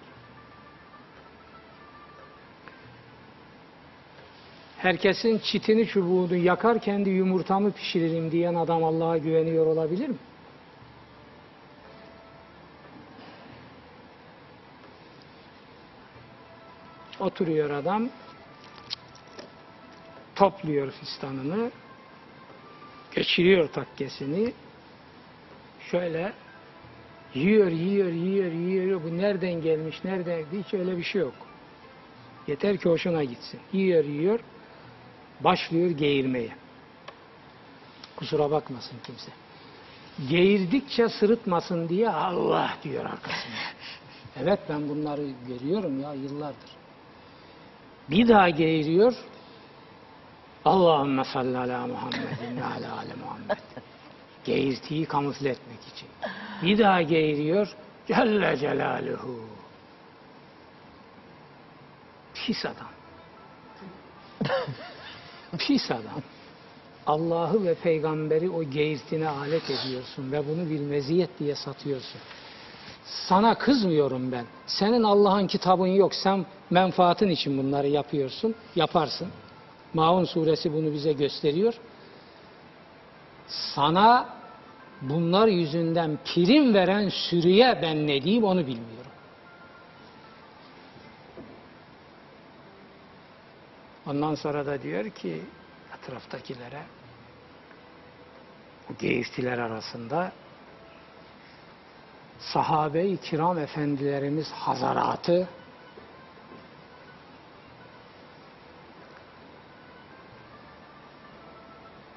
Herkesin 4.77 5.39
çitini 5.39 5.87
çubuğunu 5.87 6.35
yakar 6.35 6.81
kendi 6.81 7.09
yumurtamı 7.09 7.71
pişiririm 7.71 8.31
diyen 8.31 8.55
adam 8.55 8.83
Allah'a 8.83 9.17
güveniyor 9.17 9.65
olabilir 9.65 10.09
mi? 10.09 10.15
Oturuyor 17.19 17.69
adam, 17.69 18.09
topluyor 20.35 20.91
fistanını, 20.91 21.71
geçiriyor 23.15 23.67
takkesini, 23.67 24.53
şöyle 25.91 26.33
yiyor, 27.33 27.71
yiyor, 27.71 28.11
yiyor, 28.11 28.51
yiyor. 28.51 29.03
Bu 29.03 29.17
nereden 29.17 29.61
gelmiş, 29.61 30.03
nereden? 30.03 30.45
Hiç 30.53 30.73
öyle 30.73 30.97
bir 30.97 31.03
şey 31.03 31.21
yok. 31.21 31.33
Yeter 32.47 32.77
ki 32.77 32.89
hoşuna 32.89 33.23
gitsin. 33.23 33.59
Yiyor, 33.73 34.03
yiyor, 34.03 34.39
başlıyor 35.39 35.89
geğirmeye. 35.89 36.51
Kusura 38.15 38.51
bakmasın 38.51 38.97
kimse. 39.03 39.31
Geğirdikçe 40.29 41.09
sırıtmasın 41.09 41.89
diye 41.89 42.09
Allah 42.09 42.77
diyor 42.83 43.05
arkasında. 43.05 43.55
Evet 44.41 44.59
ben 44.69 44.89
bunları 44.89 45.27
görüyorum 45.47 46.01
ya 46.01 46.13
yıllardır. 46.13 46.69
Bir 48.09 48.27
daha 48.27 48.49
geğiriyor. 48.49 49.13
Allahümme 50.65 51.23
salli 51.23 51.57
ala 51.57 51.87
Muhammedin 51.87 52.57
ve 52.57 52.63
ala 52.63 53.03
Muhammed. 53.23 53.57
Geğirtiyi 54.43 55.05
kamufle 55.05 55.49
etmek 55.49 55.79
için. 55.95 56.09
Bir 56.63 56.77
daha 56.77 57.01
geğiriyor. 57.01 57.75
Celle 58.07 58.57
Celaluhu. 58.57 59.39
Pis 62.33 62.65
adam. 62.65 62.91
Pis 65.57 65.91
adam. 65.91 66.21
Allah'ı 67.07 67.63
ve 67.63 67.73
peygamberi 67.73 68.49
o 68.49 68.63
geğirtine 68.63 69.27
alet 69.27 69.69
ediyorsun 69.69 70.31
ve 70.31 70.47
bunu 70.47 70.69
bir 70.69 70.79
meziyet 70.79 71.39
diye 71.39 71.55
satıyorsun. 71.55 72.21
Sana 73.05 73.57
kızmıyorum 73.57 74.31
ben. 74.31 74.45
Senin 74.67 75.03
Allah'ın 75.03 75.47
kitabın 75.47 75.87
yok. 75.87 76.15
Sen 76.15 76.45
menfaatin 76.69 77.29
için 77.29 77.57
bunları 77.57 77.87
yapıyorsun. 77.87 78.55
Yaparsın. 78.75 79.27
Maun 79.93 80.25
suresi 80.25 80.73
bunu 80.73 80.93
bize 80.93 81.13
gösteriyor. 81.13 81.73
Sana 83.51 84.29
bunlar 85.01 85.47
yüzünden 85.47 86.19
prim 86.25 86.73
veren 86.73 87.09
sürüye 87.09 87.79
ben 87.81 88.07
ne 88.07 88.21
diyeyim 88.21 88.43
onu 88.43 88.59
bilmiyorum. 88.67 89.11
Ondan 94.07 94.35
sonra 94.35 94.65
da 94.65 94.81
diyor 94.81 95.09
ki 95.09 95.41
etraftakilere 95.97 96.81
bu 98.89 98.97
geğirtiler 98.97 99.57
arasında 99.57 100.31
sahabe-i 102.39 103.17
kiram 103.17 103.57
efendilerimiz 103.57 104.51
hazaratı 104.51 105.47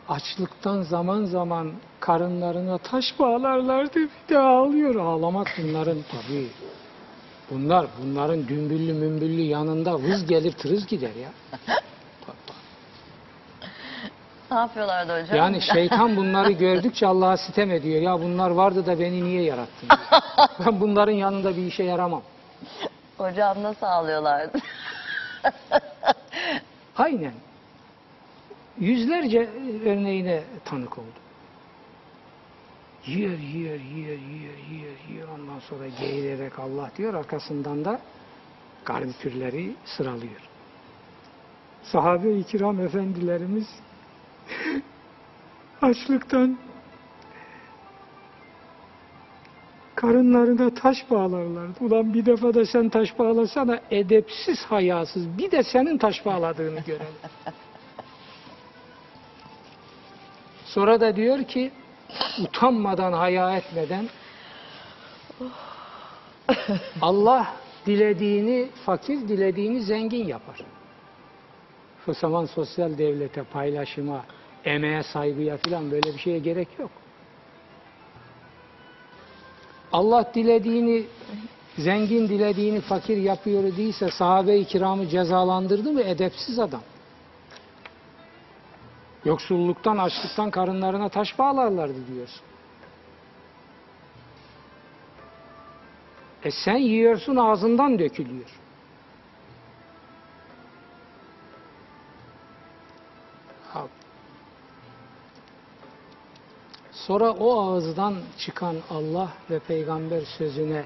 açlıktan 0.09 0.83
zaman 0.83 1.25
zaman 1.25 1.73
karınlarına 2.01 2.79
taş 2.79 3.05
bağlarlardı 3.19 3.95
bir 3.95 4.35
de 4.35 4.39
ağlıyor. 4.39 4.95
Ağlamak 4.95 5.49
bunların 5.63 5.99
tabii. 6.13 6.49
Bunlar 7.51 7.87
bunların 8.03 8.49
dümbüllü 8.49 8.93
mümbüllü 8.93 9.43
yanında 9.43 9.95
vız 9.95 10.27
gelir 10.27 10.53
tırız 10.53 10.87
gider 10.87 11.15
ya. 11.15 11.29
Ne 14.51 14.57
yapıyorlardı 14.57 15.23
hocam? 15.23 15.37
Yani 15.37 15.61
şeytan 15.61 16.17
bunları 16.17 16.53
gördükçe 16.53 17.07
Allah'a 17.07 17.37
sitem 17.37 17.71
ediyor. 17.71 18.03
Ya 18.03 18.23
bunlar 18.23 18.51
vardı 18.51 18.87
da 18.87 19.01
beni 19.01 19.25
niye 19.25 19.43
yarattın? 19.43 19.89
diyor. 19.89 20.23
Ben 20.67 20.81
bunların 20.81 21.13
yanında 21.13 21.57
bir 21.57 21.67
işe 21.67 21.83
yaramam. 21.83 22.23
Hocam 23.19 23.63
nasıl 23.63 23.87
ağlıyorlardı? 23.87 24.59
Aynen. 26.97 27.33
Yüzlerce 28.81 29.51
örneğine 29.85 30.43
tanık 30.65 30.99
oldum. 30.99 31.13
Yiyor, 33.07 33.39
yiyor, 33.39 33.81
yiyor, 33.81 34.19
yiyor, 34.19 34.59
yiyor, 34.71 34.93
yiyor. 35.11 35.29
Ondan 35.29 35.59
sonra 35.59 35.89
geğirerek 36.01 36.59
Allah 36.59 36.91
diyor. 36.99 37.15
Arkasından 37.15 37.85
da 37.85 38.01
garnitürleri 38.85 39.75
sıralıyor. 39.85 40.41
Sahabe-i 41.83 42.45
kiram 42.45 42.81
efendilerimiz 42.81 43.67
açlıktan 45.83 46.59
karınlarına 49.95 50.75
taş 50.75 51.11
bağlarlardı. 51.11 51.85
Ulan 51.85 52.15
bir 52.15 52.27
defa 52.27 52.55
da 52.55 52.67
sen 52.67 52.89
taş 52.89 53.19
bağlasana 53.19 53.81
edepsiz 53.91 54.65
hayasız. 54.65 55.39
Bir 55.39 55.51
de 55.51 55.63
senin 55.63 55.99
taş 55.99 56.27
bağladığını 56.27 56.81
görelim. 56.81 57.07
Sonra 60.75 61.01
da 61.01 61.17
diyor 61.17 61.45
ki 61.45 61.73
utanmadan 62.43 63.13
haya 63.13 63.57
etmeden 63.57 64.09
Allah 67.01 67.47
dilediğini 67.87 68.69
fakir, 68.87 69.29
dilediğini 69.29 69.83
zengin 69.83 70.27
yapar. 70.27 70.61
O 72.09 72.15
zaman 72.15 72.45
sosyal 72.45 72.99
devlete, 72.99 73.43
paylaşıma, 73.43 74.25
emeğe 74.65 75.03
saygıya 75.03 75.57
falan 75.57 75.91
böyle 75.91 76.15
bir 76.15 76.19
şeye 76.19 76.39
gerek 76.39 76.69
yok. 76.79 76.91
Allah 79.93 80.31
dilediğini 80.35 81.05
zengin 81.79 82.29
dilediğini 82.29 82.81
fakir 82.81 83.17
yapıyor 83.17 83.63
değilse 83.77 84.11
sahabe-i 84.11 84.65
kiramı 84.65 85.09
cezalandırdı 85.09 85.93
mı 85.93 86.03
edepsiz 86.03 86.59
adam. 86.59 86.83
Yoksulluktan, 89.25 89.99
açlıktan 89.99 90.51
karınlarına 90.51 91.09
taş 91.09 91.39
bağlarlardı 91.39 92.07
diyorsun. 92.15 92.43
E 96.45 96.51
sen 96.51 96.77
yiyorsun 96.77 97.37
ağzından 97.37 97.99
dökülüyor. 97.99 98.65
Sonra 107.07 107.33
o 107.33 107.61
ağızdan 107.61 108.15
çıkan 108.39 108.77
Allah 108.91 109.33
ve 109.51 109.59
peygamber 109.59 110.21
sözüne 110.21 110.85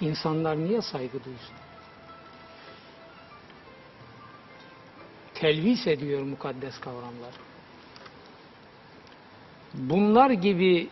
insanlar 0.00 0.56
niye 0.56 0.82
saygı 0.82 1.24
duysun? 1.24 1.54
Telvis 5.34 5.86
ediyor 5.86 6.22
mukaddes 6.22 6.78
kavramlar. 6.80 7.53
Bunlar 9.74 10.30
gibi 10.30 10.88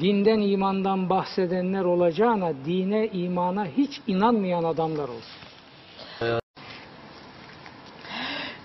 dinden 0.00 0.40
imandan 0.40 1.10
bahsedenler 1.10 1.84
olacağına 1.84 2.52
dine 2.64 3.08
imana 3.08 3.66
hiç 3.66 4.00
inanmayan 4.06 4.64
adamlar 4.64 5.08
olsun. 5.08 5.38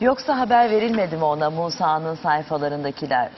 Yoksa 0.01 0.39
haber 0.39 0.71
verilmedi 0.71 1.17
mi 1.17 1.23
ona 1.23 1.49
Musa'nın 1.49 2.15
sayfalarındakiler? 2.15 3.31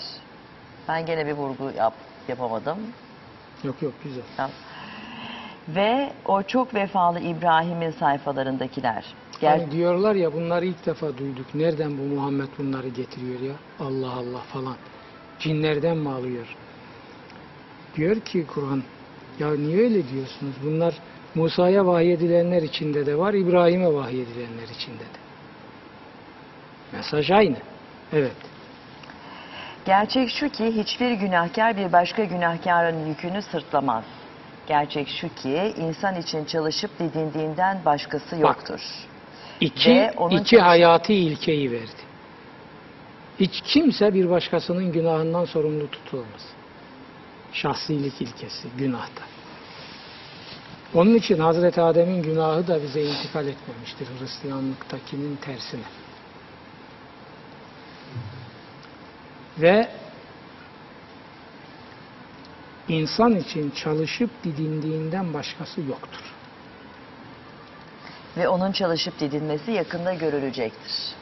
Ben 0.87 1.05
gene 1.05 1.25
bir 1.27 1.31
vurgu 1.33 1.71
yap, 1.77 1.93
yapamadım. 2.27 2.77
Yok 3.63 3.81
yok 3.81 3.93
güzel. 4.03 4.23
Ya. 4.37 4.49
Ve 5.67 6.11
o 6.25 6.43
çok 6.43 6.73
vefalı 6.73 7.19
İbrahim'in 7.19 7.91
sayfalarındakiler. 7.91 9.05
Ger- 9.41 9.49
Hani 9.49 9.71
diyorlar 9.71 10.15
ya 10.15 10.33
bunları 10.33 10.65
ilk 10.65 10.85
defa 10.85 11.17
duyduk. 11.17 11.55
Nereden 11.55 11.97
bu 11.97 12.01
Muhammed 12.01 12.47
bunları 12.57 12.87
getiriyor 12.87 13.39
ya? 13.39 13.53
Allah 13.79 14.11
Allah 14.11 14.39
falan. 14.53 14.75
Cinlerden 15.39 15.97
mi 15.97 16.09
alıyor? 16.09 16.55
Diyor 17.95 18.19
ki 18.19 18.45
Kur'an 18.47 18.83
ya 19.39 19.55
niye 19.55 19.77
öyle 19.77 20.09
diyorsunuz? 20.09 20.55
Bunlar 20.63 20.93
Musa'ya 21.36 21.86
vahyedilenler 21.86 22.61
içinde 22.61 23.05
de 23.05 23.17
var, 23.17 23.33
İbrahim'e 23.33 23.93
vahyedilenler 23.93 24.67
içinde 24.75 24.99
de. 24.99 25.19
Mesaj 26.93 27.31
aynı. 27.31 27.57
Evet. 28.13 28.36
Gerçek 29.86 30.29
şu 30.29 30.49
ki 30.49 30.65
hiçbir 30.65 31.11
günahkar 31.11 31.77
bir 31.77 31.91
başka 31.91 32.23
günahkarın 32.23 33.05
yükünü 33.07 33.41
sırtlamaz. 33.41 34.03
Gerçek 34.67 35.07
şu 35.09 35.36
ki 35.36 35.73
insan 35.77 36.15
için 36.15 36.45
çalışıp 36.45 36.99
didindiğinden 36.99 37.86
başkası 37.86 38.36
yoktur. 38.36 38.81
İki, 39.61 40.11
onun 40.17 40.38
iki 40.38 40.49
çalış- 40.49 40.63
hayati 40.63 41.13
ilkeyi 41.13 41.71
verdi. 41.71 42.05
Hiç 43.39 43.61
kimse 43.61 44.13
bir 44.13 44.29
başkasının 44.29 44.91
günahından 44.91 45.45
sorumlu 45.45 45.91
tutulmaz. 45.91 46.45
Şahsilik 47.51 48.21
ilkesi 48.21 48.67
günahta. 48.77 49.23
Onun 50.93 51.15
için 51.15 51.39
Hazreti 51.39 51.81
Adem'in 51.81 52.23
günahı 52.23 52.67
da 52.67 52.83
bize 52.83 53.03
intikal 53.03 53.47
etmemiştir 53.47 54.07
Hristiyanlıktakinin 54.19 55.36
tersine. 55.36 55.81
Ve 59.57 59.89
insan 62.88 63.36
için 63.36 63.71
çalışıp 63.71 64.29
didindiğinden 64.43 65.33
başkası 65.33 65.81
yoktur. 65.81 66.36
ve 68.38 68.47
onun 68.47 68.71
çalışıp 68.71 69.19
didinmesi 69.19 69.71
yakında 69.71 70.13
görülecektir. 70.13 71.15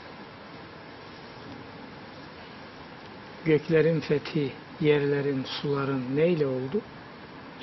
Göklerin 3.45 3.99
fethi, 3.99 4.51
yerlerin, 4.81 5.43
suların 5.43 6.15
neyle 6.15 6.47
oldu? 6.47 6.81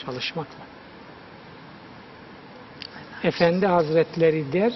Çalışmakla. 0.04 0.64
Efendi 3.22 3.66
Hazretleri 3.66 4.52
der, 4.52 4.72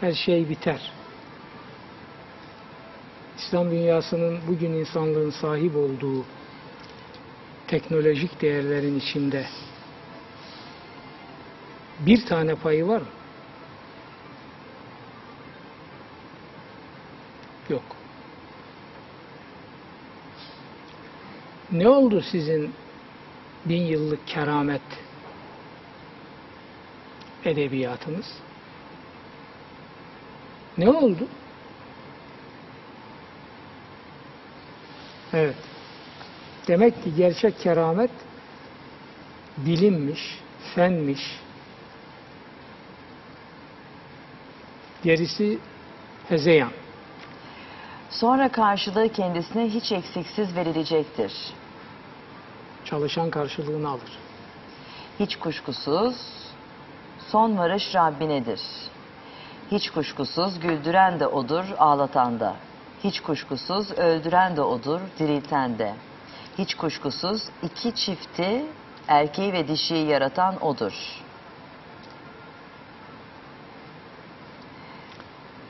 her 0.00 0.12
şey 0.12 0.48
biter. 0.48 0.92
İslam 3.38 3.70
dünyasının 3.70 4.40
bugün 4.48 4.72
insanlığın 4.72 5.30
sahip 5.30 5.76
olduğu 5.76 6.24
teknolojik 7.66 8.40
değerlerin 8.42 8.98
içinde 8.98 9.46
bir 11.98 12.26
tane 12.26 12.54
payı 12.54 12.86
var 12.86 13.00
mı? 13.00 13.06
Yok. 17.68 17.93
Ne 21.74 21.88
oldu 21.88 22.22
sizin 22.22 22.74
bin 23.64 23.82
yıllık 23.82 24.26
keramet 24.26 24.82
edebiyatınız? 27.44 28.26
Ne 30.78 30.90
oldu? 30.90 31.28
Evet. 35.32 35.56
Demek 36.68 37.04
ki 37.04 37.14
gerçek 37.14 37.60
keramet 37.60 38.10
bilimmiş, 39.56 40.38
fenmiş. 40.74 41.40
Gerisi 45.02 45.58
hezeyan. 46.28 46.70
Sonra 48.10 48.48
karşılığı 48.48 49.08
kendisine 49.08 49.68
hiç 49.68 49.92
eksiksiz 49.92 50.56
verilecektir. 50.56 51.32
Çalışan 52.94 53.30
karşılığını 53.30 53.88
alır. 53.88 54.18
Hiç 55.20 55.36
kuşkusuz 55.36 56.16
son 57.30 57.58
varış 57.58 57.94
Rabbinedir. 57.94 58.60
Hiç 59.70 59.90
kuşkusuz 59.90 60.60
güldüren 60.60 61.20
de 61.20 61.26
odur, 61.26 61.64
ağlatan 61.78 62.40
da. 62.40 62.56
Hiç 63.04 63.20
kuşkusuz 63.20 63.92
öldüren 63.92 64.56
de 64.56 64.62
odur, 64.62 65.00
dirilten 65.18 65.78
de. 65.78 65.94
Hiç 66.58 66.74
kuşkusuz 66.74 67.42
iki 67.62 67.94
çifti, 67.94 68.66
erkeği 69.08 69.52
ve 69.52 69.68
dişiyi 69.68 70.06
yaratan 70.06 70.64
odur. 70.64 70.92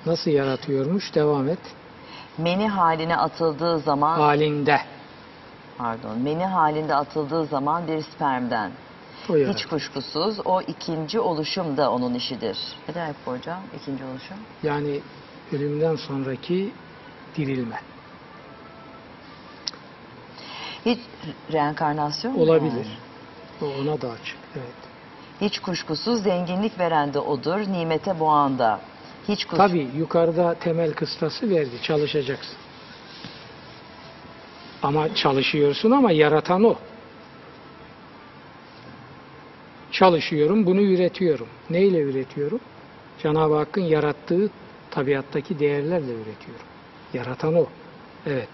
Nasıl 0.06 0.30
yaratıyormuş? 0.30 1.14
Devam 1.14 1.48
et. 1.48 1.74
Meni 2.38 2.68
haline 2.68 3.16
atıldığı 3.16 3.78
zaman, 3.78 4.18
Halinde. 4.18 4.93
Pardon, 5.78 6.18
meni 6.18 6.44
halinde 6.44 6.94
atıldığı 6.94 7.46
zaman 7.46 7.88
bir 7.88 8.02
spermden. 8.02 8.70
O. 9.30 9.34
Hiç 9.34 9.66
kuşkusuz 9.66 10.40
o 10.44 10.60
ikinci 10.60 11.20
oluşum 11.20 11.76
da 11.76 11.92
onun 11.92 12.14
işidir. 12.14 12.58
Ne 12.88 12.94
demek 12.94 13.16
bu 13.26 13.32
hocam? 13.32 13.60
İkinci 13.80 14.04
oluşum? 14.04 14.36
Yani 14.62 15.00
ölümden 15.52 15.96
sonraki 15.96 16.72
dirilme. 17.36 17.80
Hiç 20.84 20.98
reenkarnasyon 21.52 22.34
mu 22.34 22.42
Olabilir. 22.42 22.72
yani? 22.72 22.86
O 23.62 23.66
ona 23.82 24.00
da 24.00 24.10
açık. 24.10 24.36
Evet. 24.54 24.74
Hiç 25.40 25.58
kuşkusuz 25.58 26.22
zenginlik 26.22 26.78
veren 26.78 27.14
de 27.14 27.18
odur, 27.18 27.58
nimete 27.58 28.20
boğan 28.20 28.58
da. 28.58 28.80
Hiç 29.28 29.44
kuş... 29.44 29.56
Tabii 29.56 29.90
yukarıda 29.96 30.54
temel 30.54 30.92
kıstası 30.92 31.50
verdi. 31.50 31.82
Çalışacaksın. 31.82 32.56
Ama 34.84 35.14
çalışıyorsun 35.14 35.90
ama 35.90 36.12
yaratan 36.12 36.64
o. 36.64 36.74
Çalışıyorum, 39.92 40.66
bunu 40.66 40.80
üretiyorum. 40.80 41.48
Neyle 41.70 41.98
üretiyorum? 41.98 42.60
Cenab-ı 43.22 43.56
Hakk'ın 43.56 43.82
yarattığı 43.82 44.50
tabiattaki 44.90 45.58
değerlerle 45.58 46.12
üretiyorum. 46.12 46.66
Yaratan 47.14 47.54
o. 47.54 47.66
Evet. 48.26 48.48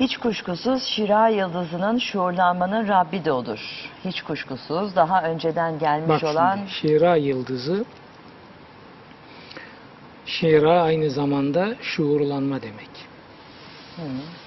Hiç 0.00 0.16
kuşkusuz 0.16 0.82
Şira 0.82 1.28
yıldızının 1.28 1.98
şuurlanmanın 1.98 2.88
Rabbi 2.88 3.24
de 3.24 3.32
odur. 3.32 3.90
Hiç 4.04 4.22
kuşkusuz 4.22 4.96
daha 4.96 5.22
önceden 5.22 5.78
gelmiş 5.78 6.22
Bak 6.22 6.24
olan 6.24 6.56
şimdi 6.56 6.70
Şira 6.70 7.16
yıldızı 7.16 7.84
Şira 10.26 10.82
aynı 10.82 11.10
zamanda 11.10 11.74
şuurlanma 11.80 12.62
demek. 12.62 13.05
Hı. 13.96 14.02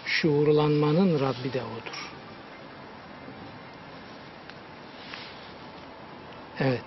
Şuurlanmanın 0.06 1.20
Rabbi 1.20 1.54
de 1.54 1.62
odur. 1.62 2.10
Evet. 6.60 6.84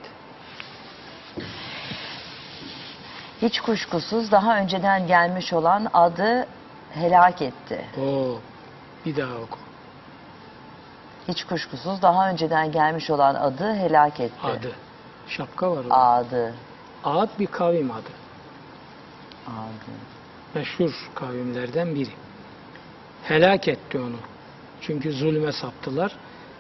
hiç 3.43 3.61
kuşkusuz 3.61 4.31
daha 4.31 4.59
önceden 4.59 5.07
gelmiş 5.07 5.53
olan 5.53 5.89
adı 5.95 6.47
helak 6.91 7.43
etti. 7.43 7.85
O 8.01 8.39
bir 9.07 9.17
daha 9.17 9.35
oku. 9.35 9.59
Hiç 11.29 11.45
kuşkusuz 11.45 12.03
daha 12.03 12.31
önceden 12.31 12.73
gelmiş 12.73 13.11
olan 13.11 13.35
adı 13.35 13.75
helak 13.75 14.21
etti. 14.21 14.47
Adı. 14.47 14.73
Şapka 15.29 15.71
var 15.71 15.85
orada. 15.85 15.97
Adı. 15.97 16.55
Ad 17.05 17.29
bir 17.39 17.47
kavim 17.47 17.91
adı. 17.91 18.13
Adı. 19.47 19.93
Meşhur 20.55 21.11
kavimlerden 21.15 21.95
biri. 21.95 22.11
Helak 23.23 23.69
etti 23.69 23.99
onu. 23.99 24.17
Çünkü 24.81 25.13
zulme 25.13 25.53
saptılar. 25.53 26.13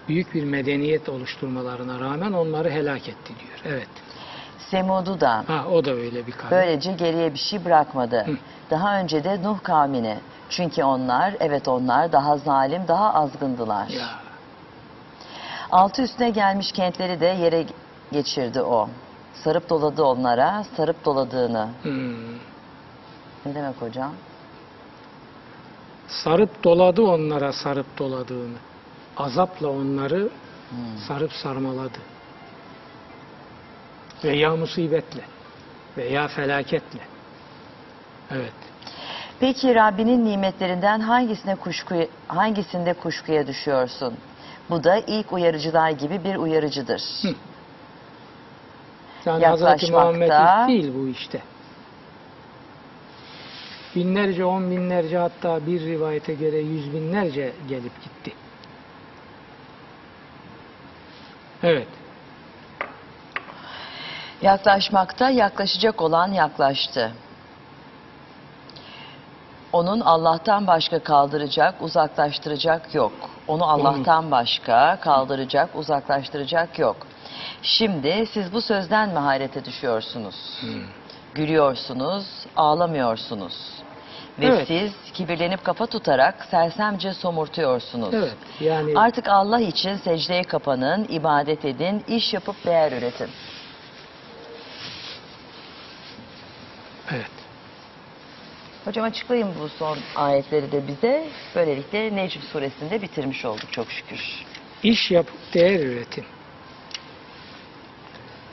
Büyük 0.08 0.34
bir 0.34 0.44
medeniyet 0.44 1.08
oluşturmalarına 1.08 2.00
rağmen 2.00 2.32
onları 2.32 2.70
helak 2.70 3.08
etti 3.08 3.34
diyor. 3.40 3.74
Evet. 3.74 3.88
Semud'u 4.70 5.20
da 5.20 5.44
Ha 5.46 5.64
o 5.72 5.84
da 5.84 5.90
öyle 5.90 6.26
bir 6.26 6.32
kavim. 6.32 6.50
böylece 6.50 6.92
geriye 6.92 7.32
bir 7.34 7.38
şey 7.38 7.64
bırakmadı. 7.64 8.24
Hı. 8.26 8.36
Daha 8.70 9.00
önce 9.00 9.24
de 9.24 9.42
Nuh 9.42 9.62
kavmini. 9.62 10.18
Çünkü 10.50 10.82
onlar, 10.84 11.34
evet 11.40 11.68
onlar 11.68 12.12
daha 12.12 12.36
zalim, 12.36 12.82
daha 12.88 13.14
azgındılar. 13.14 13.88
Ya. 13.88 14.08
Altı 15.70 16.02
üstüne 16.02 16.30
gelmiş 16.30 16.72
kentleri 16.72 17.20
de 17.20 17.26
yere 17.26 17.66
geçirdi 18.12 18.62
o. 18.62 18.88
Sarıp 19.34 19.68
doladı 19.70 20.02
onlara, 20.04 20.64
sarıp 20.76 21.04
doladığını. 21.04 21.68
Hmm. 21.82 22.32
Ne 23.46 23.54
demek 23.54 23.82
hocam? 23.82 24.12
Sarıp 26.08 26.64
doladı 26.64 27.02
onlara 27.02 27.52
sarıp 27.52 27.98
doladığını. 27.98 28.56
Azapla 29.16 29.68
onları 29.68 30.28
Hmm. 30.70 30.78
sarıp 31.08 31.32
sarmaladı. 31.32 31.98
Veya 34.24 34.56
musibetle. 34.56 35.22
Veya 35.96 36.28
felaketle. 36.28 37.00
Evet. 38.30 38.52
Peki 39.40 39.74
Rabbinin 39.74 40.24
nimetlerinden 40.24 41.00
hangisine 41.00 41.54
kuşku, 41.56 41.94
hangisinde 42.28 42.92
kuşkuya 42.94 43.46
düşüyorsun? 43.46 44.14
Bu 44.70 44.84
da 44.84 44.96
ilk 44.96 45.32
uyarıcılar 45.32 45.90
gibi 45.90 46.24
bir 46.24 46.36
uyarıcıdır. 46.36 47.02
Hı. 47.22 47.34
Yani 49.24 49.46
Hazreti. 49.46 49.92
Muhammed 49.92 50.30
değil 50.68 50.92
bu 50.94 51.08
işte. 51.08 51.42
Binlerce, 53.94 54.44
on 54.44 54.70
binlerce 54.70 55.18
hatta 55.18 55.66
bir 55.66 55.80
rivayete 55.80 56.34
göre 56.34 56.58
yüz 56.58 56.92
binlerce 56.92 57.52
gelip 57.68 58.02
gitti. 58.04 58.32
Evet. 61.62 61.88
Yaklaşmakta, 64.42 65.30
yaklaşacak 65.30 66.02
olan 66.02 66.32
yaklaştı. 66.32 67.12
Onun 69.72 70.00
Allah'tan 70.00 70.66
başka 70.66 70.98
kaldıracak, 70.98 71.82
uzaklaştıracak 71.82 72.94
yok. 72.94 73.12
Onu 73.48 73.64
Allah'tan 73.64 74.30
başka 74.30 75.00
kaldıracak, 75.00 75.76
uzaklaştıracak 75.76 76.78
yok. 76.78 76.96
Şimdi 77.62 78.26
siz 78.32 78.52
bu 78.52 78.60
sözden 78.60 79.08
mi 79.08 79.18
hayrete 79.18 79.64
düşüyorsunuz? 79.64 80.62
Gülüyorsunuz, 81.34 82.26
ağlamıyorsunuz. 82.56 83.81
Ve 84.38 84.46
Evet. 84.46 84.68
siz 84.68 85.12
kibirlenip 85.12 85.64
kafa 85.64 85.86
tutarak 85.86 86.44
sersemce 86.50 87.12
somurtuyorsunuz. 87.14 88.14
Evet. 88.14 88.36
Yani 88.60 88.98
Artık 88.98 89.28
Allah 89.28 89.60
için 89.60 89.96
secdeye 89.96 90.42
kapanın, 90.42 91.06
ibadet 91.08 91.64
edin, 91.64 92.04
iş 92.08 92.34
yapıp 92.34 92.64
değer 92.66 92.92
üretin. 92.92 93.28
evet. 97.10 97.30
Hocam 98.84 99.04
açıklayın 99.04 99.48
bu 99.60 99.68
son 99.68 99.98
ayetleri 100.16 100.72
de 100.72 100.86
bize. 100.88 101.28
Böylelikle 101.54 102.16
Necm 102.16 102.40
suresinde 102.52 103.02
bitirmiş 103.02 103.44
olduk 103.44 103.72
çok 103.72 103.90
şükür. 103.90 104.44
İş 104.82 105.10
yapıp 105.10 105.54
değer 105.54 105.80
üretin. 105.80 106.24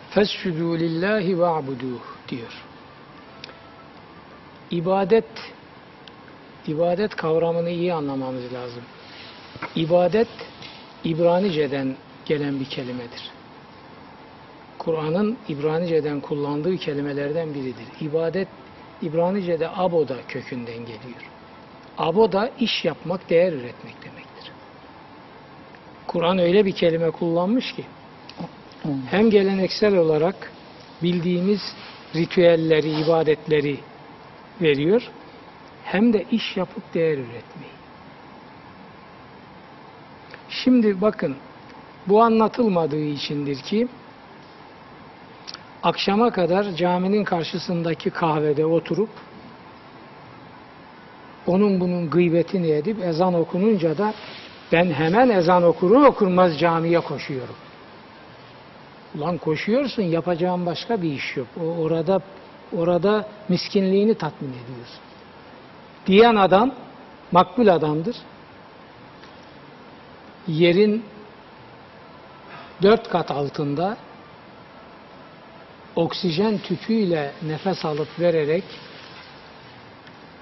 Fescudu 0.09 0.79
lillahi 0.79 1.39
ve'buduh 1.39 2.01
diyor. 2.29 2.63
İbadet 4.71 5.25
ibadet 6.69 7.15
kavramını 7.15 7.69
iyi 7.69 7.93
anlamamız 7.93 8.53
lazım. 8.53 8.83
İbadet 9.75 10.27
İbranice'den 11.03 11.95
gelen 12.25 12.59
bir 12.59 12.65
kelimedir. 12.65 13.31
Kur'an'ın 14.77 15.37
İbranice'den 15.49 16.19
kullandığı 16.21 16.77
kelimelerden 16.77 17.53
biridir. 17.53 17.87
İbadet 18.01 18.47
İbranice'de 19.01 19.69
aboda 19.69 20.17
kökünden 20.27 20.79
geliyor. 20.79 21.29
Aboda 21.97 22.51
iş 22.59 22.85
yapmak, 22.85 23.29
değer 23.29 23.53
üretmek 23.53 24.03
demektir. 24.03 24.51
Kur'an 26.07 26.37
öyle 26.39 26.65
bir 26.65 26.71
kelime 26.71 27.11
kullanmış 27.11 27.75
ki 27.75 27.85
hem 29.09 29.29
geleneksel 29.29 29.95
olarak 29.95 30.51
bildiğimiz 31.03 31.61
ritüelleri, 32.15 33.01
ibadetleri 33.01 33.77
veriyor 34.61 35.11
hem 35.91 36.13
de 36.13 36.25
iş 36.31 36.57
yapıp 36.57 36.93
değer 36.93 37.17
üretmeyi. 37.17 37.73
Şimdi 40.49 41.01
bakın 41.01 41.35
bu 42.07 42.21
anlatılmadığı 42.21 43.03
içindir 43.03 43.55
ki 43.55 43.87
akşama 45.83 46.31
kadar 46.31 46.63
caminin 46.63 47.23
karşısındaki 47.23 48.09
kahvede 48.09 48.65
oturup 48.65 49.09
onun 51.47 51.79
bunun 51.79 52.09
gıybetini 52.09 52.71
edip 52.71 53.03
ezan 53.03 53.33
okununca 53.33 53.97
da 53.97 54.13
ben 54.71 54.91
hemen 54.91 55.29
ezan 55.29 55.63
okurur 55.63 56.03
okurmaz 56.03 56.59
camiye 56.59 56.99
koşuyorum. 56.99 57.55
Ulan 59.15 59.37
koşuyorsun 59.37 60.03
yapacağın 60.03 60.65
başka 60.65 61.01
bir 61.01 61.11
iş 61.11 61.37
yok. 61.37 61.47
O 61.61 61.81
orada 61.81 62.21
orada 62.77 63.29
miskinliğini 63.49 64.15
tatmin 64.15 64.49
ediyorsun. 64.49 65.08
Diyen 66.09 66.35
adam 66.35 66.71
makbul 67.31 67.67
adamdır. 67.67 68.15
Yerin 70.47 71.05
dört 72.81 73.09
kat 73.09 73.31
altında 73.31 73.97
oksijen 75.95 76.57
tüpüyle 76.57 77.31
nefes 77.41 77.85
alıp 77.85 78.19
vererek 78.19 78.63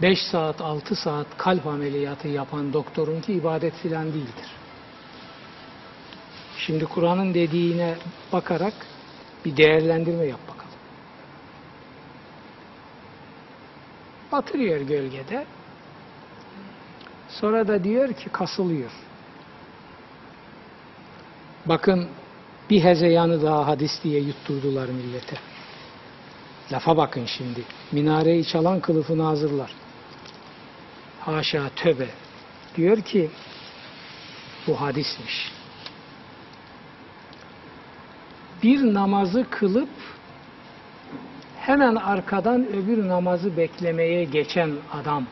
5 0.01 0.20
saat 0.32 0.61
6 0.61 0.95
saat 0.95 1.28
kalp 1.38 1.68
ameliyatı 1.68 2.28
yapan 2.28 2.74
doktorunki 2.74 3.34
ibadet 3.34 3.74
filan 3.74 4.05
değildir. 4.13 4.51
Şimdi 6.57 6.86
Kur'an'ın 6.86 7.34
dediğine 7.34 7.95
bakarak 8.34 8.74
bir 9.45 9.57
değerlendirme 9.57 10.26
yap 10.26 10.39
bakalım. 10.47 10.72
Batırıyor 14.32 14.82
gölgede. 14.82 15.45
Sonra 17.30 17.67
da 17.67 17.84
diyor 17.84 18.13
ki 18.13 18.30
kasılıyor. 18.30 18.91
Bakın 21.65 22.07
bir 22.69 22.84
hezeyanı 22.84 23.41
daha 23.43 23.67
hadis 23.67 24.03
diye 24.03 24.21
yutturdular 24.21 24.89
millete. 24.89 25.38
Lafa 26.71 26.97
bakın 26.97 27.25
şimdi. 27.25 27.61
Minareyi 27.91 28.45
çalan 28.45 28.80
kılıfını 28.80 29.23
hazırlar. 29.23 29.71
Haşa 31.19 31.69
töbe. 31.75 32.07
Diyor 32.75 33.01
ki 33.01 33.30
bu 34.67 34.82
hadismiş. 34.82 35.51
Bir 38.63 38.93
namazı 38.93 39.45
kılıp 39.49 39.89
hemen 41.59 41.95
arkadan 41.95 42.67
öbür 42.67 43.07
namazı 43.07 43.57
beklemeye 43.57 44.23
geçen 44.23 44.71
adam 44.93 45.25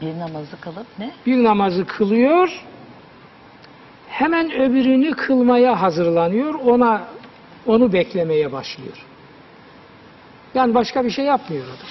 Bir 0.00 0.18
namazı 0.18 0.60
kalıp 0.60 0.86
ne? 0.98 1.12
bir 1.26 1.44
namazı 1.44 1.86
kılıyor, 1.86 2.64
hemen 4.08 4.52
öbürünü 4.52 5.10
kılmaya 5.10 5.82
hazırlanıyor, 5.82 6.54
ona 6.54 7.08
onu 7.66 7.92
beklemeye 7.92 8.52
başlıyor. 8.52 9.06
Yani 10.54 10.74
başka 10.74 11.04
bir 11.04 11.10
şey 11.10 11.24
yapmıyor 11.24 11.64
adam. 11.64 11.88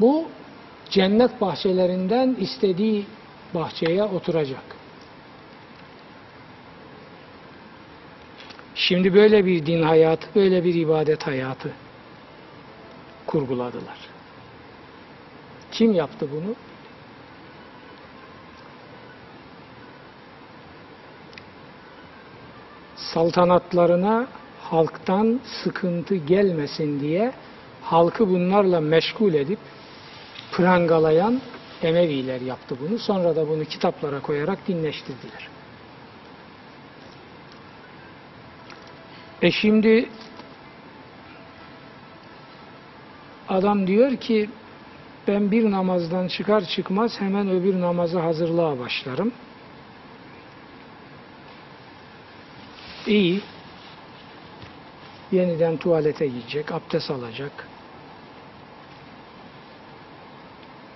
Bu 0.00 0.28
cennet 0.90 1.40
bahçelerinden 1.40 2.36
istediği 2.40 3.06
bahçeye 3.54 4.02
oturacak. 4.02 4.62
Şimdi 8.74 9.14
böyle 9.14 9.46
bir 9.46 9.66
din 9.66 9.82
hayatı, 9.82 10.34
böyle 10.34 10.64
bir 10.64 10.74
ibadet 10.74 11.26
hayatı 11.26 11.72
kurguladılar. 13.26 14.07
Kim 15.72 15.92
yaptı 15.92 16.28
bunu? 16.32 16.54
Saltanatlarına 22.96 24.26
halktan 24.60 25.40
sıkıntı 25.64 26.14
gelmesin 26.14 27.00
diye 27.00 27.32
halkı 27.82 28.28
bunlarla 28.28 28.80
meşgul 28.80 29.34
edip 29.34 29.58
prangalayan 30.52 31.40
Emeviler 31.82 32.40
yaptı 32.40 32.76
bunu. 32.80 32.98
Sonra 32.98 33.36
da 33.36 33.48
bunu 33.48 33.64
kitaplara 33.64 34.20
koyarak 34.20 34.68
dinleştirdiler. 34.68 35.48
E 39.42 39.50
şimdi 39.50 40.08
adam 43.48 43.86
diyor 43.86 44.16
ki 44.16 44.50
ben 45.28 45.50
bir 45.50 45.70
namazdan 45.70 46.28
çıkar 46.28 46.64
çıkmaz 46.64 47.20
hemen 47.20 47.48
öbür 47.48 47.80
namaza 47.80 48.24
hazırlığa 48.24 48.78
başlarım. 48.78 49.32
İyi. 53.06 53.40
Yeniden 55.32 55.76
tuvalete 55.76 56.26
gidecek, 56.26 56.72
abdest 56.72 57.10
alacak. 57.10 57.68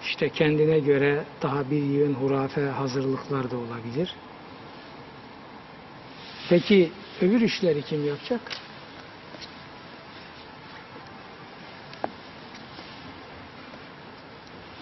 İşte 0.03 0.29
kendine 0.29 0.79
göre 0.79 1.25
daha 1.43 1.71
bir 1.71 1.83
yığın 1.83 2.15
hurafe 2.15 2.61
hazırlıklar 2.61 3.51
da 3.51 3.57
olabilir. 3.57 4.15
Peki 6.49 6.93
öbür 7.21 7.41
işleri 7.41 7.83
kim 7.83 8.07
yapacak? 8.07 8.41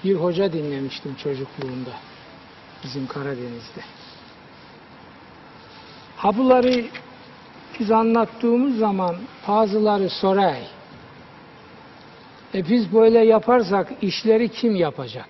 Bir 0.04 0.14
hoca 0.14 0.52
dinlemiştim 0.52 1.14
çocukluğunda. 1.14 1.90
Bizim 2.84 3.06
Karadeniz'de. 3.06 3.80
Ha 6.16 6.36
bunları 6.36 6.84
biz 7.80 7.90
anlattığımız 7.90 8.78
zaman 8.78 9.16
bazıları 9.48 10.10
soray. 10.10 10.62
E 12.54 12.68
biz 12.68 12.92
böyle 12.92 13.18
yaparsak 13.18 13.92
işleri 14.02 14.48
kim 14.48 14.76
yapacak? 14.76 15.28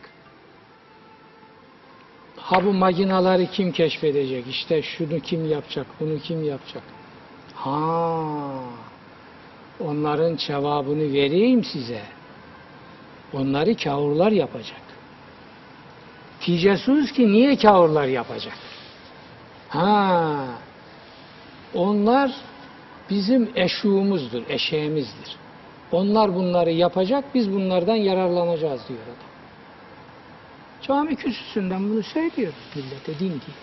Ha 2.36 2.64
bu 2.64 2.72
makinaları 2.72 3.46
kim 3.46 3.72
keşfedecek? 3.72 4.46
İşte 4.46 4.82
şunu 4.82 5.20
kim 5.20 5.50
yapacak? 5.50 5.86
Bunu 6.00 6.18
kim 6.18 6.44
yapacak? 6.44 6.82
Ha, 7.54 7.80
onların 9.80 10.36
cevabını 10.36 11.12
vereyim 11.12 11.64
size. 11.64 12.02
Onları 13.32 13.76
kavurlar 13.76 14.32
yapacak. 14.32 14.80
Diyeceksiniz 16.46 17.12
ki 17.12 17.32
niye 17.32 17.56
kavurlar 17.56 18.06
yapacak? 18.06 18.54
Ha, 19.68 20.44
onlar 21.74 22.30
bizim 23.10 23.50
eşuğumuzdur, 23.54 24.42
eşeğimizdir. 24.48 25.36
Onlar 25.92 26.34
bunları 26.34 26.70
yapacak, 26.70 27.24
biz 27.34 27.52
bunlardan 27.52 27.94
yararlanacağız 27.94 28.88
diyor 28.88 29.00
adam. 29.04 29.30
Cami 30.82 31.16
kürsüsünden 31.16 31.90
bunu 31.90 32.02
söylüyor 32.02 32.52
millete, 32.74 33.18
din 33.18 33.28
diye. 33.28 33.56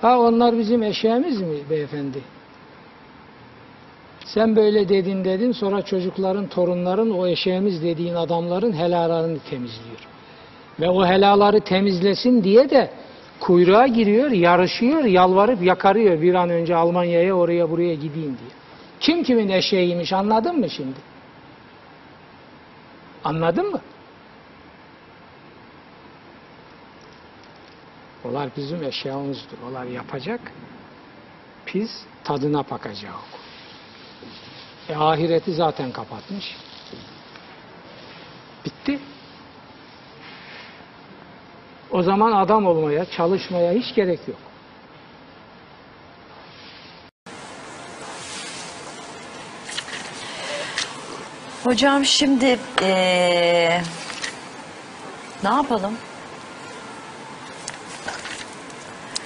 Ha 0.00 0.18
onlar 0.18 0.58
bizim 0.58 0.82
eşeğimiz 0.82 1.40
mi 1.40 1.70
beyefendi? 1.70 2.20
Sen 4.26 4.56
böyle 4.56 4.88
dedin 4.88 5.24
dedin 5.24 5.52
sonra 5.52 5.82
çocukların, 5.82 6.46
torunların 6.46 7.10
o 7.10 7.26
eşeğimiz 7.26 7.82
dediğin 7.82 8.14
adamların 8.14 8.72
helalarını 8.72 9.38
temizliyor. 9.50 10.08
Ve 10.80 10.88
o 10.88 11.06
helaları 11.06 11.60
temizlesin 11.60 12.44
diye 12.44 12.70
de 12.70 12.90
kuyruğa 13.40 13.86
giriyor, 13.86 14.30
yarışıyor, 14.30 15.04
yalvarıp 15.04 15.62
yakarıyor 15.62 16.22
bir 16.22 16.34
an 16.34 16.50
önce 16.50 16.76
Almanya'ya 16.76 17.34
oraya 17.34 17.70
buraya 17.70 17.94
gideyim 17.94 18.38
diye. 18.38 18.50
Kim 19.00 19.22
kimin 19.22 19.48
eşeğiymiş 19.48 20.12
anladın 20.12 20.58
mı 20.58 20.70
şimdi? 20.70 20.98
Anladın 23.24 23.70
mı? 23.70 23.80
Onlar 28.24 28.48
bizim 28.56 28.82
eşyamızdır. 28.82 29.58
Onlar 29.70 29.84
yapacak. 29.84 30.40
Biz 31.74 32.06
tadına 32.24 32.70
bakacağız. 32.70 33.35
E, 34.88 34.94
ahireti 34.96 35.54
zaten 35.54 35.92
kapatmış. 35.92 36.44
Bitti. 38.64 38.98
O 41.90 42.02
zaman 42.02 42.32
adam 42.32 42.66
olmaya, 42.66 43.04
çalışmaya 43.10 43.72
hiç 43.72 43.94
gerek 43.94 44.20
yok. 44.28 44.38
Hocam 51.64 52.04
şimdi 52.04 52.58
eee, 52.82 53.82
ne 55.42 55.48
yapalım? 55.48 55.92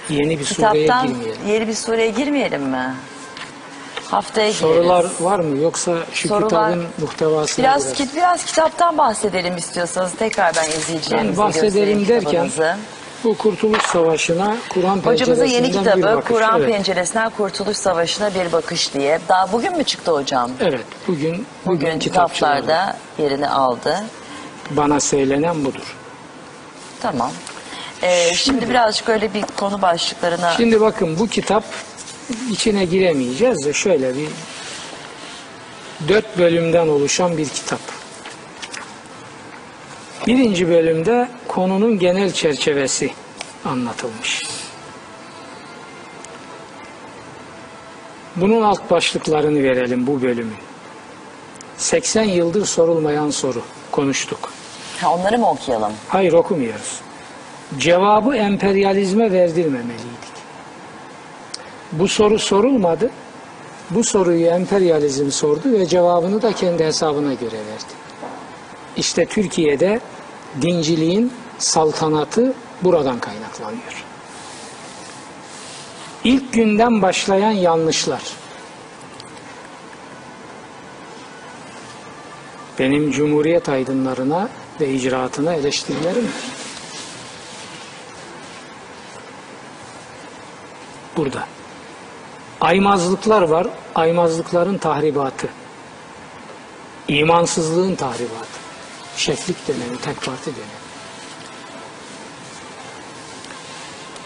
Yeni 0.09 0.39
bir 0.39 0.45
sureye 0.45 0.73
Kitaptan 0.85 1.07
girmeyelim. 1.07 1.47
yeni 1.47 1.67
bir 1.67 1.73
soruya 1.73 2.09
girmeyelim 2.09 2.61
mi? 2.63 2.95
Haftaya 4.11 4.53
Sorular 4.53 4.99
gireriz. 5.03 5.21
var 5.21 5.39
mı? 5.39 5.57
Yoksa 5.57 5.97
şu 6.13 6.27
Sorular- 6.27 6.43
kitabın 6.49 6.85
muhtevasına 7.01 7.63
Biraz, 7.65 7.85
biraz... 7.85 7.93
kit, 7.97 8.15
biraz 8.15 8.45
kitaptan 8.45 8.97
bahsedelim 8.97 9.57
istiyorsanız. 9.57 10.11
Tekrar 10.19 10.55
ben 10.55 10.69
izleyicilerimize 10.79 11.41
Ben 11.41 11.47
bahsedelim 11.47 12.07
derken 12.07 12.29
kitabınızı. 12.29 12.75
bu 13.23 13.37
Kurtuluş 13.37 13.81
Savaşı'na 13.81 14.55
Kur'an 14.69 14.97
Hocamızın 14.97 15.45
yeni 15.45 15.65
penceresinden 15.71 15.95
kitabı. 15.95 16.33
Kur'an 16.33 16.59
evet. 16.61 16.69
Penceresinden 16.73 17.29
Kurtuluş 17.29 17.77
Savaşı'na 17.77 18.33
bir 18.35 18.51
bakış 18.51 18.93
diye. 18.93 19.19
Daha 19.29 19.51
bugün 19.51 19.77
mü 19.77 19.83
çıktı 19.83 20.11
hocam? 20.11 20.51
Evet, 20.59 20.85
bugün 21.07 21.31
bugün, 21.31 21.45
Bugün 21.65 21.99
kitaplarda 21.99 22.97
yerini 23.17 23.49
aldı. 23.49 24.03
bana 24.71 24.99
söylenen 24.99 25.65
budur. 25.65 25.95
Tamam. 27.01 27.31
Ee, 28.03 28.33
şimdi 28.33 28.69
birazcık 28.69 29.09
öyle 29.09 29.33
bir 29.33 29.41
konu 29.41 29.81
başlıklarına 29.81 30.51
Şimdi 30.57 30.81
bakın 30.81 31.19
bu 31.19 31.27
kitap 31.27 31.63
içine 32.51 32.85
giremeyeceğiz 32.85 33.65
de 33.65 33.73
şöyle 33.73 34.15
bir 34.15 34.27
dört 36.07 36.37
bölümden 36.37 36.87
oluşan 36.87 37.37
bir 37.37 37.49
kitap. 37.49 37.79
Birinci 40.27 40.69
bölümde 40.69 41.29
konunun 41.47 41.99
genel 41.99 42.33
çerçevesi 42.33 43.11
anlatılmış. 43.65 44.41
Bunun 48.35 48.61
alt 48.61 48.91
başlıklarını 48.91 49.63
verelim 49.63 50.07
bu 50.07 50.21
bölümün. 50.21 50.57
80 51.77 52.23
yıldır 52.23 52.65
sorulmayan 52.65 53.29
soru 53.29 53.61
konuştuk. 53.91 54.51
Ha, 55.01 55.13
onları 55.13 55.37
mı 55.37 55.49
okuyalım? 55.49 55.93
Hayır 56.07 56.33
okumuyoruz. 56.33 57.01
Cevabı 57.77 58.35
emperyalizme 58.35 59.31
verdirmemeliydik. 59.31 60.30
Bu 61.91 62.07
soru 62.07 62.39
sorulmadı. 62.39 63.11
Bu 63.89 64.03
soruyu 64.03 64.45
emperyalizm 64.45 65.31
sordu 65.31 65.71
ve 65.71 65.85
cevabını 65.85 66.41
da 66.41 66.53
kendi 66.53 66.85
hesabına 66.85 67.33
göre 67.33 67.55
verdi. 67.55 67.93
İşte 68.97 69.25
Türkiye'de 69.25 69.99
dinciliğin 70.61 71.33
saltanatı 71.57 72.53
buradan 72.81 73.19
kaynaklanıyor. 73.19 74.05
İlk 76.23 76.53
günden 76.53 77.01
başlayan 77.01 77.51
yanlışlar. 77.51 78.21
Benim 82.79 83.11
Cumhuriyet 83.11 83.69
aydınlarına 83.69 84.49
ve 84.81 84.93
icraatına 84.93 85.53
eleştirilerim. 85.53 86.27
Burada. 91.17 91.47
Aymazlıklar 92.61 93.41
var. 93.41 93.67
Aymazlıkların 93.95 94.77
tahribatı. 94.77 95.47
İmansızlığın 97.07 97.95
tahribatı. 97.95 98.61
Şeflik 99.17 99.67
dönemi, 99.67 99.97
tek 100.01 100.21
parti 100.21 100.45
dönemi. 100.45 100.81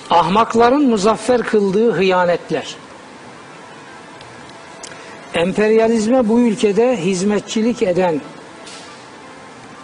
Ahmakların 0.09 0.89
muzaffer 0.89 1.43
kıldığı 1.43 1.91
hıyanetler. 1.91 2.75
Emperyalizme 5.33 6.29
bu 6.29 6.39
ülkede 6.39 6.97
hizmetçilik 6.97 7.81
eden 7.81 8.21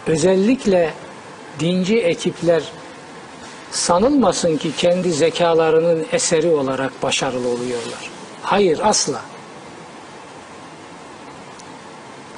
özellikle 0.06 0.94
dinci 1.60 1.98
ekipler 1.98 2.62
sanılmasın 3.70 4.56
ki 4.56 4.72
kendi 4.76 5.12
zekalarının 5.12 6.06
eseri 6.12 6.48
olarak 6.48 7.02
başarılı 7.02 7.48
oluyorlar. 7.48 8.11
Hayır 8.42 8.80
asla. 8.82 9.20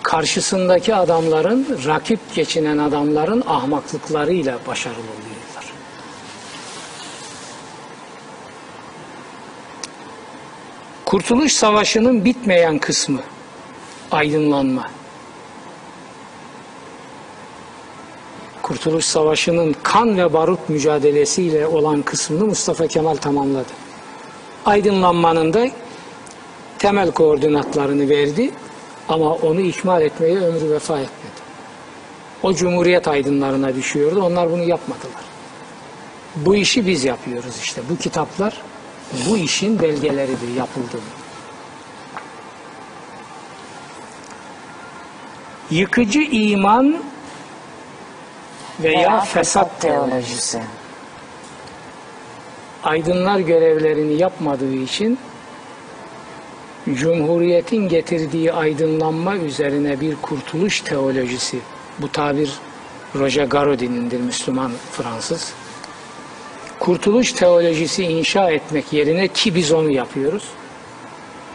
Karşısındaki 0.02 0.94
adamların, 0.94 1.78
rakip 1.86 2.34
geçinen 2.34 2.78
adamların 2.78 3.44
ahmaklıklarıyla 3.46 4.58
başarılı 4.66 4.98
oluyorlar. 4.98 5.72
Kurtuluş 11.04 11.52
Savaşı'nın 11.52 12.24
bitmeyen 12.24 12.78
kısmı 12.78 13.20
aydınlanma. 14.12 14.84
Kurtuluş 18.62 19.04
Savaşı'nın 19.04 19.76
kan 19.82 20.16
ve 20.16 20.32
barut 20.32 20.68
mücadelesiyle 20.68 21.66
olan 21.66 22.02
kısmını 22.02 22.44
Mustafa 22.44 22.86
Kemal 22.86 23.16
tamamladı. 23.16 23.68
Aydınlanmanın 24.66 25.52
da 25.52 25.66
temel 26.84 27.10
koordinatlarını 27.10 28.08
verdi 28.08 28.50
ama 29.08 29.32
onu 29.32 29.60
ikmal 29.60 30.02
etmeye 30.02 30.36
ömrü 30.36 30.70
vefa 30.70 30.94
etmedi. 30.94 31.40
O 32.42 32.54
Cumhuriyet 32.54 33.08
aydınlarına 33.08 33.74
düşüyordu. 33.74 34.22
Onlar 34.22 34.50
bunu 34.50 34.62
yapmadılar. 34.62 35.24
Bu 36.36 36.56
işi 36.56 36.86
biz 36.86 37.04
yapıyoruz 37.04 37.56
işte. 37.62 37.82
Bu 37.90 37.96
kitaplar 37.96 38.62
bu 39.28 39.36
işin 39.36 39.82
belgeleridir 39.82 40.54
yapıldığı. 40.56 41.02
Yıkıcı 45.70 46.20
iman 46.20 46.96
veya 48.80 49.20
fesat 49.20 49.80
teolojisi. 49.80 50.62
Aydınlar 52.84 53.38
görevlerini 53.38 54.14
yapmadığı 54.14 54.74
için 54.74 55.18
Cumhuriyetin 56.92 57.88
getirdiği 57.88 58.52
aydınlanma 58.52 59.36
üzerine 59.36 60.00
bir 60.00 60.16
kurtuluş 60.16 60.80
teolojisi. 60.80 61.58
Bu 61.98 62.12
tabir 62.12 62.52
Roger 63.14 63.44
Garodin'indir 63.44 64.20
Müslüman 64.20 64.72
Fransız. 64.92 65.52
Kurtuluş 66.78 67.32
teolojisi 67.32 68.04
inşa 68.04 68.50
etmek 68.50 68.92
yerine 68.92 69.28
ki 69.28 69.54
biz 69.54 69.72
onu 69.72 69.90
yapıyoruz. 69.90 70.44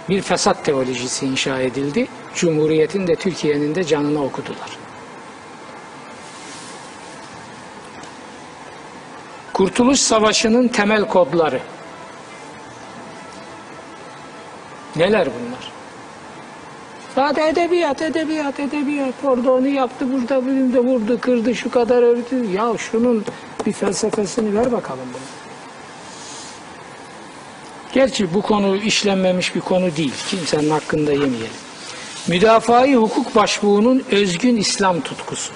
Bir 0.10 0.22
fesat 0.22 0.66
teolojisi 0.66 1.26
inşa 1.26 1.60
edildi. 1.60 2.08
Cumhuriyetin 2.36 3.08
de 3.08 3.16
Türkiye'nin 3.16 3.76
de 3.76 3.84
canına 3.84 4.24
okudular. 4.24 4.78
Kurtuluş 9.54 10.00
Savaşı'nın 10.00 10.68
temel 10.68 11.08
kodları. 11.08 11.62
Neler 14.96 15.28
bunlar? 15.28 15.72
Zaten 17.16 17.48
edebiyat, 17.48 18.02
edebiyat, 18.02 18.60
edebiyat. 18.60 19.14
Orada 19.24 19.52
onu 19.52 19.68
yaptı, 19.68 20.14
burada 20.14 20.46
da 20.46 20.84
vurdu, 20.84 21.22
kırdı, 21.22 21.56
şu 21.56 21.72
kadar 21.72 22.04
öldü. 22.04 22.52
Ya 22.52 22.74
şunun 22.78 23.26
bir 23.66 23.74
felsefesini 23.74 24.56
ver 24.56 24.72
bakalım 24.72 25.06
bunu. 25.14 25.22
Gerçi 27.94 28.34
bu 28.34 28.42
konu 28.42 28.76
işlenmemiş 28.78 29.56
bir 29.56 29.62
konu 29.62 29.96
değil. 29.96 30.14
Kimsenin 30.30 30.70
hakkında 30.70 31.12
yemeyelim. 31.12 31.50
Müdafaa-i 32.28 32.96
hukuk 32.96 33.36
başbuğunun 33.36 34.04
özgün 34.12 34.56
İslam 34.56 35.02
tutkusu. 35.02 35.54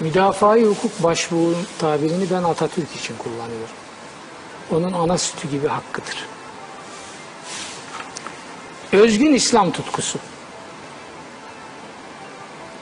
Müdafaa-i 0.00 0.64
hukuk 0.64 1.02
başbuğu 1.02 1.54
tabirini 1.78 2.30
ben 2.30 2.42
Atatürk 2.42 2.96
için 2.96 3.14
kullanıyorum. 3.18 3.76
Onun 4.70 4.92
ana 4.92 5.18
sütü 5.18 5.50
gibi 5.50 5.68
hakkıdır. 5.68 6.26
Özgün 8.92 9.34
İslam 9.34 9.70
tutkusu. 9.70 10.18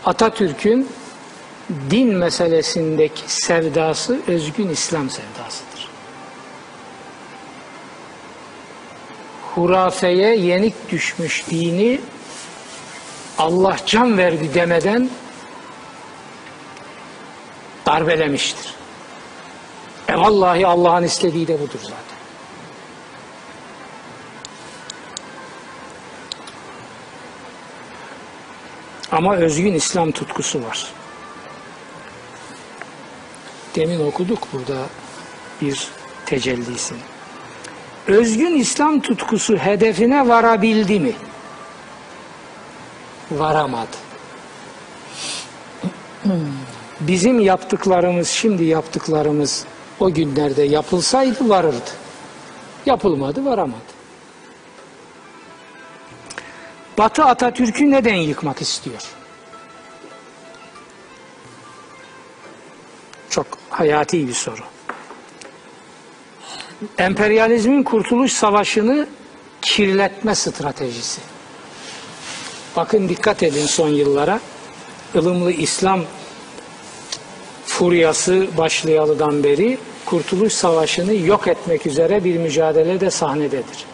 Atatürk'ün 0.04 0.88
din 1.90 2.14
meselesindeki 2.14 3.32
sevdası 3.32 4.20
özgün 4.26 4.68
İslam 4.68 5.10
sevdasıdır. 5.10 5.88
Hurafeye 9.54 10.36
yenik 10.36 10.90
düşmüş 10.90 11.44
dini 11.50 12.00
Allah 13.38 13.76
can 13.86 14.18
verdi 14.18 14.54
demeden 14.54 15.10
darbelemiştir. 17.86 18.74
E 20.08 20.16
vallahi 20.16 20.66
Allah'ın 20.66 21.04
istediği 21.04 21.48
de 21.48 21.60
budur 21.60 21.80
zaten. 21.82 22.09
Ama 29.12 29.36
özgün 29.36 29.74
İslam 29.74 30.10
tutkusu 30.10 30.62
var. 30.62 30.86
Demin 33.76 34.06
okuduk 34.06 34.48
burada 34.52 34.86
bir 35.60 35.88
tecellisini. 36.26 36.98
Özgün 38.06 38.54
İslam 38.54 39.00
tutkusu 39.00 39.56
hedefine 39.56 40.28
varabildi 40.28 41.00
mi? 41.00 41.12
Varamadı. 43.30 43.96
Bizim 47.00 47.40
yaptıklarımız, 47.40 48.28
şimdi 48.28 48.64
yaptıklarımız 48.64 49.64
o 50.00 50.12
günlerde 50.12 50.62
yapılsaydı 50.62 51.48
varırdı. 51.48 51.90
Yapılmadı, 52.86 53.44
varamadı. 53.44 53.89
Batı 56.98 57.24
Atatürk'ü 57.24 57.90
neden 57.90 58.14
yıkmak 58.14 58.62
istiyor? 58.62 59.02
Çok 63.30 63.46
hayati 63.70 64.28
bir 64.28 64.34
soru. 64.34 64.62
Emperyalizmin 66.98 67.82
kurtuluş 67.82 68.32
savaşını 68.32 69.06
kirletme 69.62 70.34
stratejisi. 70.34 71.20
Bakın 72.76 73.08
dikkat 73.08 73.42
edin 73.42 73.66
son 73.66 73.88
yıllara. 73.88 74.40
ılımlı 75.16 75.52
İslam 75.52 76.00
furyası 77.66 78.46
başlayalıdan 78.56 79.44
beri 79.44 79.78
Kurtuluş 80.06 80.52
Savaşı'nı 80.52 81.14
yok 81.14 81.48
etmek 81.48 81.86
üzere 81.86 82.24
bir 82.24 82.36
mücadelede 82.36 83.10
sahnededir. 83.10 83.89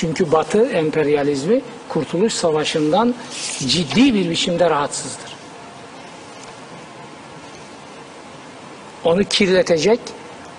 Çünkü 0.00 0.32
Batı 0.32 0.64
emperyalizmi 0.64 1.60
Kurtuluş 1.88 2.32
Savaşı'ndan 2.32 3.14
ciddi 3.58 4.14
bir 4.14 4.30
biçimde 4.30 4.70
rahatsızdır. 4.70 5.32
Onu 9.04 9.24
kirletecek, 9.24 10.00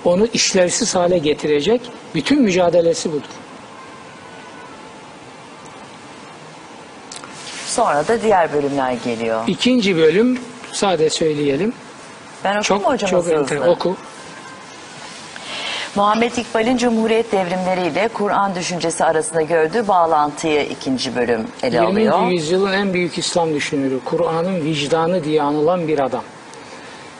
onu 0.05 0.27
işlevsiz 0.33 0.95
hale 0.95 1.17
getirecek 1.17 1.81
bütün 2.15 2.41
mücadelesi 2.41 3.11
budur. 3.11 3.29
Sonra 7.67 8.07
da 8.07 8.21
diğer 8.21 8.53
bölümler 8.53 8.93
geliyor. 9.05 9.43
İkinci 9.47 9.97
bölüm 9.97 10.39
sade 10.71 11.09
söyleyelim. 11.09 11.73
Ben 12.43 12.49
okuyayım 12.49 12.63
Çok 12.63 12.85
hocam 12.85 13.09
çok 13.09 13.29
enter 13.29 13.57
oku. 13.67 13.97
Muhammed 15.95 16.31
İkbal'in 16.37 16.77
Cumhuriyet 16.77 17.31
devrimleriyle 17.31 18.09
Kur'an 18.13 18.55
düşüncesi 18.55 19.05
arasında 19.05 19.41
gördüğü 19.41 19.87
bağlantıyı 19.87 20.63
ikinci 20.63 21.15
bölüm 21.15 21.47
ele 21.63 21.75
20. 21.75 21.87
alıyor. 22.11 22.31
yüzyılın 22.31 22.73
en 22.73 22.93
büyük 22.93 23.17
İslam 23.17 23.53
düşünürü, 23.53 23.99
Kur'an'ın 24.05 24.65
vicdanı 24.65 25.23
diye 25.23 25.41
anılan 25.41 25.87
bir 25.87 25.99
adam. 25.99 26.23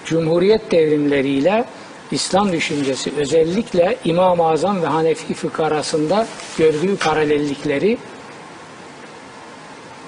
Cumhuriyet 0.06 0.72
devrimleriyle 0.72 1.66
İslam 2.12 2.52
düşüncesi 2.52 3.12
özellikle 3.18 3.98
İmam-ı 4.06 4.48
Azam 4.48 4.82
ve 4.82 4.88
Hanefi 4.88 5.34
fıkıh 5.34 5.66
arasında 5.66 6.28
gördüğü 6.58 6.98
paralellikleri 6.98 7.98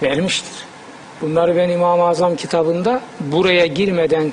vermiştir. 0.03 0.65
Bunları 1.21 1.55
ben 1.55 1.69
İmam-ı 1.69 2.03
Azam 2.03 2.35
kitabında 2.35 3.01
buraya 3.19 3.65
girmeden 3.65 4.31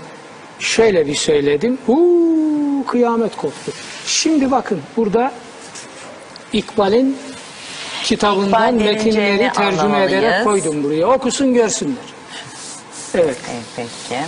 şöyle 0.59 1.07
bir 1.07 1.15
söyledim. 1.15 1.79
Uuu 1.89 2.87
kıyamet 2.87 3.37
koptu. 3.37 3.73
Şimdi 4.11 4.51
bakın 4.51 4.81
burada 4.97 5.33
İkbal'in 6.53 7.19
kitabından 8.05 8.75
İkbal 8.79 8.85
metinleri 8.85 9.53
tercüme 9.53 10.05
ederek 10.05 10.45
koydum 10.45 10.83
buraya. 10.83 11.07
Okusun 11.07 11.55
görsünler. 11.55 12.05
Evet. 13.15 13.37
Evet, 13.51 13.65
peki. 13.77 14.21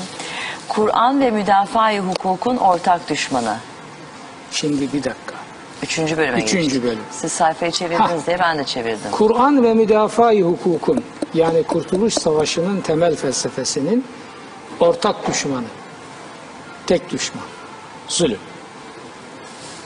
Kur'an 0.69 1.21
ve 1.21 1.31
müdafaa-i 1.31 2.01
hukukun 2.01 2.57
ortak 2.57 3.11
düşmanı. 3.11 3.57
Şimdi 4.51 4.93
bir 4.93 5.05
dakika. 5.05 5.35
Üçüncü 5.83 6.19
bölüme 6.19 6.39
Üçüncü 6.43 6.63
geçtik. 6.63 6.85
bölüm. 6.85 7.03
Siz 7.11 7.33
sayfayı 7.33 7.73
çevirdiniz 7.73 8.27
diye 8.27 8.39
ben 8.39 8.59
de 8.59 8.65
çevirdim. 8.65 9.11
Kur'an 9.13 9.65
ve 9.65 9.75
müdafaa-i 9.75 10.43
hukukun 10.43 11.05
yani 11.35 11.63
Kurtuluş 11.63 12.15
Savaşı'nın 12.15 12.81
temel 12.81 13.17
felsefesinin 13.17 14.05
ortak 14.81 15.29
düşmanı. 15.29 15.67
Tek 16.87 17.11
düşman. 17.11 17.45
Zulüm. 18.09 18.39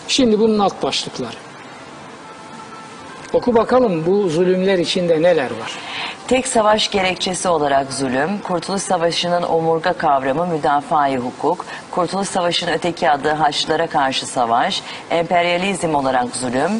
Şimdi 0.09 0.41
bunun 0.41 0.59
alt 0.59 0.83
başlıkları. 0.83 1.37
Oku 3.33 3.55
bakalım 3.55 4.07
bu 4.07 4.28
zulümler 4.28 4.78
içinde 4.78 5.23
neler 5.23 5.51
var. 5.51 5.78
Tek 6.28 6.47
savaş 6.49 6.91
gerekçesi 6.91 7.49
olarak 7.49 7.93
zulüm, 7.93 8.39
Kurtuluş 8.39 8.83
Savaşı'nın 8.83 9.43
omurga 9.43 9.93
kavramı 9.93 10.47
müdafaa-i 10.47 11.16
hukuk, 11.16 11.66
Kurtuluş 11.91 12.28
Savaşı'nın 12.28 12.73
öteki 12.73 13.11
adı 13.11 13.28
Haçlılara 13.28 13.87
karşı 13.87 14.27
savaş, 14.27 14.83
emperyalizm 15.11 15.95
olarak 15.95 16.37
zulüm, 16.37 16.70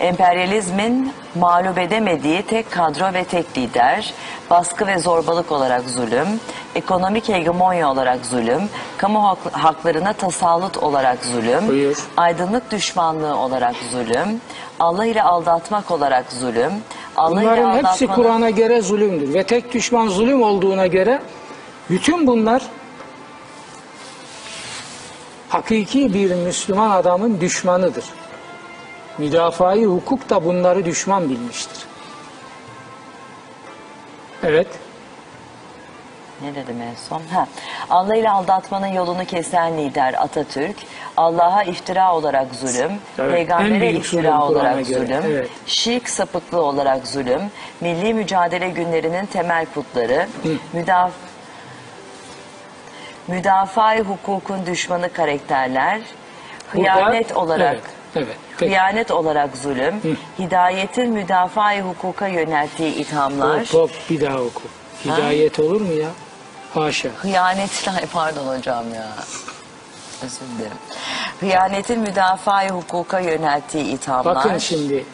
emperyalizmin 0.00 1.12
mağlup 1.34 1.78
edemediği 1.78 2.42
tek 2.42 2.70
kadro 2.70 3.14
ve 3.14 3.24
tek 3.24 3.58
lider, 3.58 4.14
baskı 4.50 4.86
ve 4.86 4.98
zorbalık 4.98 5.52
olarak 5.52 5.82
zulüm, 5.90 6.26
ekonomik 6.74 7.28
hegemonya 7.28 7.90
olarak 7.90 8.26
zulüm, 8.26 8.62
kamu 8.96 9.18
hak- 9.18 9.52
haklarına 9.52 10.12
tasallut 10.12 10.76
olarak 10.76 11.24
zulüm, 11.24 11.68
Buyur. 11.68 11.96
aydınlık 12.16 12.70
düşmanlığı 12.70 13.36
olarak 13.36 13.74
zulüm, 13.92 14.40
Allah 14.80 15.06
ile 15.06 15.22
aldatmak 15.22 15.90
olarak 15.90 16.32
zulüm, 16.32 16.72
Allah 17.16 17.42
ile 17.42 17.50
Bunların 17.50 17.72
hepsi 17.76 17.86
aldatmanın- 18.06 18.14
Kur'an'a 18.14 18.50
göre 18.50 18.82
zulümdür. 18.82 19.34
Ve 19.34 19.42
tek 19.42 19.74
düşman 19.74 20.08
zulüm 20.08 20.42
olduğuna 20.42 20.86
göre 20.86 21.22
bütün 21.90 22.26
bunlar 22.26 22.62
hakiki 25.48 26.14
bir 26.14 26.34
Müslüman 26.34 26.90
adamın 26.90 27.40
düşmanıdır. 27.40 28.04
Müdafaa-i 29.18 29.84
hukuk 29.84 30.30
da 30.30 30.44
bunları 30.44 30.84
düşman 30.84 31.28
bilmiştir. 31.28 31.78
Evet. 34.42 34.66
Ne 36.42 36.54
dedim 36.54 36.82
en 36.82 36.94
son? 37.08 37.22
Ha. 37.32 37.46
Allah 37.90 38.16
ile 38.16 38.30
aldatmanın 38.30 38.86
yolunu 38.86 39.24
kesen 39.24 39.78
lider 39.78 40.14
Atatürk, 40.14 40.76
Allah'a 41.16 41.62
iftira 41.62 42.14
olarak 42.14 42.54
zulüm, 42.54 42.92
Evet, 43.18 43.32
peygambere 43.32 43.92
iftira 43.92 44.42
olarak 44.42 44.86
göre, 44.86 44.98
zulüm, 44.98 45.22
evet. 45.26 45.50
şirk 45.66 46.08
sapıklığı 46.08 46.62
olarak 46.62 47.06
zulüm, 47.06 47.40
milli 47.80 48.14
mücadele 48.14 48.68
günlerinin 48.68 49.26
temel 49.26 49.66
putları, 49.66 50.26
müdaf 50.72 51.10
müdafaa 53.28 53.96
hukukun 53.98 54.66
düşmanı 54.66 55.12
karakterler, 55.12 56.00
Burada- 56.74 56.94
hıyanet 56.94 57.36
olarak 57.36 57.74
Evet. 57.74 57.84
Evet. 58.16 58.36
Peki. 58.58 58.70
Hıyanet 58.70 59.10
olarak 59.10 59.56
zulüm, 59.56 59.94
hidayetin 60.38 61.10
müdafaa 61.10 61.80
hukuka 61.80 62.28
yönelttiği 62.28 62.94
ithamlar, 62.94 63.60
Hop 63.60 63.74
hop 63.74 63.90
bir 64.10 64.20
daha 64.20 64.40
oku. 64.40 64.62
Hidayet 65.04 65.58
olur 65.58 65.80
mu 65.80 65.92
ya? 65.92 66.08
Haşa. 66.74 67.08
Hıyanetin, 67.08 67.90
ay 67.90 68.06
pardon 68.12 68.56
hocam 68.56 68.94
ya. 68.94 69.06
Özür 70.24 70.58
dilerim. 70.58 70.76
Hıyanetin 71.40 72.00
müdafaa 72.00 72.68
hukuka 72.68 73.20
yönelttiği 73.20 73.84
ithamlar. 73.84 74.34
Bakın 74.36 74.58
şimdi 74.58 75.04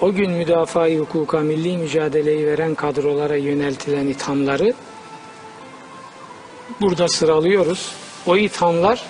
o 0.00 0.12
gün 0.12 0.30
müdafaa-i 0.30 0.98
hukuka 0.98 1.38
milli 1.40 1.78
mücadeleyi 1.78 2.46
veren 2.46 2.74
kadrolara 2.74 3.36
yöneltilen 3.36 4.06
ithamları 4.06 4.74
burada 6.80 7.08
sıralıyoruz. 7.08 7.92
O 8.26 8.36
ithamlar 8.36 9.02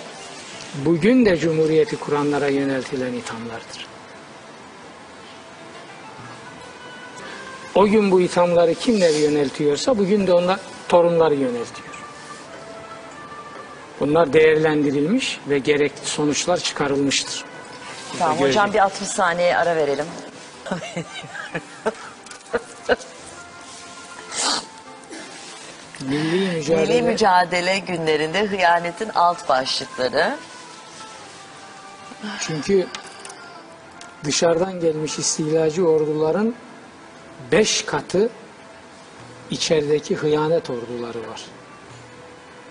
bugün 0.75 1.25
de 1.25 1.37
Cumhuriyeti 1.37 1.95
kuranlara 1.95 2.47
yöneltilen 2.47 3.13
ithamlardır. 3.13 3.87
O 7.75 7.85
gün 7.85 8.11
bu 8.11 8.21
ithamları 8.21 8.73
kimler 8.75 9.13
yöneltiyorsa 9.13 9.97
bugün 9.97 10.27
de 10.27 10.33
onlar 10.33 10.59
torunları 10.89 11.33
yöneltiyor. 11.33 11.93
Bunlar 13.99 14.33
değerlendirilmiş 14.33 15.39
ve 15.49 15.59
gerekli 15.59 16.05
sonuçlar 16.05 16.57
çıkarılmıştır. 16.57 17.45
Tamam 18.19 18.37
Görecek. 18.37 18.61
hocam 18.61 18.73
bir 18.73 18.79
60 18.79 19.07
saniye 19.07 19.57
ara 19.57 19.75
verelim. 19.75 20.05
Milli 25.99 26.55
mücadele. 26.55 26.85
Milli 26.85 27.01
mücadele 27.01 27.79
günlerinde 27.79 28.45
hıyanetin 28.45 29.09
alt 29.15 29.49
başlıkları. 29.49 30.35
Çünkü 32.39 32.87
dışarıdan 34.23 34.79
gelmiş 34.79 35.19
istilacı 35.19 35.87
orduların 35.87 36.55
beş 37.51 37.81
katı 37.85 38.29
içerideki 39.51 40.15
hıyanet 40.15 40.69
orduları 40.69 41.19
var. 41.29 41.45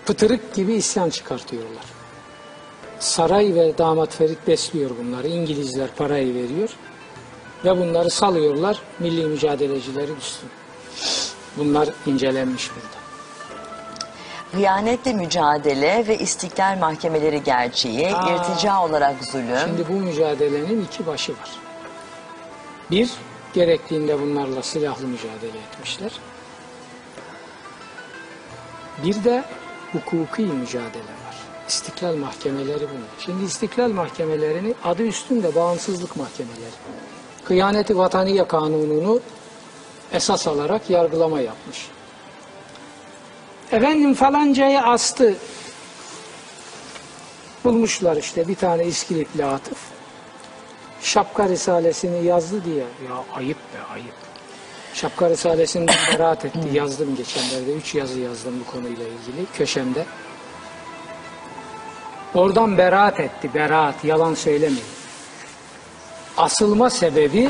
Pıtırık 0.05 0.53
gibi 0.53 0.73
isyan 0.73 1.09
çıkartıyorlar. 1.09 1.83
saray 2.99 3.55
ve 3.55 3.77
damat 3.77 4.15
Ferit 4.15 4.47
besliyor 4.47 4.91
bunları. 4.99 5.27
İngilizler 5.27 5.95
parayı 5.95 6.35
veriyor. 6.35 6.69
Ve 7.65 7.77
bunları 7.77 8.09
salıyorlar 8.09 8.81
milli 8.99 9.25
mücadelecilerin 9.25 10.15
üstüne. 10.15 10.49
Bunlar 11.57 11.89
incelenmiş 12.05 12.69
burada. 12.71 13.02
Hıyanetle 14.53 15.13
mücadele 15.13 16.07
ve 16.07 16.17
istiklal 16.17 16.77
mahkemeleri 16.77 17.43
gerçeği, 17.43 18.15
Aa. 18.15 18.35
irtica 18.35 18.83
olarak 18.83 19.23
zulüm. 19.23 19.57
Şimdi 19.65 19.87
bu 19.89 19.93
mücadelenin 19.93 20.85
iki 20.85 21.07
başı 21.07 21.31
var. 21.31 21.49
Bir, 22.91 23.11
gerektiğinde 23.53 24.21
bunlarla 24.21 24.63
silahlı 24.63 25.07
mücadele 25.07 25.57
etmişler. 25.71 26.11
Bir 29.03 29.23
de 29.23 29.43
hukuki 29.91 30.41
mücadele 30.41 31.03
var. 31.03 31.37
İstiklal 31.67 32.15
mahkemeleri 32.15 32.79
bunlar. 32.89 33.09
Şimdi 33.19 33.43
istiklal 33.43 33.89
mahkemelerini 33.89 34.73
adı 34.83 35.03
üstünde 35.03 35.55
bağımsızlık 35.55 36.15
mahkemeleri. 36.15 36.73
Kıyaneti 37.45 37.97
Vataniye 37.97 38.47
Kanunu'nu 38.47 39.19
esas 40.11 40.47
alarak 40.47 40.89
yargılama 40.89 41.39
yapmış. 41.39 41.87
Efendim 43.71 44.13
falancayı 44.13 44.81
astı. 44.81 45.35
Bulmuşlar 47.63 48.17
işte 48.17 48.47
bir 48.47 48.55
tane 48.55 48.85
İskilipli 48.85 49.45
Atıf. 49.45 49.77
Şapka 51.01 51.49
Risalesini 51.49 52.25
yazdı 52.25 52.65
diye. 52.65 52.77
Ya 52.77 53.23
ayıp 53.35 53.57
be 53.57 53.93
ayıp. 53.93 54.13
Şapka 54.93 55.29
Risalesinden 55.29 55.95
beraat 56.13 56.45
etti. 56.45 56.59
Yazdım 56.73 57.15
geçenlerde. 57.15 57.73
Üç 57.73 57.95
yazı 57.95 58.19
yazdım 58.19 58.53
bu 58.59 58.71
konuyla 58.71 59.05
ilgili. 59.05 59.45
Köşemde. 59.53 60.05
Oradan 62.33 62.77
beraat 62.77 63.19
etti. 63.19 63.53
Beraat. 63.53 64.05
Yalan 64.05 64.33
söylemeyin. 64.33 64.83
Asılma 66.37 66.89
sebebi 66.89 67.49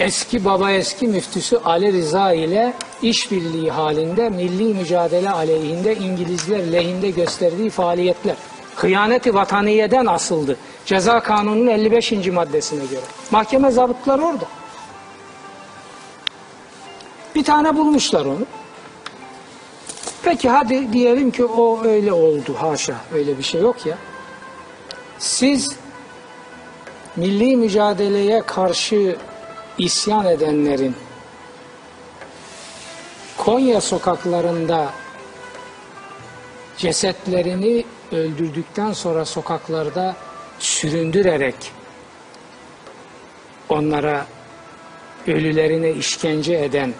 eski 0.00 0.44
baba 0.44 0.70
eski 0.70 1.08
müftüsü 1.08 1.56
Ali 1.64 1.92
Rıza 1.92 2.32
ile 2.32 2.74
işbirliği 3.02 3.70
halinde 3.70 4.28
milli 4.30 4.74
mücadele 4.74 5.30
aleyhinde 5.30 5.96
İngilizler 5.96 6.72
lehinde 6.72 7.10
gösterdiği 7.10 7.70
faaliyetler. 7.70 8.36
Hıyaneti 8.76 9.34
vataniyeden 9.34 10.06
asıldı. 10.06 10.56
Ceza 10.86 11.20
kanununun 11.20 11.66
55. 11.66 12.12
maddesine 12.12 12.86
göre. 12.86 13.00
Mahkeme 13.30 13.70
zabıtları 13.70 14.22
orada. 14.22 14.44
Bir 17.34 17.44
tane 17.44 17.76
bulmuşlar 17.76 18.24
onu. 18.24 18.46
Peki 20.22 20.48
hadi 20.48 20.92
diyelim 20.92 21.30
ki 21.30 21.44
o 21.44 21.84
öyle 21.84 22.12
oldu 22.12 22.54
haşa 22.58 22.94
öyle 23.14 23.38
bir 23.38 23.42
şey 23.42 23.60
yok 23.60 23.86
ya. 23.86 23.98
Siz 25.18 25.76
milli 27.16 27.56
mücadeleye 27.56 28.42
karşı 28.42 29.16
isyan 29.80 30.26
edenlerin 30.26 30.96
Konya 33.36 33.80
sokaklarında 33.80 34.92
cesetlerini 36.76 37.84
öldürdükten 38.12 38.92
sonra 38.92 39.24
sokaklarda 39.24 40.16
süründürerek 40.58 41.54
onlara 43.68 44.26
ölülerine 45.26 45.90
işkence 45.90 46.54
eden 46.54 46.94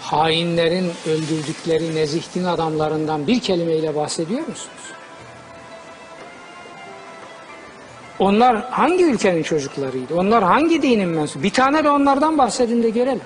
hainlerin 0.00 0.92
öldürdükleri 1.06 1.94
nezih 1.94 2.22
din 2.34 2.44
adamlarından 2.44 3.26
bir 3.26 3.40
kelimeyle 3.40 3.94
bahsediyor 3.94 4.40
musunuz? 4.40 4.92
Onlar 8.18 8.70
hangi 8.70 9.04
ülkenin 9.04 9.42
çocuklarıydı? 9.42 10.14
Onlar 10.14 10.44
hangi 10.44 10.82
dinin 10.82 11.08
mensubu? 11.08 11.42
Bir 11.42 11.50
tane 11.50 11.84
de 11.84 11.90
onlardan 11.90 12.38
bahsedin 12.38 12.82
de 12.82 12.90
görelim. 12.90 13.20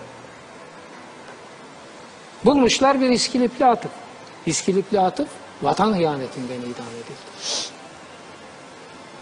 Bulmuşlar 2.45 3.01
bir 3.01 3.11
İskilipli 3.11 3.67
atıf. 3.67 3.91
İskilipli 4.47 5.01
atıf 5.01 5.29
vatan 5.63 5.95
hıyanetinden 5.95 6.59
idam 6.59 6.87
edildi. 6.95 7.19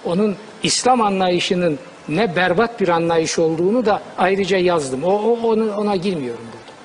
Onun 0.04 0.36
İslam 0.62 1.00
anlayışının 1.00 1.78
ne 2.08 2.36
berbat 2.36 2.80
bir 2.80 2.88
anlayış 2.88 3.38
olduğunu 3.38 3.86
da 3.86 4.02
ayrıca 4.18 4.58
yazdım. 4.58 5.04
O, 5.04 5.10
o 5.10 5.48
onu, 5.48 5.76
ona 5.76 5.96
girmiyorum 5.96 6.44
burada. 6.52 6.76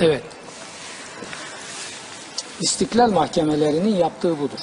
Evet. 0.00 0.37
İstiklal 2.60 3.10
mahkemelerinin 3.10 3.96
yaptığı 3.96 4.38
budur. 4.38 4.58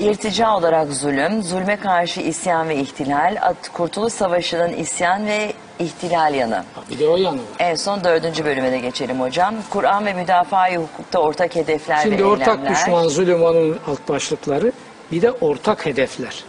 İrtica 0.00 0.56
olarak 0.56 0.92
zulüm, 0.92 1.42
zulme 1.42 1.76
karşı 1.76 2.20
isyan 2.20 2.68
ve 2.68 2.76
ihtilal, 2.76 3.36
At- 3.42 3.68
Kurtuluş 3.72 4.12
Savaşı'nın 4.12 4.72
isyan 4.72 5.26
ve 5.26 5.52
ihtilal 5.78 6.34
yanı. 6.34 6.64
Bir 6.90 6.98
de 6.98 7.08
o 7.08 7.16
yanı 7.16 7.36
var. 7.36 7.44
En 7.58 7.74
son 7.74 8.04
dördüncü 8.04 8.44
bölüme 8.44 8.72
de 8.72 8.78
geçelim 8.78 9.20
hocam. 9.20 9.54
Kur'an 9.70 10.06
ve 10.06 10.12
müdafaa 10.14 10.68
hukukta 10.74 11.18
ortak 11.18 11.56
hedefler 11.56 11.98
ve 11.98 12.02
Şimdi 12.02 12.24
ortak 12.24 12.48
eylemler. 12.58 12.70
düşman 12.74 13.08
zulüm 13.08 13.42
onun 13.42 13.78
alt 13.86 14.08
başlıkları. 14.08 14.72
Bir 15.12 15.22
de 15.22 15.30
ortak 15.32 15.86
hedefler. 15.86 16.44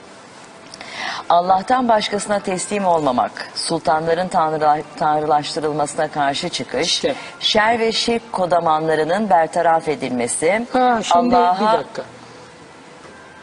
Allah'tan 1.30 1.88
başkasına 1.88 2.40
teslim 2.40 2.86
olmamak, 2.86 3.50
sultanların 3.56 4.28
tanrıla- 4.28 4.84
tanrılaştırılmasına 4.98 6.08
karşı 6.12 6.50
çıkış, 6.50 6.88
İşte. 6.88 7.16
şer 7.40 7.80
ve 7.80 7.92
şirk 7.92 8.32
kodamanlarının 8.32 9.30
bertaraf 9.30 9.88
edilmesi, 9.88 10.66
Ha 10.74 11.00
şimdi 11.04 11.30
bir 11.30 11.36
Allah'a 11.36 11.78
dakika. 11.80 12.04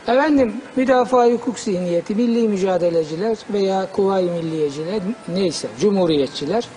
Efendim 0.08 0.60
müdafaa 0.76 1.26
hukuk 1.26 1.58
zihniyeti, 1.58 2.14
milli 2.14 2.48
mücadeleciler 2.48 3.36
veya 3.50 3.86
kuvayi 3.92 4.30
milliyeciler 4.30 5.00
neyse 5.28 5.68
cumhuriyetçiler 5.80 6.68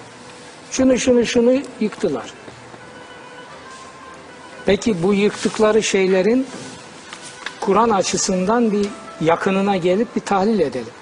şunu 0.71 0.97
şunu 0.99 1.25
şunu 1.25 1.53
yıktılar. 1.79 2.33
Peki 4.65 5.03
bu 5.03 5.13
yıktıkları 5.13 5.83
şeylerin 5.83 6.47
Kur'an 7.59 7.89
açısından 7.89 8.71
bir 8.71 8.87
yakınına 9.21 9.77
gelip 9.77 10.15
bir 10.15 10.21
tahlil 10.21 10.59
edelim. 10.59 10.93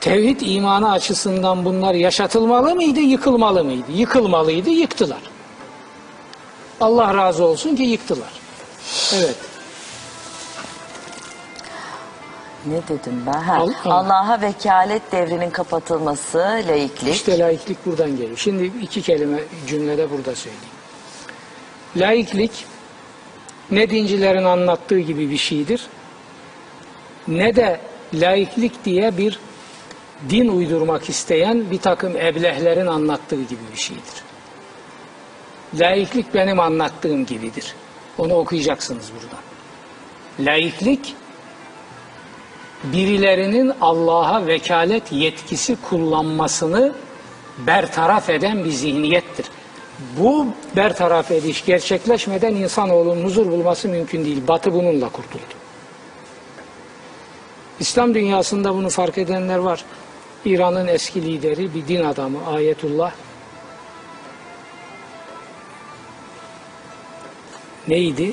Tevhid 0.00 0.40
imanı 0.40 0.90
açısından 0.90 1.64
bunlar 1.64 1.94
yaşatılmalı 1.94 2.74
mıydı, 2.74 3.00
yıkılmalı 3.00 3.64
mıydı? 3.64 3.92
Yıkılmalıydı, 3.92 4.70
yıktılar. 4.70 5.20
Allah 6.80 7.14
razı 7.14 7.44
olsun 7.44 7.76
ki 7.76 7.82
yıktılar. 7.82 8.32
Evet. 9.14 9.36
ne 12.66 12.82
dedim 12.88 13.22
ben? 13.26 13.32
Ha, 13.40 13.56
Al- 13.56 13.72
al. 13.84 13.90
Allah'a 13.90 14.40
vekalet 14.40 15.12
devrinin 15.12 15.50
kapatılması, 15.50 16.38
laiklik. 16.68 17.14
İşte 17.14 17.38
laiklik 17.38 17.86
buradan 17.86 18.16
geliyor. 18.16 18.36
Şimdi 18.36 18.72
iki 18.82 19.02
kelime 19.02 19.38
cümlede 19.66 20.10
burada 20.10 20.34
söyleyeyim. 20.34 20.66
Laiklik 21.96 22.66
ne 23.70 23.90
dincilerin 23.90 24.44
anlattığı 24.44 24.98
gibi 24.98 25.30
bir 25.30 25.36
şeydir. 25.36 25.86
Ne 27.28 27.56
de 27.56 27.80
laiklik 28.14 28.84
diye 28.84 29.18
bir 29.18 29.38
din 30.30 30.48
uydurmak 30.48 31.08
isteyen 31.08 31.70
bir 31.70 31.78
takım 31.78 32.16
eblehlerin 32.16 32.86
anlattığı 32.86 33.42
gibi 33.42 33.60
bir 33.72 33.80
şeydir. 33.80 34.22
Laiklik 35.74 36.34
benim 36.34 36.60
anlattığım 36.60 37.26
gibidir. 37.26 37.74
Onu 38.18 38.34
okuyacaksınız 38.34 39.10
buradan. 39.12 39.42
Laiklik 40.40 41.14
birilerinin 42.84 43.72
Allah'a 43.80 44.46
vekalet 44.46 45.12
yetkisi 45.12 45.76
kullanmasını 45.88 46.92
bertaraf 47.58 48.30
eden 48.30 48.64
bir 48.64 48.70
zihniyettir. 48.70 49.46
Bu 49.98 50.46
bertaraf 50.76 51.30
ediş 51.30 51.64
gerçekleşmeden 51.64 52.54
insanoğlunun 52.54 53.24
huzur 53.24 53.46
bulması 53.50 53.88
mümkün 53.88 54.24
değil. 54.24 54.42
Batı 54.48 54.74
bununla 54.74 55.08
kurtuldu. 55.08 55.42
İslam 57.80 58.14
dünyasında 58.14 58.74
bunu 58.74 58.88
fark 58.88 59.18
edenler 59.18 59.58
var. 59.58 59.84
İran'ın 60.44 60.86
eski 60.86 61.22
lideri 61.22 61.74
bir 61.74 61.88
din 61.88 62.04
adamı 62.04 62.46
Ayetullah 62.46 63.12
neydi? 67.88 68.32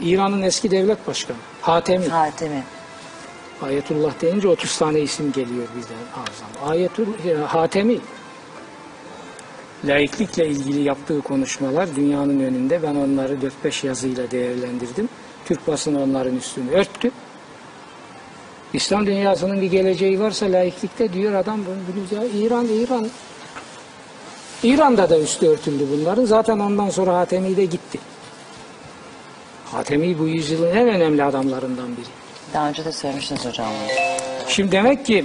İran'ın 0.00 0.42
eski 0.42 0.70
devlet 0.70 1.06
başkanı 1.06 1.36
Hatemi. 1.60 2.08
Hatemi. 2.08 2.64
Ayetullah 3.62 4.20
deyince 4.20 4.48
30 4.48 4.78
tane 4.78 5.00
isim 5.00 5.32
geliyor 5.32 5.66
birden 5.76 6.22
ağzıma. 6.22 6.70
Ayetullah 6.72 7.54
Hatemi 7.54 7.98
laiklikle 9.84 10.46
ilgili 10.48 10.80
yaptığı 10.82 11.20
konuşmalar 11.20 11.96
dünyanın 11.96 12.40
önünde. 12.40 12.82
Ben 12.82 12.94
onları 12.94 13.36
4-5 13.64 13.86
yazıyla 13.86 14.30
değerlendirdim. 14.30 15.08
Türk 15.44 15.68
basını 15.68 16.02
onların 16.02 16.36
üstünü 16.36 16.70
örttü. 16.70 17.10
İslam 18.72 19.06
dünyasının 19.06 19.60
bir 19.60 19.70
geleceği 19.70 20.20
varsa 20.20 20.46
laiklikte 20.46 21.12
diyor 21.12 21.34
adam 21.34 21.60
bunu 21.66 22.20
ya 22.20 22.28
İran 22.34 22.66
İran 22.66 23.08
İran'da 24.62 25.10
da 25.10 25.18
üstü 25.18 25.46
örtüldü 25.46 25.86
bunların. 25.92 26.24
Zaten 26.24 26.58
ondan 26.58 26.90
sonra 26.90 27.18
Hatemi 27.18 27.56
de 27.56 27.64
gitti. 27.64 27.98
Hatemi 29.64 30.18
bu 30.18 30.28
yüzyılın 30.28 30.76
en 30.76 30.88
önemli 30.88 31.24
adamlarından 31.24 31.96
biri. 31.96 32.06
Daha 32.54 32.68
önce 32.68 32.84
de 32.84 32.92
söylemiştiniz 32.92 33.46
hocam. 33.46 33.68
Şimdi 34.48 34.72
demek 34.72 35.06
ki 35.06 35.24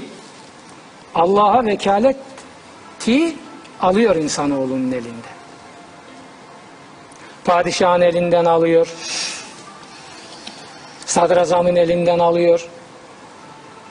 Allah'a 1.15 1.65
vekaleti 1.65 3.35
alıyor 3.83 4.15
insanoğlunun 4.15 4.91
elinde. 4.91 5.33
Padişahın 7.45 8.01
elinden 8.01 8.45
alıyor. 8.45 8.87
Sadrazamın 11.05 11.75
elinden 11.75 12.19
alıyor. 12.19 12.67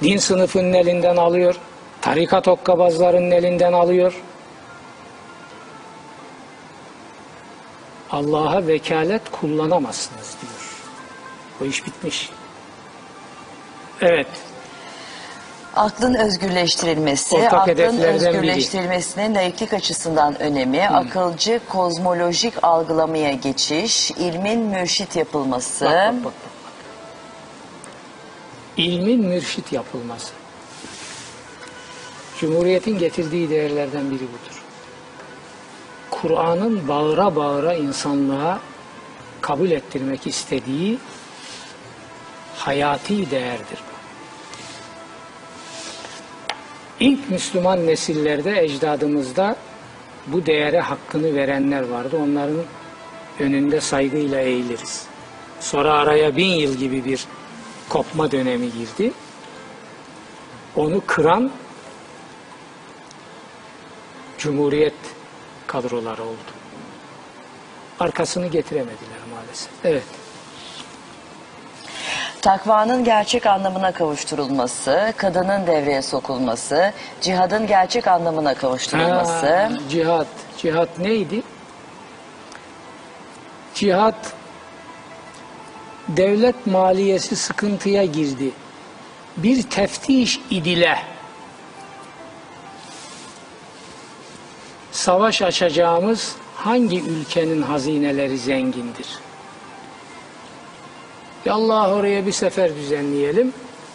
Din 0.02 0.16
sınıfının 0.16 0.72
elinden 0.72 1.16
alıyor. 1.16 1.54
Tarikat 2.00 2.46
hokkabazlarının 2.46 3.30
elinden 3.30 3.72
alıyor. 3.72 4.22
Allah'a 8.10 8.66
vekalet 8.66 9.22
kullanamazsınız 9.30 10.36
diyor. 10.40 10.82
O 11.60 11.64
iş 11.64 11.86
bitmiş. 11.86 12.30
Evet. 14.00 14.26
Aklın 15.76 16.14
özgürleştirilmesi, 16.14 17.36
Ortak 17.36 17.52
aklın 17.52 17.72
hedeflerden 17.72 18.14
özgürleştirilmesinin 18.14 19.34
laiklik 19.34 19.72
açısından 19.72 20.42
önemi, 20.42 20.88
akılcı 20.88 21.60
kozmolojik 21.68 22.54
algılamaya 22.62 23.32
geçiş, 23.32 24.10
ilmin 24.10 24.60
mürşit 24.60 25.16
yapılması, 25.16 25.84
Bak, 25.84 25.92
bak, 25.92 26.14
bak, 26.14 26.24
bak. 26.24 26.32
İlmin 28.76 29.20
mürşit 29.20 29.72
yapılması. 29.72 30.32
Cumhuriyetin 32.38 32.98
getirdiği 32.98 33.50
değerlerden 33.50 34.10
biri 34.10 34.20
budur. 34.22 34.62
Kur'an'ın 36.10 36.88
bağıra 36.88 37.36
bağıra 37.36 37.74
insanlığa 37.74 38.60
kabul 39.40 39.70
ettirmek 39.70 40.26
istediği 40.26 40.98
hayati 42.56 43.30
değerdir 43.30 43.78
İlk 47.02 47.30
Müslüman 47.30 47.86
nesillerde 47.86 48.62
ecdadımızda 48.62 49.56
bu 50.26 50.46
değere 50.46 50.80
hakkını 50.80 51.34
verenler 51.34 51.88
vardı. 51.88 52.16
Onların 52.22 52.62
önünde 53.40 53.80
saygıyla 53.80 54.40
eğiliriz. 54.40 55.06
Sonra 55.60 55.92
araya 55.92 56.36
bin 56.36 56.52
yıl 56.52 56.74
gibi 56.74 57.04
bir 57.04 57.24
kopma 57.88 58.30
dönemi 58.30 58.72
girdi. 58.72 59.12
Onu 60.76 61.02
kıran 61.06 61.50
Cumhuriyet 64.38 64.94
kadroları 65.66 66.22
oldu. 66.22 66.52
Arkasını 68.00 68.46
getiremediler 68.46 69.20
maalesef. 69.34 69.70
Evet. 69.84 70.21
Takvanın 72.42 73.04
gerçek 73.04 73.46
anlamına 73.46 73.92
kavuşturulması, 73.92 75.12
kadının 75.16 75.66
devreye 75.66 76.02
sokulması, 76.02 76.92
cihadın 77.20 77.66
gerçek 77.66 78.06
anlamına 78.08 78.54
kavuşturulması, 78.54 79.46
Ha, 79.46 79.70
cihat. 79.90 80.26
Cihat 80.58 80.98
neydi? 80.98 81.42
Cihat 83.74 84.32
devlet 86.08 86.66
maliyesi 86.66 87.36
sıkıntıya 87.36 88.04
girdi. 88.04 88.50
Bir 89.36 89.62
teftiş 89.62 90.40
idile 90.50 90.98
savaş 94.92 95.42
açacağımız 95.42 96.36
hangi 96.56 97.00
ülkenin 97.02 97.62
hazineleri 97.62 98.38
zengindir? 98.38 99.06
Allah 101.50 101.94
oraya 101.94 102.26
bir 102.26 102.32
sefer 102.32 102.76
düzenleyelim. 102.76 103.52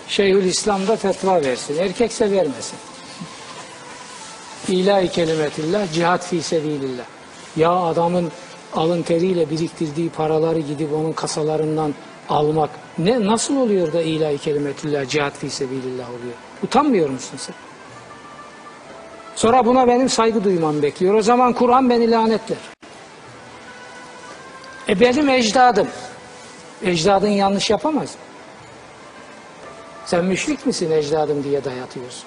Şeyhülislam 0.07 0.87
da 0.87 0.95
fetva 0.95 1.41
versin. 1.41 1.77
Erkekse 1.77 2.31
vermesin. 2.31 2.77
İlahi 4.67 5.09
kelimetillah, 5.09 5.93
cihat 5.93 6.25
fi 6.25 6.41
sebilillah. 6.41 7.05
Ya 7.55 7.71
adamın 7.71 8.31
alın 8.73 9.01
teriyle 9.01 9.49
biriktirdiği 9.49 10.09
paraları 10.09 10.59
gidip 10.59 10.93
onun 10.93 11.13
kasalarından 11.13 11.93
almak 12.29 12.69
ne 12.97 13.25
nasıl 13.25 13.57
oluyor 13.57 13.93
da 13.93 14.01
ilahi 14.01 14.37
kelimetullah, 14.37 15.09
cihat 15.09 15.37
fi 15.37 15.49
sebilillah 15.49 16.09
oluyor? 16.09 16.35
Utanmıyor 16.63 17.09
musun 17.09 17.37
sen? 17.37 17.55
Sonra 19.35 19.65
buna 19.65 19.87
benim 19.87 20.09
saygı 20.09 20.43
duymam 20.43 20.81
bekliyor. 20.81 21.13
O 21.13 21.21
zaman 21.21 21.53
Kur'an 21.53 21.89
beni 21.89 22.11
lanetler. 22.11 22.57
E 24.89 24.99
benim 24.99 25.29
ecdadım. 25.29 25.87
Ecdadın 26.83 27.29
yanlış 27.29 27.69
yapamaz 27.69 28.09
mı? 28.09 28.21
Sen 30.05 30.25
müşrik 30.25 30.65
misin 30.65 30.91
ecdadım 30.91 31.43
diye 31.43 31.63
dayatıyorsun. 31.63 32.23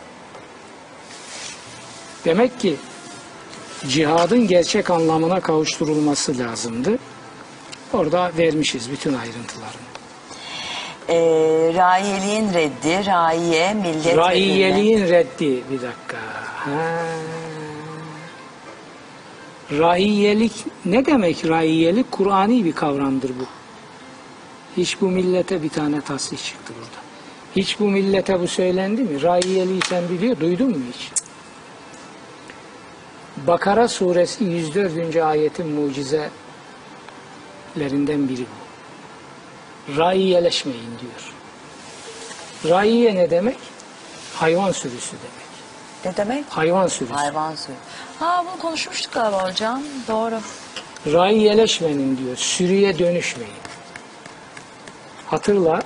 Demek 2.24 2.60
ki 2.60 2.77
cihadın 3.89 4.47
gerçek 4.47 4.90
anlamına 4.90 5.40
kavuşturulması 5.40 6.39
lazımdı. 6.39 6.98
Orada 7.93 8.32
vermişiz 8.39 8.90
bütün 8.90 9.14
ayrıntılarını. 9.14 9.90
e, 11.09 11.16
raiyeliğin 11.74 12.55
reddi, 12.55 13.06
raiye, 13.06 13.74
millet 13.74 14.16
Raiyeliğin 14.16 15.09
reddi 15.09 15.62
bir 15.70 15.82
dakika. 15.82 16.16
Ha. 16.55 16.70
Raiyelik 19.72 20.52
ne 20.85 21.06
demek 21.06 21.48
raiyelik? 21.48 22.12
Kur'ani 22.12 22.64
bir 22.64 22.72
kavramdır 22.72 23.31
bu. 23.31 23.60
Hiç 24.76 25.01
bu 25.01 25.09
millete 25.09 25.62
bir 25.62 25.68
tane 25.68 26.01
tasih 26.01 26.38
çıktı 26.38 26.72
burada. 26.76 27.01
Hiç 27.56 27.80
bu 27.80 27.84
millete 27.84 28.40
bu 28.40 28.48
söylendi 28.48 29.02
mi? 29.02 29.22
Raiyeliği 29.22 29.80
sen 29.88 30.09
biliyor, 30.09 30.40
duydun 30.40 30.70
mu 30.70 30.84
hiç? 30.94 31.10
Bakara 33.36 33.88
suresi 33.88 34.44
104. 34.44 35.16
ayetin 35.16 35.66
mucizelerinden 35.66 36.30
biri 38.28 38.42
bu. 38.42 38.70
Raiyeleşmeyin 39.97 40.90
diyor. 41.01 41.32
Raiye 42.68 43.14
ne 43.14 43.30
demek? 43.30 43.59
Hayvan 44.34 44.72
sürüsü 44.72 45.16
demek. 45.16 45.51
Ne 46.05 46.16
demek? 46.16 46.44
Hayvan 46.48 46.86
sürüsü. 46.86 47.14
Hayvan 47.14 47.55
suyu. 47.55 47.76
Ha 48.18 48.44
bunu 48.47 48.59
konuşmuştuk 48.59 49.12
galiba 49.12 49.48
hocam. 49.48 49.82
Doğru. 50.09 50.40
Raiyeleşmenin 51.06 52.18
diyor. 52.18 52.36
Sürüye 52.36 52.98
dönüşmeyin. 52.98 53.60
Hatırla 55.31 55.82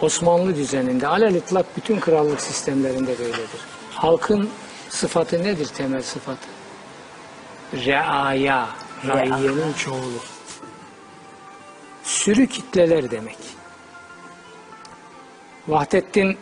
Osmanlı 0.00 0.56
düzeninde 0.56 1.06
alelitlak 1.06 1.76
bütün 1.76 2.00
krallık 2.00 2.40
sistemlerinde 2.40 3.18
böyledir. 3.18 3.60
Halkın 3.90 4.50
sıfatı 4.88 5.42
nedir 5.42 5.66
temel 5.66 6.02
sıfatı? 6.02 6.48
Reaya, 7.74 8.68
raiyenin 9.06 9.72
çoğulu. 9.72 10.18
Sürü 12.02 12.46
kitleler 12.46 13.10
demek. 13.10 13.38
Vahdettin 15.68 16.38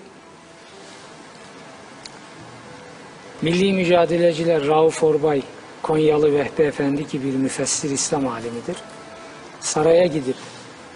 Milli 3.43 3.73
mücadeleciler 3.73 4.67
Rauf 4.67 5.05
Orbay, 5.05 5.43
Konyalı 5.83 6.33
Vehbi 6.33 6.63
Efendi 6.63 7.09
gibi 7.09 7.25
bir 7.25 7.37
müfessir 7.37 7.91
İslam 7.91 8.29
alimidir. 8.29 8.77
Saraya 9.61 10.07
gidip, 10.07 10.37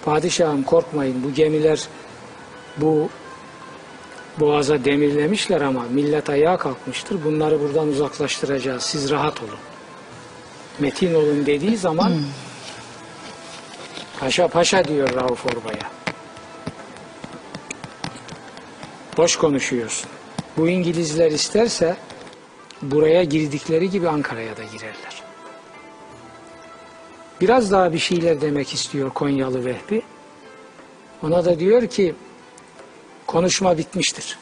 padişahım 0.04 0.62
korkmayın 0.62 1.24
bu 1.24 1.34
gemiler 1.34 1.88
bu 2.76 3.08
boğaza 4.40 4.84
demirlemişler 4.84 5.60
ama 5.60 5.82
millet 5.90 6.30
ayağa 6.30 6.56
kalkmıştır. 6.56 7.24
Bunları 7.24 7.60
buradan 7.60 7.88
uzaklaştıracağız. 7.88 8.82
Siz 8.82 9.10
rahat 9.10 9.42
olun. 9.42 9.58
Metin 10.78 11.14
olun 11.14 11.46
dediği 11.46 11.76
zaman 11.76 12.12
paşa 14.20 14.48
paşa 14.48 14.84
diyor 14.84 15.14
Rauf 15.14 15.46
Orbay'a. 15.46 15.90
Boş 19.16 19.36
konuşuyorsun. 19.36 20.10
Bu 20.56 20.68
İngilizler 20.68 21.30
isterse 21.30 21.96
buraya 22.82 23.24
girdikleri 23.24 23.90
gibi 23.90 24.08
Ankara'ya 24.08 24.56
da 24.56 24.62
girerler. 24.62 25.19
Biraz 27.40 27.70
daha 27.70 27.92
bir 27.92 27.98
şeyler 27.98 28.40
demek 28.40 28.74
istiyor 28.74 29.10
Konyalı 29.10 29.64
Vehbi. 29.64 30.02
Ona 31.22 31.44
da 31.44 31.58
diyor 31.58 31.86
ki 31.86 32.14
konuşma 33.26 33.78
bitmiştir. 33.78 34.38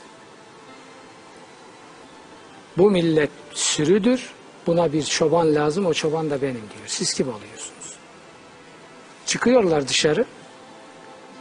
Bu 2.79 2.91
millet 2.91 3.31
sürüdür. 3.55 4.33
Buna 4.67 4.93
bir 4.93 5.03
çoban 5.03 5.55
lazım. 5.55 5.87
O 5.87 5.95
çoban 5.95 6.31
da 6.31 6.43
benim 6.43 6.55
diyor. 6.55 6.87
Siz 6.87 7.15
kim 7.15 7.29
oluyorsunuz? 7.29 7.97
Çıkıyorlar 9.27 9.89
dışarı. 9.89 10.25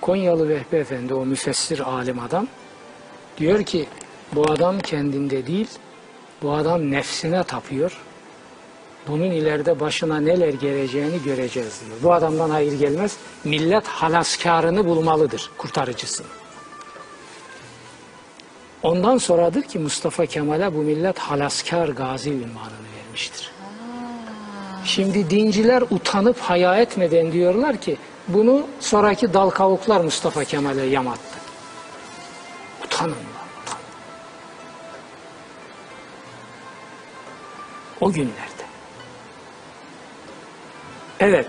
Konyalı 0.01 0.49
Vehbi 0.49 0.75
Efendi 0.75 1.13
o 1.13 1.25
müfessir 1.25 1.79
alim 1.79 2.19
adam 2.19 2.47
diyor 3.38 3.63
ki 3.63 3.88
bu 4.34 4.51
adam 4.51 4.79
kendinde 4.79 5.47
değil 5.47 5.67
bu 6.41 6.53
adam 6.53 6.91
nefsine 6.91 7.43
tapıyor. 7.43 7.97
Bunun 9.07 9.31
ileride 9.31 9.79
başına 9.79 10.19
neler 10.19 10.53
geleceğini 10.53 11.23
göreceğiz 11.23 11.81
diyor. 11.85 11.97
Bu 12.03 12.13
adamdan 12.13 12.49
hayır 12.49 12.79
gelmez. 12.79 13.17
Millet 13.43 13.88
halaskarını 13.88 14.85
bulmalıdır, 14.85 15.51
kurtarıcısını. 15.57 16.27
Ondan 18.84 19.17
sonradır 19.17 19.61
ki 19.61 19.79
Mustafa 19.79 20.25
Kemal'e 20.25 20.75
bu 20.75 20.77
millet 20.77 21.19
halaskar 21.19 21.89
gazi 21.89 22.29
ünvanını 22.29 22.88
vermiştir. 22.97 23.51
Şimdi 24.85 25.29
dinciler 25.29 25.84
utanıp 25.89 26.39
haya 26.39 26.77
etmeden 26.77 27.31
diyorlar 27.31 27.77
ki 27.77 27.97
bunu 28.27 28.67
sonraki 28.79 29.34
dal 29.34 29.49
kavuklar 29.49 30.01
Mustafa 30.01 30.43
Kemal'e 30.43 30.85
yamattı. 30.85 31.38
Utanın 32.85 33.11
lan. 33.11 33.17
O 38.01 38.11
günlerde. 38.11 38.56
Evet. 41.19 41.48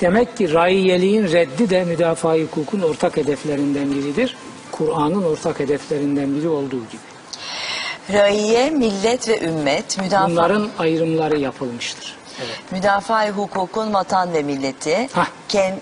Demek 0.00 0.36
ki 0.36 0.52
raiyeliğin 0.54 1.32
reddi 1.32 1.70
de 1.70 1.84
müdafaa 1.84 2.36
hukukun 2.36 2.80
ortak 2.80 3.16
hedeflerinden 3.16 3.90
biridir. 3.90 4.36
Kur'an'ın 4.72 5.22
ortak 5.24 5.60
hedeflerinden 5.60 6.36
biri 6.36 6.48
olduğu 6.48 6.80
gibi. 6.80 7.12
Raiye, 8.12 8.70
millet 8.70 9.28
ve 9.28 9.40
ümmet, 9.40 9.98
müdafaa, 9.98 10.30
Bunların 10.30 10.68
ayrımları 10.78 11.38
yapılmıştır. 11.38 12.16
Evet. 12.38 12.72
müdafaa 12.72 13.28
hukukun 13.28 13.94
vatan 13.94 14.34
ve 14.34 14.42
milleti, 14.42 15.08
Hah. 15.12 15.26
ken, 15.48 15.80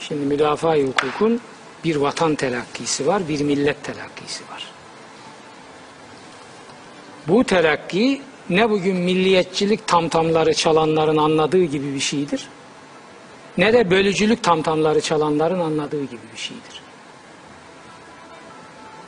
Şimdi 0.00 0.26
müdafaa 0.26 0.76
hukukun 0.76 1.40
bir 1.84 1.96
vatan 1.96 2.34
telakkisi 2.34 3.06
var, 3.06 3.28
bir 3.28 3.40
millet 3.40 3.84
telakkisi 3.84 4.44
var. 4.52 4.66
Bu 7.28 7.44
telakki 7.44 8.22
ne 8.50 8.70
bugün 8.70 8.96
milliyetçilik 8.96 9.86
tamtamları 9.86 10.54
çalanların 10.54 11.16
anladığı 11.16 11.64
gibi 11.64 11.94
bir 11.94 12.00
şeydir, 12.00 12.48
ne 13.58 13.72
de 13.72 13.90
bölücülük 13.90 14.42
tamtamları 14.42 15.00
çalanların 15.00 15.60
anladığı 15.60 16.04
gibi 16.04 16.22
bir 16.32 16.38
şeydir. 16.38 16.82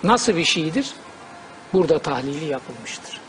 Nasıl 0.02 0.36
bir 0.36 0.44
şeydir? 0.44 0.94
Burada 1.72 1.98
tahlili 1.98 2.44
yapılmıştır. 2.44 3.20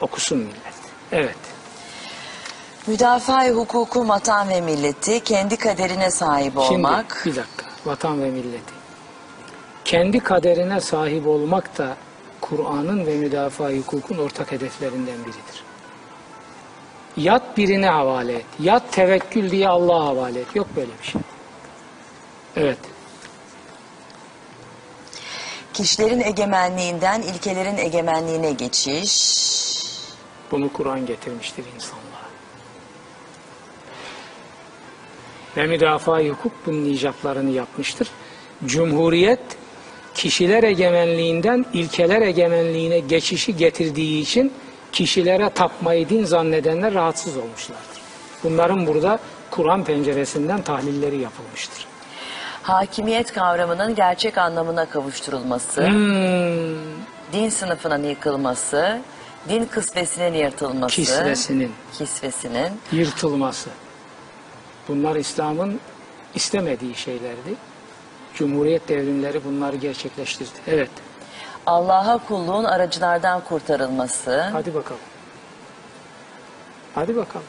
Okusun 0.00 0.38
millet. 0.38 0.80
Evet. 1.12 1.36
müdafaa 2.86 3.48
hukukun 3.48 4.08
vatan 4.08 4.48
ve 4.48 4.60
milleti, 4.60 5.20
kendi 5.20 5.56
kaderine 5.56 6.10
sahip 6.10 6.56
olmak, 6.58 7.20
Şimdi 7.22 7.36
bir 7.36 7.42
dakika. 7.42 7.66
Vatan 7.86 8.22
ve 8.22 8.30
milleti. 8.30 8.74
Kendi 9.84 10.20
kaderine 10.20 10.80
sahip 10.80 11.26
olmak 11.26 11.78
da 11.78 11.96
Kur'an'ın 12.50 13.06
ve 13.06 13.16
müdafaa 13.16 13.70
hukukun 13.70 14.18
ortak 14.18 14.52
hedeflerinden 14.52 15.18
biridir. 15.24 15.64
Yat 17.16 17.56
birine 17.56 17.88
havale 17.88 18.34
et. 18.34 18.46
Yat 18.60 18.92
tevekkül 18.92 19.50
diye 19.50 19.68
Allah'a 19.68 20.06
havale 20.06 20.40
et. 20.40 20.56
Yok 20.56 20.66
böyle 20.76 20.90
bir 21.02 21.06
şey. 21.06 21.20
Evet. 22.56 22.78
kişilerin 25.74 26.20
egemenliğinden 26.20 27.22
ilkelerin 27.22 27.76
egemenliğine 27.76 28.52
geçiş, 28.52 29.40
Bunu 30.50 30.72
Kur'an 30.72 31.06
getirmiştir 31.06 31.64
insanlığa. 31.74 32.30
Ve 35.56 35.66
müdafaa 35.66 36.20
hukuk 36.20 36.52
bunun 36.66 36.84
icaplarını 36.84 37.50
yapmıştır. 37.50 38.08
Cumhuriyet 38.64 39.40
kişiler 40.14 40.62
egemenliğinden 40.62 41.66
ilkeler 41.72 42.20
egemenliğine 42.22 42.98
geçişi 42.98 43.56
getirdiği 43.56 44.22
için 44.22 44.52
kişilere 44.92 45.50
tapmayı 45.50 46.08
din 46.08 46.24
zannedenler 46.24 46.94
rahatsız 46.94 47.36
olmuşlardır. 47.36 48.00
Bunların 48.44 48.86
burada 48.86 49.18
Kur'an 49.50 49.84
penceresinden 49.84 50.62
tahlilleri 50.62 51.18
yapılmıştır. 51.18 51.86
hakimiyet 52.62 53.32
kavramının 53.32 53.94
gerçek 53.94 54.38
anlamına 54.38 54.86
kavuşturulması, 54.88 55.86
Hmm, 55.86 56.76
din 57.32 57.48
sınıfının 57.48 58.04
yıkılması, 58.04 59.00
din 59.48 59.64
kısvesinin 59.64 60.34
yırtılması, 60.34 60.94
kisvesinin 60.96 61.72
kisvesinin, 61.98 62.68
yırtılması. 62.92 63.70
Bunlar 64.88 65.16
İslam'ın 65.16 65.80
istemediği 66.34 66.94
şeylerdi. 66.94 67.54
Cumhuriyet 68.40 68.88
devrimleri 68.88 69.44
bunları 69.44 69.76
gerçekleştirdi. 69.76 70.50
Evet. 70.66 70.90
Allah'a 71.66 72.18
kulluğun 72.18 72.64
aracılardan 72.64 73.44
kurtarılması, 73.44 74.40
Hadi 74.40 74.74
bakalım. 74.74 75.00
Hadi 76.94 77.16
bakalım. 77.16 77.46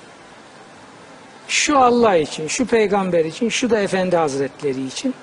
Şu 1.47 1.79
Allah 1.79 2.15
için, 2.15 2.47
şu 2.47 2.65
peygamber 2.65 3.25
için, 3.25 3.49
şu 3.49 3.69
da 3.69 3.79
Efendi 3.79 4.17
Hazretleri 4.17 4.85
için, 4.85 5.13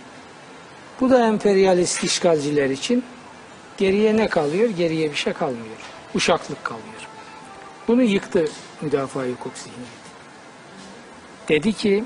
bu 1.00 1.10
da 1.10 1.26
emperyalist 1.26 2.04
işgalciler 2.04 2.70
için 2.70 3.04
geriye 3.78 4.16
ne 4.16 4.28
kalıyor? 4.28 4.70
Geriye 4.70 5.10
bir 5.10 5.16
şey 5.16 5.32
kalmıyor. 5.32 5.76
Uşaklık 6.14 6.64
kalıyor. 6.64 7.08
Bunu 7.88 8.02
yıktı 8.02 8.44
müdafaa 8.80 9.22
hukuk 9.22 9.52
zihniyeti. 9.58 10.08
Dedi 11.48 11.72
ki, 11.72 12.04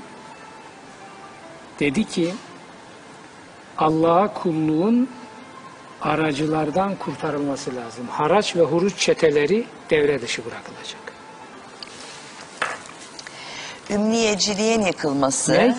dedi 1.79 2.03
ki, 2.03 2.33
Allah'a 3.77 4.33
kulluğun 4.33 5.09
aracılardan 6.01 6.95
kurtarılması 6.95 7.75
lazım. 7.75 8.07
Haraç 8.07 8.55
ve 8.55 8.61
huruç 8.61 8.97
çeteleri 8.97 9.65
devre 9.89 10.21
dışı 10.21 10.45
bırakılacak. 10.45 11.13
ümniyeciliğin 13.89 14.81
yıkılması, 14.81 15.53
Ne? 15.53 15.77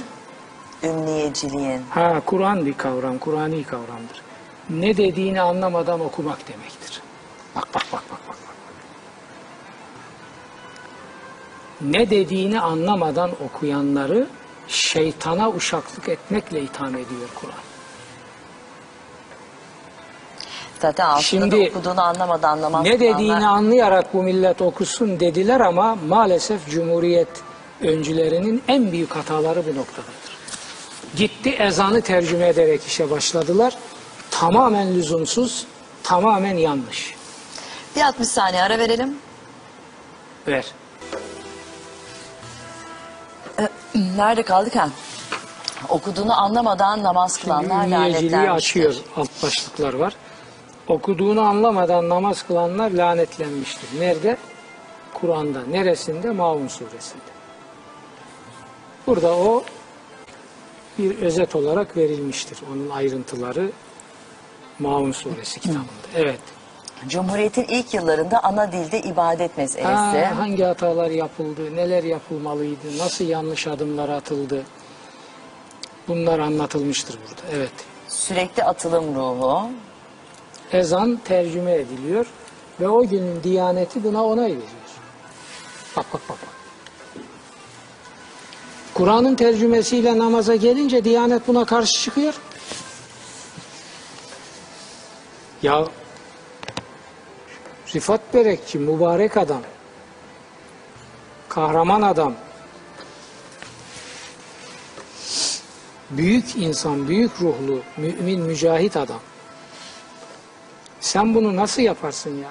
ümniyeciliğin, 0.83 1.83
Ha 1.91 2.21
Kur'an 2.27 2.67
bir 2.67 2.75
kavram, 2.75 3.19
Kur'ani 3.19 3.65
kavramdır. 3.65 4.23
Ne 4.71 4.97
dediğini 4.97 5.41
anlamadan 5.41 6.01
okumak 6.01 6.49
demektir. 6.49 7.03
Bak 7.57 7.69
bak 7.75 7.83
bak 7.93 8.03
bak 8.11 8.21
bak. 8.29 8.29
bak. 8.29 8.37
Ne 11.81 12.11
dediğini 12.11 12.61
anlamadan 12.61 13.31
okuyanları 13.45 14.27
şeytana 14.69 15.51
uşaklık 15.51 16.09
etmekle 16.09 16.63
itham 16.63 16.89
ediyor 16.89 17.29
Kur'an. 17.35 17.64
Zaten 20.85 21.07
aslında 21.07 21.23
Şimdi 21.23 21.51
da 21.51 21.69
okuduğunu 21.69 22.03
anlamadan 22.03 22.63
namaz 22.63 22.85
Ne 22.85 23.01
dediğini 23.01 23.47
anlayarak 23.47 24.15
bu 24.15 24.23
millet 24.23 24.63
okusun 24.63 25.21
dediler 25.21 25.61
ama 25.61 25.99
maalesef 26.09 26.71
Cumhuriyet 26.71 27.29
öncülerinin 27.81 28.63
en 28.69 28.93
büyük 28.93 29.17
hataları 29.17 29.67
bu 29.67 29.79
noktadadır. 29.79 30.35
Gitti 31.17 31.51
ezanı 31.51 32.01
tercüme 32.01 32.49
ederek 32.49 32.85
işe 32.87 33.11
başladılar. 33.11 33.77
Tamamen 34.31 34.95
lüzumsuz, 34.95 35.67
tamamen 36.03 36.57
yanlış. 36.57 37.15
Bir 37.97 38.01
60 38.01 38.29
saniye 38.29 38.63
ara 38.63 38.79
verelim. 38.79 39.17
Ver. 40.47 40.65
Nerede 44.17 44.43
kaldık 44.43 44.77
ha? 44.77 44.89
Okuduğunu 45.89 46.41
anlamadan 46.41 47.03
namaz 47.03 47.39
kılanlar 47.39 47.87
lanetlenmiştir. 47.87 48.49
açıyor. 48.49 48.95
Alt 49.17 49.43
başlıklar 49.43 49.95
var. 49.95 50.15
Okuduğunu 50.89 51.41
anlamadan 51.41 52.09
namaz 52.09 52.43
kılanlar 52.43 52.91
lanetlenmiştir. 52.91 54.01
Nerede? 54.01 54.37
Kur'an'da. 55.15 55.63
Neresinde? 55.71 56.31
Maun 56.31 56.69
suresinde. 56.69 57.23
Burada 59.07 59.37
o 59.37 59.65
bir 60.99 61.19
özet 61.19 61.57
olarak 61.57 61.97
verilmiştir. 61.97 62.59
Onun 62.73 62.91
ayrıntıları 62.91 63.71
Maun 64.79 65.13
suresi 65.13 65.61
kitabında. 65.61 65.85
Evet. 66.17 66.41
Cumhuriyetin 67.09 67.65
ilk 67.65 67.95
yıllarında 67.95 68.45
ana 68.45 68.73
dilde 68.73 69.01
ibadet 69.03 69.59
meselesi. 69.59 69.89
Ha, 69.89 70.37
hangi 70.39 70.63
hatalar 70.63 71.11
yapıldı, 71.11 71.77
neler 71.77 72.05
yapılmalıydı, 72.05 72.99
nasıl 72.99 73.25
yanlış 73.25 73.67
adımlar 73.67 74.09
atıldı. 74.09 74.63
Bunlar 76.09 76.39
anlatılmıştır 76.39 77.19
burada. 77.23 77.57
Evet. 77.57 77.73
Sürekli 78.09 78.65
atılım 78.65 79.15
ruhu. 79.15 79.69
Ezan 80.73 81.21
tercüme 81.25 81.75
ediliyor 81.75 82.27
ve 82.81 82.89
o 82.89 83.09
günün 83.09 83.43
diyaneti 83.43 84.05
buna 84.05 84.25
onay 84.25 84.51
veriyor. 84.51 84.63
Bak 85.97 86.07
bak 86.15 86.21
bak. 86.29 86.39
bak. 86.43 86.55
Kur'an'ın 88.95 89.35
tercümesiyle 89.35 90.19
namaza 90.19 90.57
gelince 90.57 91.05
diyanet 91.05 91.49
buna 91.49 91.65
karşı 91.65 91.93
çıkıyor. 91.93 92.35
Ya 95.63 95.89
Rifat 97.95 98.35
Berekçi 98.35 98.79
mübarek 98.79 99.37
adam, 99.37 99.63
kahraman 101.49 102.03
adam, 102.03 102.35
büyük 106.11 106.57
insan, 106.57 107.09
büyük 107.09 107.41
ruhlu, 107.41 107.81
mümin, 107.97 108.41
mücahit 108.41 108.97
adam. 108.97 109.21
Sen 111.05 111.35
bunu 111.35 111.57
nasıl 111.57 111.83
yaparsın 111.83 112.31
ya? 112.31 112.49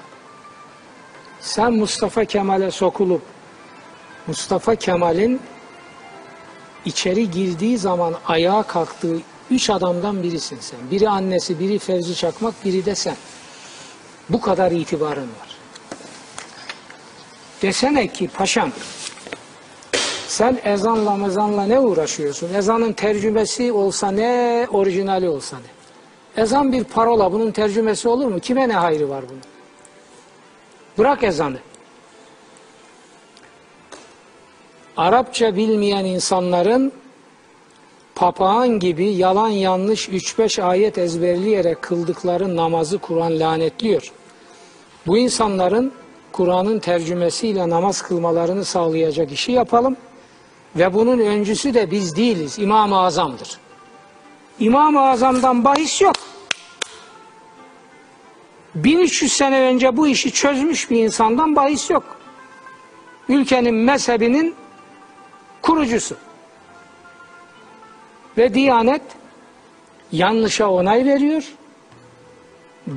Sen 1.42 1.74
Mustafa 1.74 2.26
Kemal'e 2.26 2.72
sokulup 2.72 3.22
Mustafa 4.28 4.76
Kemal'in 4.76 5.42
içeri 6.86 7.32
girdiği 7.32 7.78
zaman 7.78 8.16
ayağa 8.28 8.64
kalktığı 8.64 9.18
üç 9.52 9.70
adamdan 9.70 10.24
birisin 10.24 10.58
sen. 10.62 10.80
Biri 10.92 11.10
annesi, 11.10 11.60
biri 11.60 11.80
Fevzi 11.80 12.16
Çakmak, 12.16 12.66
biri 12.66 12.86
de 12.86 12.96
sen. 12.96 13.16
Bu 14.30 14.42
kadar 14.42 14.72
itibarın 14.72 15.22
var. 15.22 15.58
Desene 17.62 18.08
ki 18.08 18.28
paşam 18.28 18.72
sen 20.28 20.60
ezanla 20.64 21.16
mezanla 21.16 21.66
ne 21.66 21.80
uğraşıyorsun? 21.80 22.54
Ezanın 22.54 22.94
tercümesi 22.94 23.72
olsa 23.72 24.12
ne, 24.12 24.68
orijinali 24.72 25.30
olsa 25.30 25.58
ne? 25.58 25.73
Ezan 26.38 26.72
bir 26.72 26.84
parola, 26.84 27.31
bunun 27.31 27.51
tercümesi 27.51 28.10
olur 28.10 28.26
mu? 28.26 28.39
Kime 28.39 28.69
ne 28.69 28.73
hayrı 28.73 29.10
var 29.10 29.23
bunun? 29.30 29.41
Bırak 30.97 31.23
ezanı. 31.23 31.57
Arapça 34.97 35.55
bilmeyen 35.55 36.05
insanların 36.05 36.91
papağan 38.15 38.80
gibi 38.80 39.05
yalan 39.05 39.49
yanlış 39.49 40.10
3-5 40.10 40.64
ayet 40.64 40.97
ezberleyerek 40.97 41.81
kıldıkları 41.81 42.55
namazı 42.55 42.97
Kur'an 42.97 43.39
lanetliyor. 43.39 44.11
Bu 45.07 45.18
insanların 45.18 45.91
Kur'an'ın 46.31 46.80
tercümesiyle 46.80 47.69
namaz 47.69 48.01
kılmalarını 48.01 48.65
sağlayacak 48.65 49.31
işi 49.31 49.51
yapalım. 49.51 49.97
Ve 50.76 50.93
bunun 50.93 51.19
öncüsü 51.19 51.73
de 51.73 51.91
biz 51.91 52.15
değiliz. 52.15 52.60
İmam-ı 52.60 52.99
Azam'dır. 52.99 53.62
İmam-ı 54.60 55.02
Azam'dan 55.02 55.64
bahis 55.64 56.02
yok. 56.02 56.16
1300 58.76 59.34
sene 59.34 59.62
önce 59.62 59.98
bu 59.98 60.08
işi 60.08 60.32
çözmüş 60.32 60.92
bir 60.92 61.04
insandan 61.04 61.56
bahis 61.56 61.90
yok. 61.90 62.18
Ülkenin 63.30 63.76
mezhebinin 63.76 64.56
kurucusu. 65.62 66.16
Ve 68.38 68.54
Diyanet 68.54 69.02
yanlışa 70.12 70.70
onay 70.70 71.06
veriyor, 71.06 71.54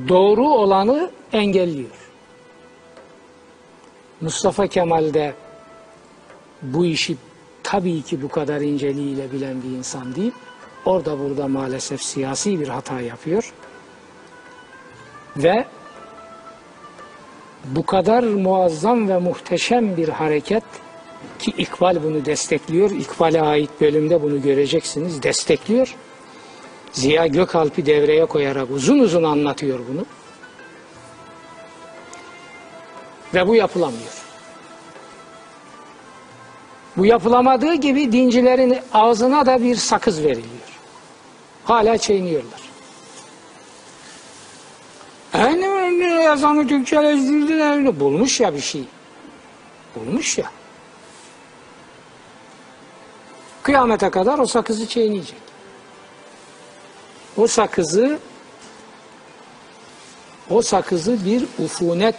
doğru 0.09 0.49
olanı 0.49 1.11
engelliyor. 1.33 1.91
Mustafa 4.21 4.67
Kemal 4.67 5.15
de 5.15 5.35
bu 6.63 6.87
işi 6.87 7.17
tabii 7.63 8.03
ki 8.03 8.23
bu 8.23 8.29
kadar 8.29 8.61
inceliğiyle 8.61 9.33
bilen 9.33 9.63
bir 9.63 9.69
insan 9.69 10.15
değil. 10.15 10.33
Orada 10.87 11.19
burada 11.19 11.49
maalesef 11.49 12.03
siyasi 12.03 12.61
bir 12.61 12.69
hata 12.69 13.01
yapıyor. 13.01 13.53
Ve 15.37 15.65
bu 17.65 17.87
kadar 17.87 18.23
muazzam 18.23 19.09
ve 19.09 19.19
muhteşem 19.19 19.97
bir 19.97 20.09
hareket 20.09 20.65
ki 21.39 21.53
İkbal 21.59 22.03
bunu 22.03 22.25
destekliyor. 22.25 22.91
İkbal'e 22.91 23.43
ait 23.43 23.71
bölümde 23.81 24.23
bunu 24.23 24.43
göreceksiniz. 24.43 25.23
Destekliyor. 25.23 25.95
Ziya 26.93 27.27
Gökalp'i 27.27 27.87
devreye 27.87 28.27
koyarak 28.27 28.71
uzun 28.71 28.99
uzun 28.99 29.23
anlatıyor 29.23 29.81
bunu. 29.93 30.07
Ve 33.35 33.49
bu 33.49 33.55
yapılamıyor. 33.55 34.25
Bu 36.97 37.07
yapılamadığı 37.07 37.75
gibi 37.75 38.13
dincilerin 38.13 38.79
ağzına 38.93 39.47
da 39.47 39.63
bir 39.63 39.75
sakız 39.75 40.23
veriliyor. 40.23 40.76
Hala 41.67 41.99
çiğniyorlar. 41.99 42.61
Öyle 45.35 45.67
yazanı 46.23 46.67
Türkçeleştirdiler. 46.67 48.01
Bulmuş 48.01 48.41
ya 48.41 48.55
bir 48.55 48.61
şey. 48.61 48.85
Bulmuş 49.97 50.39
ya. 50.39 50.51
Kıyamete 53.63 54.11
kadar 54.11 54.39
o 54.39 54.47
sakızı 54.47 54.89
çiğneyecek. 54.89 55.39
O 57.37 57.47
sakızı 57.47 58.19
o 60.51 60.63
sakızı 60.63 61.25
bir 61.25 61.47
ufunet 61.65 62.17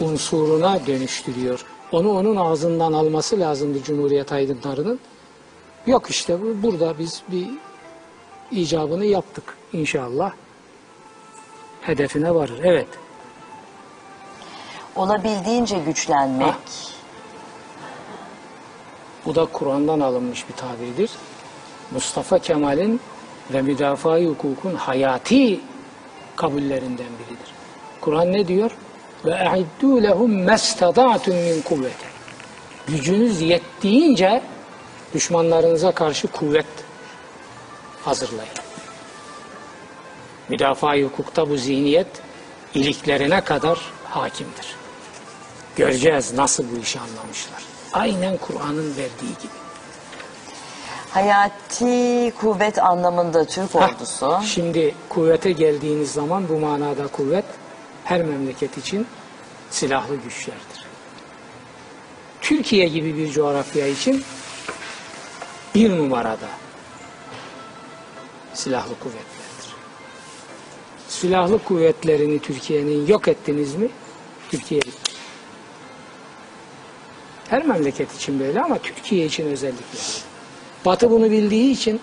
unsuruna 0.00 0.86
dönüştürüyor. 0.86 1.64
Onu 1.92 2.12
onun 2.12 2.36
ağzından 2.36 2.92
alması 2.92 3.40
lazımdı 3.40 3.82
Cumhuriyet 3.82 4.32
aydınlarının. 4.32 5.00
Yok 5.86 6.10
işte 6.10 6.42
bu, 6.42 6.62
burada 6.62 6.98
biz 6.98 7.22
bir 7.28 7.48
icabını 8.52 9.04
yaptık 9.04 9.56
inşallah. 9.72 10.32
Hedefine 11.80 12.34
varır. 12.34 12.60
Evet. 12.62 12.88
Olabildiğince 14.96 15.78
güçlenmek. 15.78 16.48
Ha. 16.48 16.58
Bu 19.26 19.34
da 19.34 19.46
Kur'an'dan 19.46 20.00
alınmış 20.00 20.48
bir 20.48 20.54
tabirdir. 20.54 21.10
Mustafa 21.90 22.38
Kemal'in 22.38 23.00
ve 23.52 23.62
müdafaa 23.62 24.18
hukukun 24.18 24.74
hayati 24.74 25.60
kabullerinden 26.36 27.06
biridir. 27.18 27.52
Kur'an 28.00 28.32
ne 28.32 28.48
diyor? 28.48 28.70
Ve 29.24 29.30
e'iddu 29.30 30.02
lehum 30.02 30.42
mestada'tum 30.42 31.36
min 31.36 31.62
kuvvete. 31.62 32.06
Gücünüz 32.86 33.40
yettiğince 33.40 34.42
düşmanlarınıza 35.14 35.92
karşı 35.92 36.28
kuvvet 36.28 36.66
hazırlayın. 38.04 38.52
Müdafaa 40.48 40.96
hukukta 40.96 41.50
bu 41.50 41.56
zihniyet 41.56 42.06
iliklerine 42.74 43.40
kadar 43.40 43.78
hakimdir. 44.04 44.76
Göreceğiz 45.76 46.32
nasıl 46.32 46.64
bu 46.76 46.80
işi 46.80 47.00
anlamışlar. 47.00 47.62
Aynen 47.92 48.36
Kur'an'ın 48.36 48.90
verdiği 48.90 49.34
gibi. 49.38 49.58
Hayati 51.10 52.32
kuvvet 52.40 52.78
anlamında 52.78 53.44
Türk 53.44 53.74
Hah, 53.74 53.88
ordusu. 53.88 54.40
Şimdi 54.46 54.94
kuvvete 55.08 55.52
geldiğiniz 55.52 56.12
zaman 56.12 56.48
bu 56.48 56.58
manada 56.58 57.06
kuvvet 57.06 57.44
her 58.04 58.22
memleket 58.22 58.78
için 58.78 59.06
silahlı 59.70 60.16
güçlerdir. 60.16 60.84
Türkiye 62.40 62.88
gibi 62.88 63.16
bir 63.16 63.30
coğrafya 63.32 63.86
için 63.86 64.24
bir 65.74 65.90
numarada 65.98 66.48
silahlı 68.58 68.98
kuvvetlerdir. 68.98 69.74
Silahlı 71.08 71.58
kuvvetlerini 71.64 72.38
Türkiye'nin 72.38 73.06
yok 73.06 73.28
ettiniz 73.28 73.74
mi? 73.74 73.88
Türkiye. 74.50 74.80
Her 77.48 77.66
memleket 77.66 78.16
için 78.16 78.40
böyle 78.40 78.62
ama 78.62 78.78
Türkiye 78.78 79.26
için 79.26 79.46
özellikle. 79.46 79.98
Batı 80.84 81.10
bunu 81.10 81.30
bildiği 81.30 81.72
için 81.72 82.00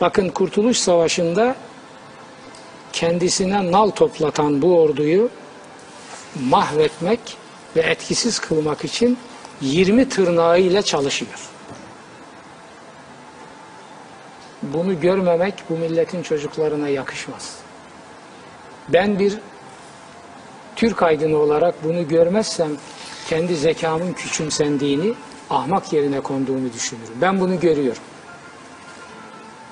bakın 0.00 0.28
Kurtuluş 0.28 0.78
Savaşı'nda 0.78 1.56
kendisine 2.92 3.72
nal 3.72 3.90
toplatan 3.90 4.62
bu 4.62 4.80
orduyu 4.80 5.30
mahvetmek 6.48 7.20
ve 7.76 7.80
etkisiz 7.80 8.38
kılmak 8.38 8.84
için 8.84 9.18
20 9.60 10.08
tırnağıyla 10.08 10.82
çalışıyor. 10.82 11.51
Bunu 14.62 15.00
görmemek 15.00 15.54
bu 15.70 15.76
milletin 15.76 16.22
çocuklarına 16.22 16.88
yakışmaz. 16.88 17.56
Ben 18.88 19.18
bir 19.18 19.38
Türk 20.76 21.02
aydını 21.02 21.36
olarak 21.36 21.84
bunu 21.84 22.08
görmezsem 22.08 22.70
kendi 23.28 23.56
zekamın 23.56 24.12
küçümsendiğini, 24.12 25.14
ahmak 25.50 25.92
yerine 25.92 26.20
konduğunu 26.20 26.72
düşünürüm. 26.72 27.14
Ben 27.20 27.40
bunu 27.40 27.60
görüyorum. 27.60 28.02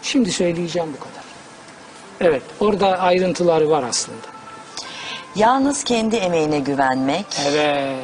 Şimdi 0.03 0.33
söyleyeceğim 0.33 0.89
bu 0.97 1.01
kadar. 1.01 1.25
Evet, 2.21 2.43
orada 2.61 2.99
ayrıntıları 2.99 3.71
var 3.71 3.83
aslında. 3.83 4.27
Yalnız 5.37 5.85
kendi 5.85 6.17
emeğine 6.17 6.59
güvenmek. 6.59 7.27
Evet. 7.47 7.97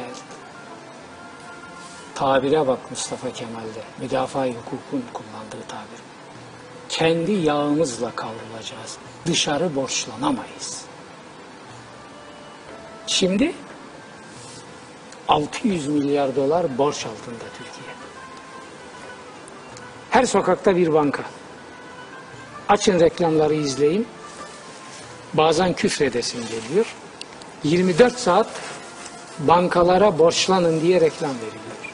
Tabire 2.15 2.67
bak 2.67 2.79
Mustafa 2.89 3.31
Kemal'de. 3.31 3.81
Müdafaa 4.01 4.45
hukukun 4.45 5.03
kullandığı 5.13 5.67
tabir. 5.67 5.96
Kendi 6.89 7.31
yağımızla 7.31 8.11
kavrulacağız. 8.15 8.97
Dışarı 9.25 9.75
borçlanamayız. 9.75 10.81
Şimdi 13.07 13.53
600 15.27 15.87
milyar 15.87 16.35
dolar 16.35 16.77
borç 16.77 17.05
altında 17.05 17.45
Türkiye. 17.57 17.95
Her 20.09 20.25
sokakta 20.25 20.75
bir 20.75 20.93
banka. 20.93 21.23
Açın 22.69 22.99
reklamları 22.99 23.53
izleyin. 23.53 24.07
Bazen 25.33 25.73
küfredesin 25.73 26.41
geliyor. 26.41 26.95
24 27.63 28.19
saat 28.19 28.47
bankalara 29.39 30.19
borçlanın 30.19 30.81
diye 30.81 31.01
reklam 31.01 31.31
veriliyor. 31.35 31.93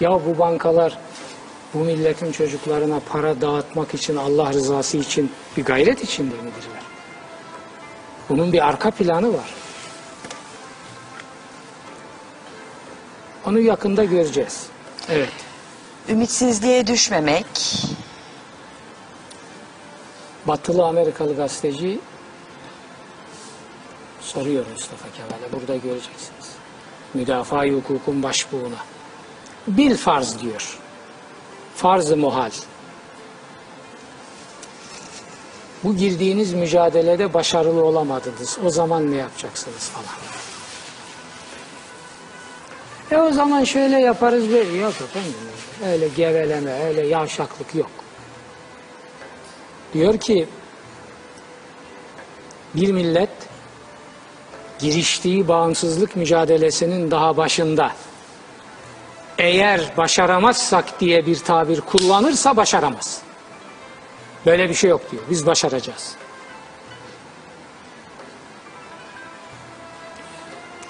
Ya 0.00 0.10
bu 0.10 0.38
bankalar 0.38 0.98
bu 1.74 1.78
milletin 1.78 2.32
çocuklarına 2.32 3.00
para 3.00 3.40
dağıtmak 3.40 3.94
için, 3.94 4.16
Allah 4.16 4.52
rızası 4.52 4.96
için 4.96 5.32
bir 5.56 5.64
gayret 5.64 6.04
içinde 6.04 6.34
midirler? 6.34 6.82
Bunun 8.28 8.52
bir 8.52 8.68
arka 8.68 8.90
planı 8.90 9.34
var. 9.34 9.54
Onu 13.46 13.60
yakında 13.60 14.04
göreceğiz. 14.04 14.66
Evet. 15.08 15.28
Ümitsizliğe 16.08 16.86
düşmemek, 16.86 17.46
Batılı 20.46 20.84
Amerikalı 20.84 21.36
gazeteci 21.36 21.98
soruyor 24.20 24.64
Mustafa 24.72 25.06
Kemal'e. 25.16 25.52
Burada 25.52 25.76
göreceksiniz. 25.76 26.48
Müdafaa 27.14 27.66
hukukun 27.66 28.22
başbuğuna. 28.22 28.78
Bil 29.66 29.96
farz 29.96 30.40
diyor. 30.40 30.78
Farz-ı 31.76 32.16
muhal. 32.16 32.50
Bu 35.84 35.96
girdiğiniz 35.96 36.54
mücadelede 36.54 37.34
başarılı 37.34 37.84
olamadınız. 37.84 38.58
O 38.64 38.70
zaman 38.70 39.10
ne 39.12 39.16
yapacaksınız 39.16 39.88
falan. 39.88 40.06
E 43.10 43.16
o 43.16 43.32
zaman 43.32 43.64
şöyle 43.64 44.00
yaparız 44.00 44.50
böyle. 44.52 44.76
Yok 44.76 44.94
efendim. 44.94 45.34
Öyle 45.86 46.08
geveleme, 46.08 46.84
öyle 46.84 47.06
yavşaklık 47.06 47.74
yok. 47.74 47.90
Diyor 49.94 50.18
ki 50.18 50.48
bir 52.74 52.92
millet 52.92 53.30
giriştiği 54.78 55.48
bağımsızlık 55.48 56.16
mücadelesinin 56.16 57.10
daha 57.10 57.36
başında 57.36 57.92
eğer 59.38 59.80
başaramazsak 59.96 61.00
diye 61.00 61.26
bir 61.26 61.38
tabir 61.38 61.80
kullanırsa 61.80 62.56
başaramaz. 62.56 63.22
Böyle 64.46 64.68
bir 64.68 64.74
şey 64.74 64.90
yok 64.90 65.10
diyor. 65.12 65.22
Biz 65.30 65.46
başaracağız. 65.46 66.16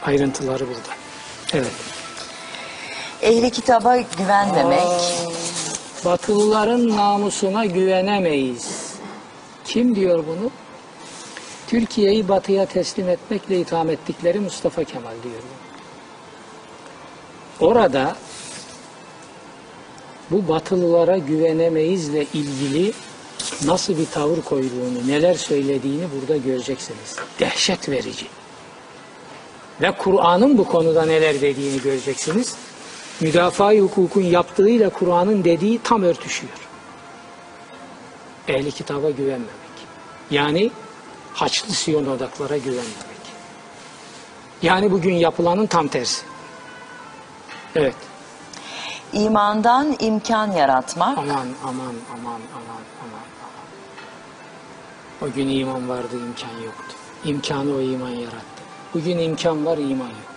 Ayrıntıları 0.07 0.67
burada. 0.67 0.95
Evet. 1.53 1.73
ehli 3.23 3.51
kitaba 3.51 3.97
güvenmemek, 3.97 4.89
Batılıların 6.05 6.97
namusuna 6.97 7.65
güvenemeyiz. 7.65 8.95
Kim 9.65 9.95
diyor 9.95 10.25
bunu? 10.27 10.51
Türkiye'yi 11.67 12.29
batıya 12.29 12.67
teslim 12.67 13.09
etmekle 13.09 13.61
itham 13.61 13.91
ettikleri 13.91 14.41
Mustafa 14.41 14.85
Kemal 14.85 15.15
diyor. 15.23 15.43
Orada 17.61 18.17
bu 20.35 20.49
batılılara 20.49 21.19
güvenemeyizle 21.19 22.27
ilgili 22.35 22.93
nasıl 23.65 23.99
bir 23.99 24.07
tavır 24.07 24.43
koyduğunu, 24.43 25.09
neler 25.09 25.35
söylediğini 25.35 26.05
burada 26.17 26.37
göreceksiniz. 26.37 27.17
Dehşet 27.41 27.89
verici. 27.89 28.27
Ve 29.81 29.91
Kur'an'ın 29.91 30.59
bu 30.59 30.65
konuda 30.65 31.05
neler 31.07 31.41
dediğini 31.41 31.83
göreceksiniz. 31.83 32.55
Müdafaa 33.21 33.73
hukukun 33.73 34.23
yaptığıyla 34.23 34.91
Kur'an'ın 34.91 35.45
dediği 35.45 35.81
tam 35.83 36.03
örtüşüyor. 36.03 36.53
Ehli 38.49 38.73
kitaba 38.73 39.11
güvenmemek. 39.11 39.75
Yani 40.31 40.71
Haçlı 41.35 41.75
Siyon 41.75 42.07
odaklara 42.07 42.57
güvenmemek. 42.57 43.25
Yani 44.63 44.93
bugün 44.93 45.15
yapılanın 45.15 45.67
tam 45.67 45.89
tersi. 45.89 46.23
Evet. 47.77 47.95
İmandan 49.15 49.97
imkan 50.01 50.53
yaratmak, 50.53 51.19
Aman 51.19 51.29
aman 51.29 51.49
aman 51.65 51.95
aman 52.15 52.41
aman 52.55 52.85
aman. 53.03 53.25
O 55.23 55.33
gün 55.35 55.49
iman 55.49 55.89
vardı 55.89 56.17
imkan 56.17 56.63
yoktu. 56.65 56.95
İmkanı 57.25 57.75
o 57.75 57.81
iman 57.81 58.09
yarattı. 58.09 58.63
Bugün 58.95 59.19
imkan 59.19 59.67
var 59.67 59.79
iman 59.79 60.09
yok. 60.09 60.35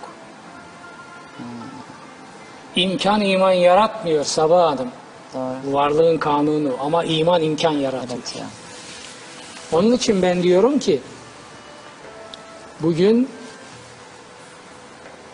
İmkan 2.76 3.20
iman 3.20 3.52
yaratmıyor 3.52 4.24
Sabah 4.24 4.70
Hanım. 4.72 4.88
Doğru. 5.34 5.74
Varlığın 5.74 6.18
kanunu 6.18 6.72
ama 6.80 7.04
iman 7.04 7.42
imkan 7.42 7.72
yaratıyor. 7.72 8.14
Evet 8.14 8.36
ya. 8.36 8.46
Onun 9.72 9.92
için 9.92 10.22
ben 10.22 10.42
diyorum 10.42 10.78
ki 10.78 11.00
bugün 12.80 13.28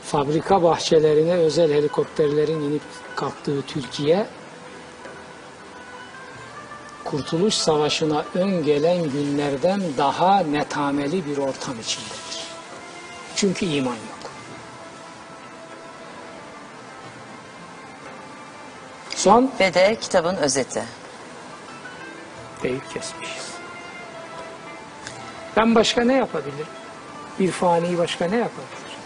fabrika 0.03 0.63
bahçelerine 0.63 1.33
özel 1.33 1.73
helikopterlerin 1.73 2.61
inip 2.61 2.83
kalktığı 3.17 3.63
Türkiye 3.63 4.27
Kurtuluş 7.05 7.55
Savaşı'na 7.55 8.25
ön 8.35 8.65
gelen 8.65 9.03
günlerden 9.03 9.83
daha 9.99 10.39
netameli 10.41 11.27
bir 11.27 11.39
ortam 11.39 11.81
içindedir. 11.81 12.45
Çünkü 13.37 13.67
iman 13.67 13.95
yok. 13.95 14.31
Son 19.17 19.51
ve 19.61 19.75
de 19.75 19.97
kitabın 20.01 20.37
özeti. 20.37 20.85
değil 22.63 22.81
kesmişiz. 22.95 23.55
Ben 25.57 25.75
başka 25.75 26.05
ne 26.05 26.15
yapabilirim? 26.15 26.67
Bir 27.39 27.51
fani 27.51 27.99
başka 27.99 28.25
ne 28.25 28.37
yapabilir? 28.37 28.97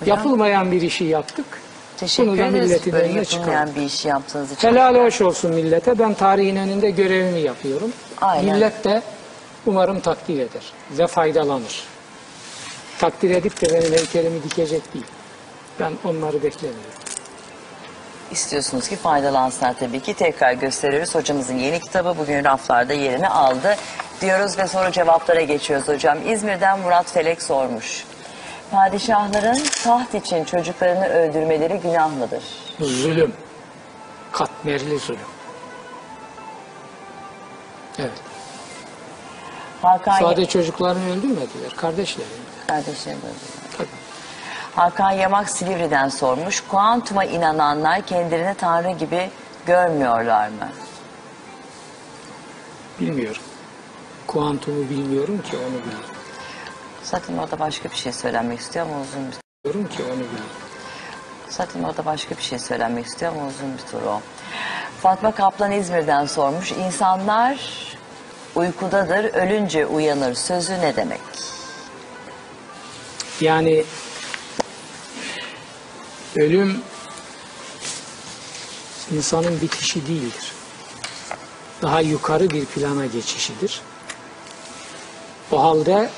Hocam, 0.00 0.16
Yapılmayan 0.16 0.72
bir 0.72 0.82
işi 0.82 1.04
yaptık. 1.04 1.46
Teşekkür 2.00 2.30
Bunu 2.30 2.38
da 2.38 2.46
ederiz 2.46 2.92
böyle 2.92 3.04
önüne 3.04 3.18
yapılmayan 3.18 3.74
bir 3.74 3.82
işi 3.82 4.08
yaptığınız 4.08 4.52
için. 4.52 4.68
Helal 4.68 4.94
hoş 4.94 5.20
olsun 5.20 5.54
millete. 5.54 5.98
Ben 5.98 6.14
tarihin 6.14 6.56
önünde 6.56 6.90
görevimi 6.90 7.40
yapıyorum. 7.40 7.92
Aynen. 8.20 8.54
Millet 8.54 8.84
de 8.84 9.02
umarım 9.66 10.00
takdir 10.00 10.34
eder 10.34 10.72
ve 10.90 11.06
faydalanır. 11.06 11.84
Takdir 12.98 13.30
edip 13.30 13.60
de 13.60 13.74
benim 13.74 13.92
heykelimi 13.92 14.42
dikecek 14.42 14.94
değil. 14.94 15.04
Ben 15.80 15.92
onları 16.04 16.42
beklemiyorum. 16.42 17.00
İstiyorsunuz 18.30 18.88
ki 18.88 18.96
faydalansınlar 18.96 19.74
tabii 19.78 20.00
ki. 20.00 20.14
Tekrar 20.14 20.52
gösteriyoruz. 20.52 21.14
Hocamızın 21.14 21.58
yeni 21.58 21.80
kitabı 21.80 22.14
bugün 22.18 22.44
raflarda 22.44 22.92
yerini 22.92 23.28
aldı. 23.28 23.76
Diyoruz 24.20 24.58
ve 24.58 24.66
soru 24.66 24.92
cevaplara 24.92 25.40
geçiyoruz 25.40 25.88
hocam. 25.88 26.18
İzmir'den 26.28 26.80
Murat 26.80 27.12
Felek 27.12 27.42
sormuş. 27.42 28.04
Padişahların 28.70 29.58
taht 29.84 30.14
için 30.14 30.44
çocuklarını 30.44 31.06
öldürmeleri 31.06 31.80
günah 31.80 32.16
mıdır? 32.16 32.42
Zulüm. 32.80 33.32
Katmerli 34.32 34.98
zulüm. 34.98 35.20
Evet. 37.98 38.10
Hakan, 39.82 40.18
Sadece 40.20 40.46
çocuklarını 40.46 41.10
öldürmediler. 41.10 41.76
Kardeşlerini. 41.76 42.30
Kardeşlerim 42.66 43.18
öldürdü. 43.18 43.76
Tabii. 43.78 43.88
Hakan 44.74 45.10
Yamak 45.10 45.50
Silivri'den 45.50 46.08
sormuş. 46.08 46.60
Kuantuma 46.68 47.24
inananlar 47.24 48.02
kendilerini 48.02 48.54
Tanrı 48.54 48.90
gibi 48.90 49.30
görmüyorlar 49.66 50.48
mı? 50.48 50.68
Bilmiyorum. 53.00 53.42
Kuantumu 54.26 54.90
bilmiyorum 54.90 55.42
ki 55.42 55.56
onu 55.56 55.66
biliyorum. 55.86 56.09
Zaten 57.10 57.38
orada 57.38 57.58
başka 57.58 57.90
bir 57.90 57.96
şey 57.96 58.12
söylenmek 58.12 58.60
istiyor 58.60 58.86
ama 58.86 59.00
uzun 59.00 59.26
bir 59.26 59.40
Bilmiyorum 59.64 59.96
ki 59.96 60.02
onu 60.02 60.12
biliyorum. 60.12 60.50
Zaten 61.48 61.82
orada 61.82 62.04
başka 62.04 62.36
bir 62.36 62.42
şey 62.42 62.58
söylenmek 62.58 63.06
istiyor 63.06 63.32
ama 63.32 63.46
uzun 63.46 63.72
bir 63.72 63.92
tur 63.92 64.02
o. 64.06 64.20
Fatma 65.02 65.34
Kaplan 65.34 65.72
İzmir'den 65.72 66.26
sormuş. 66.26 66.72
İnsanlar 66.72 67.58
uykudadır, 68.54 69.24
ölünce 69.24 69.86
uyanır. 69.86 70.34
Sözü 70.34 70.72
ne 70.72 70.96
demek? 70.96 71.20
Yani 73.40 73.84
ölüm 76.36 76.82
insanın 79.12 79.60
bitişi 79.60 80.06
değildir. 80.06 80.52
Daha 81.82 82.00
yukarı 82.00 82.50
bir 82.50 82.64
plana 82.64 83.06
geçişidir. 83.06 83.80
O 85.52 85.62
halde 85.62 86.10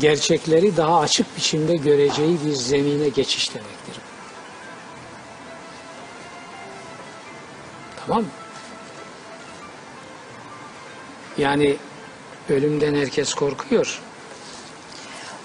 gerçekleri 0.00 0.76
daha 0.76 1.00
açık 1.00 1.36
biçimde 1.36 1.76
göreceği 1.76 2.38
bir 2.46 2.52
zemine 2.52 3.08
geçiş 3.08 3.54
demektir. 3.54 3.96
Tamam 8.06 8.22
mı? 8.22 8.28
Yani 11.38 11.76
ölümden 12.48 12.94
herkes 12.94 13.34
korkuyor. 13.34 14.00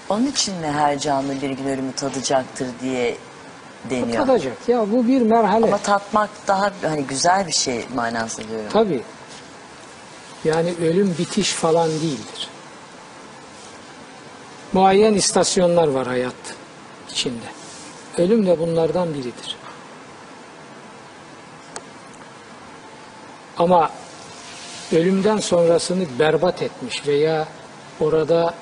Onun 0.08 0.26
için 0.26 0.54
mi 0.56 0.66
her 0.66 0.98
canlı 0.98 1.42
bir 1.42 1.50
gün 1.50 1.66
ölümü 1.66 1.92
tadacaktır 1.92 2.68
diye 2.82 3.16
deniyor? 3.90 4.26
Tadacak. 4.26 4.68
Ya 4.68 4.92
bu 4.92 5.06
bir 5.08 5.22
merhale. 5.22 5.66
Ama 5.66 5.78
tatmak 5.78 6.30
daha 6.46 6.72
hani 6.82 7.04
güzel 7.04 7.46
bir 7.46 7.52
şey 7.52 7.84
manası 7.94 8.48
diyorum. 8.48 8.66
Tabii. 8.72 9.02
Yani 10.44 10.74
ölüm 10.82 11.14
bitiş 11.18 11.52
falan 11.52 11.88
değildir. 11.90 12.51
Muayyen 14.72 15.14
istasyonlar 15.14 15.88
var 15.88 16.06
hayat 16.06 16.34
içinde. 17.10 17.46
Ölüm 18.18 18.46
de 18.46 18.58
bunlardan 18.58 19.14
biridir. 19.14 19.56
Ama 23.58 23.90
ölümden 24.92 25.36
sonrasını 25.36 26.04
berbat 26.18 26.62
etmiş 26.62 27.06
veya 27.06 27.48
orada 28.00 28.54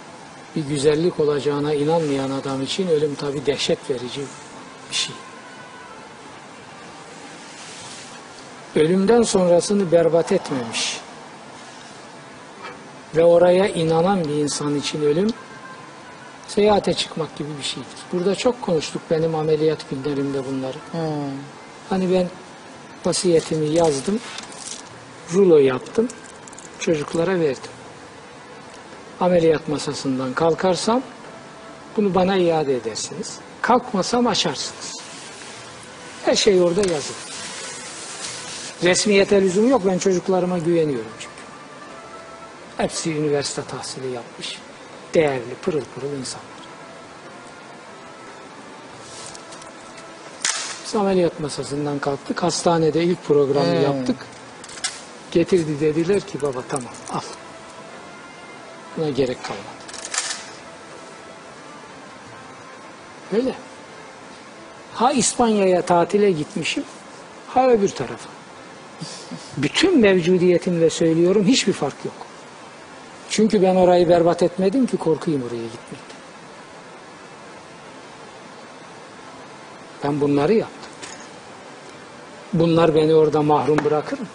bir 0.56 0.64
güzellik 0.64 1.20
olacağına 1.20 1.74
inanmayan 1.74 2.30
adam 2.30 2.62
için 2.62 2.88
ölüm 2.88 3.14
tabi 3.14 3.46
dehşet 3.46 3.90
verici 3.90 4.20
bir 4.90 4.94
şey. 4.94 5.14
Ölümden 8.76 9.22
sonrasını 9.22 9.92
berbat 9.92 10.32
etmemiş 10.32 11.00
ve 13.16 13.24
oraya 13.24 13.68
inanan 13.68 14.24
bir 14.24 14.34
insan 14.34 14.76
için 14.76 15.02
ölüm 15.02 15.30
seyahate 16.54 16.94
çıkmak 16.94 17.36
gibi 17.36 17.48
bir 17.58 17.62
şeydir. 17.62 17.88
Burada 18.12 18.34
çok 18.34 18.62
konuştuk 18.62 19.02
benim 19.10 19.34
ameliyat 19.34 19.90
günlerimde 19.90 20.46
bunları. 20.46 20.76
Hani 21.88 22.12
ben 22.12 22.26
vasiyetimi 23.04 23.66
yazdım, 23.66 24.20
rulo 25.32 25.58
yaptım, 25.58 26.08
çocuklara 26.78 27.40
verdim. 27.40 27.70
Ameliyat 29.20 29.68
masasından 29.68 30.34
kalkarsam 30.34 31.02
bunu 31.96 32.14
bana 32.14 32.36
iade 32.36 32.76
edersiniz. 32.76 33.38
Kalkmasam 33.62 34.26
açarsınız. 34.26 35.00
Her 36.24 36.34
şey 36.34 36.62
orada 36.62 36.80
yazılı. 36.80 37.16
Resmiyete 38.82 39.42
lüzum 39.42 39.70
yok. 39.70 39.82
Ben 39.86 39.98
çocuklarıma 39.98 40.58
güveniyorum 40.58 41.12
çünkü. 41.18 41.34
Hepsi 42.76 43.14
üniversite 43.14 43.62
tahsili 43.62 44.10
yapmış. 44.12 44.58
Değerli, 45.14 45.54
pırıl 45.62 45.82
pırıl 45.94 46.12
insanlar. 46.12 46.50
Biz 50.84 50.94
ameliyat 50.94 51.40
masasından 51.40 51.98
kalktık. 51.98 52.42
Hastanede 52.42 53.04
ilk 53.04 53.24
programı 53.24 53.74
yaptık. 53.76 54.16
Getirdi 55.30 55.80
dediler 55.80 56.20
ki 56.20 56.42
baba 56.42 56.62
tamam 56.68 56.92
al. 57.12 57.20
Buna 58.96 59.10
gerek 59.10 59.44
kalmadı. 59.44 59.64
Öyle. 63.32 63.54
Ha 64.94 65.12
İspanya'ya 65.12 65.82
tatile 65.82 66.30
gitmişim, 66.30 66.84
ha 67.48 67.70
öbür 67.70 67.88
tarafa. 67.88 68.30
Bütün 69.56 70.00
mevcudiyetimle 70.00 70.90
söylüyorum 70.90 71.44
hiçbir 71.46 71.72
fark 71.72 72.04
yok. 72.04 72.29
Çünkü 73.30 73.62
ben 73.62 73.76
orayı 73.76 74.08
berbat 74.08 74.42
etmedim 74.42 74.86
ki 74.86 74.96
korkuyum 74.96 75.42
oraya 75.42 75.62
gitmekten. 75.62 76.20
Ben 80.04 80.20
bunları 80.20 80.52
yaptım. 80.52 80.92
Bunlar 82.52 82.94
beni 82.94 83.14
orada 83.14 83.42
mahrum 83.42 83.78
bırakır 83.84 84.18
mı? 84.18 84.26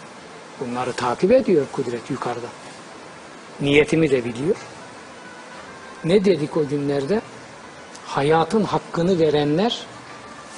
Bunları 0.59 0.93
takip 0.93 1.31
ediyor 1.31 1.65
kudret 1.71 2.09
yukarıda. 2.09 2.47
Niyetimi 3.61 4.11
de 4.11 4.25
biliyor. 4.25 4.55
Ne 6.03 6.25
dedik 6.25 6.57
o 6.57 6.67
günlerde? 6.67 7.21
Hayatın 8.05 8.63
hakkını 8.63 9.19
verenler 9.19 9.85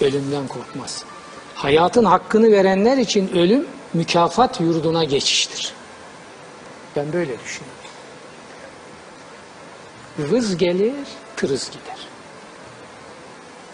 ölümden 0.01 0.47
korkmaz. 0.47 1.03
Hayatın 1.55 2.05
hakkını 2.05 2.51
verenler 2.51 2.97
için 2.97 3.37
ölüm 3.37 3.65
mükafat 3.93 4.59
yurduna 4.61 5.03
geçiştir. 5.03 5.73
Ben 6.95 7.13
böyle 7.13 7.39
düşünüyorum. 7.39 7.76
Vız 10.17 10.57
gelir, 10.57 10.93
tırız 11.35 11.69
gider. 11.69 12.07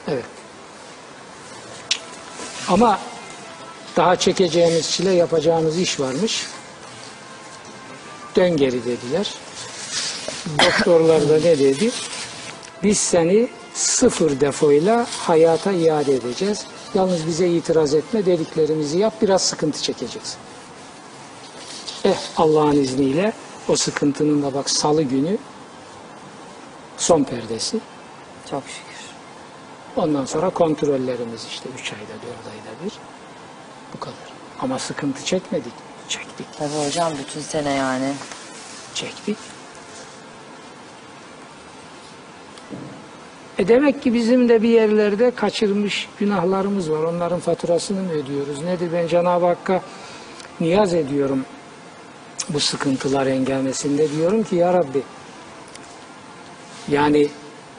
Evet. 0.08 0.26
Ama 2.68 3.00
daha 3.98 4.16
çekeceğimiz 4.16 4.92
çile 4.92 5.12
yapacağımız 5.12 5.80
iş 5.80 6.00
varmış. 6.00 6.48
Dön 8.36 8.58
geri 8.58 8.86
dediler. 8.86 9.34
Doktorlar 10.60 11.30
da 11.30 11.36
ne 11.36 11.60
dedi? 11.60 11.92
Biz 12.84 12.98
seni 12.98 13.50
sıfır 13.74 14.40
defoyla 14.40 15.08
hayata 15.18 15.72
iade 15.72 16.16
edeceğiz. 16.16 16.66
Yalnız 16.94 17.28
bize 17.28 17.50
itiraz 17.50 17.94
etme 17.94 18.26
dediklerimizi 18.26 18.98
yap 18.98 19.14
biraz 19.22 19.42
sıkıntı 19.42 19.82
çekeceğiz. 19.82 20.38
Eh 22.06 22.18
Allah'ın 22.38 22.76
izniyle 22.76 23.34
o 23.68 23.76
sıkıntının 23.76 24.44
da 24.44 24.54
bak 24.54 24.70
salı 24.70 25.04
günü 25.04 25.38
son 26.98 27.24
perdesi. 27.24 27.80
Çok 28.50 28.64
şükür. 28.64 29.04
Ondan 29.96 30.26
sonra 30.26 30.50
kontrollerimiz 30.50 31.46
işte 31.46 31.70
3 31.80 31.94
ayda 31.94 32.02
4 32.04 32.14
ayda 32.24 32.86
bir. 32.86 32.94
Bu 33.94 34.00
kadar. 34.00 34.34
Ama 34.60 34.80
sıkıntı 34.80 35.26
çekmedik. 35.26 35.74
Çektik. 36.10 36.48
Tabii 36.58 36.88
hocam 36.88 37.14
bütün 37.20 37.42
sene 37.42 37.74
yani. 37.74 38.14
çektik. 38.96 39.38
E 43.58 43.68
demek 43.68 44.04
ki 44.04 44.14
bizim 44.14 44.50
de 44.50 44.62
bir 44.62 44.70
yerlerde 44.70 45.32
kaçırmış 45.32 46.10
günahlarımız 46.20 46.92
var. 46.92 47.04
Onların 47.04 47.40
faturasını 47.40 48.02
mı 48.02 48.12
ödüyoruz? 48.12 48.64
Nedir? 48.64 48.90
Ben 48.94 49.08
Cenab-ı 49.08 49.46
Hakk'a 49.46 49.82
niyaz 50.60 50.94
ediyorum 50.94 51.46
bu 52.50 52.60
sıkıntılar 52.60 53.28
engelmesinde. 53.28 54.12
Diyorum 54.12 54.44
ki 54.44 54.56
ya 54.56 54.74
Rabbi 54.74 55.02
yani 56.88 57.28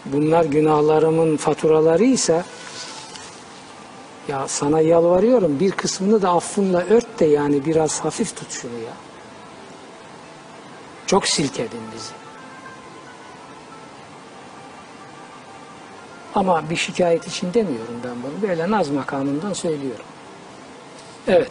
bunlar 0.05 0.45
günahlarımın 0.45 1.37
faturalarıysa 1.37 2.45
ya 4.29 4.49
sana 4.49 4.81
yalvarıyorum 4.81 5.61
bir 5.61 5.71
kısmını 5.71 6.23
da 6.23 6.31
affınla 6.31 6.85
ört 6.85 7.21
de 7.21 7.25
yani 7.25 7.65
biraz 7.65 8.01
hafif 8.01 8.37
tut 8.37 8.51
şunu 8.51 8.73
ya. 8.73 8.93
Çok 11.07 11.27
silkedin 11.27 11.81
bizi. 11.95 12.13
Ama 16.35 16.71
bir 16.71 16.77
şikayet 16.77 17.29
için 17.29 17.55
demiyorum 17.55 18.01
ben 18.05 18.23
bunu. 18.23 18.49
Böyle 18.49 18.71
naz 18.71 18.91
makamından 18.91 19.53
söylüyorum. 19.53 20.05
Evet. 21.29 21.51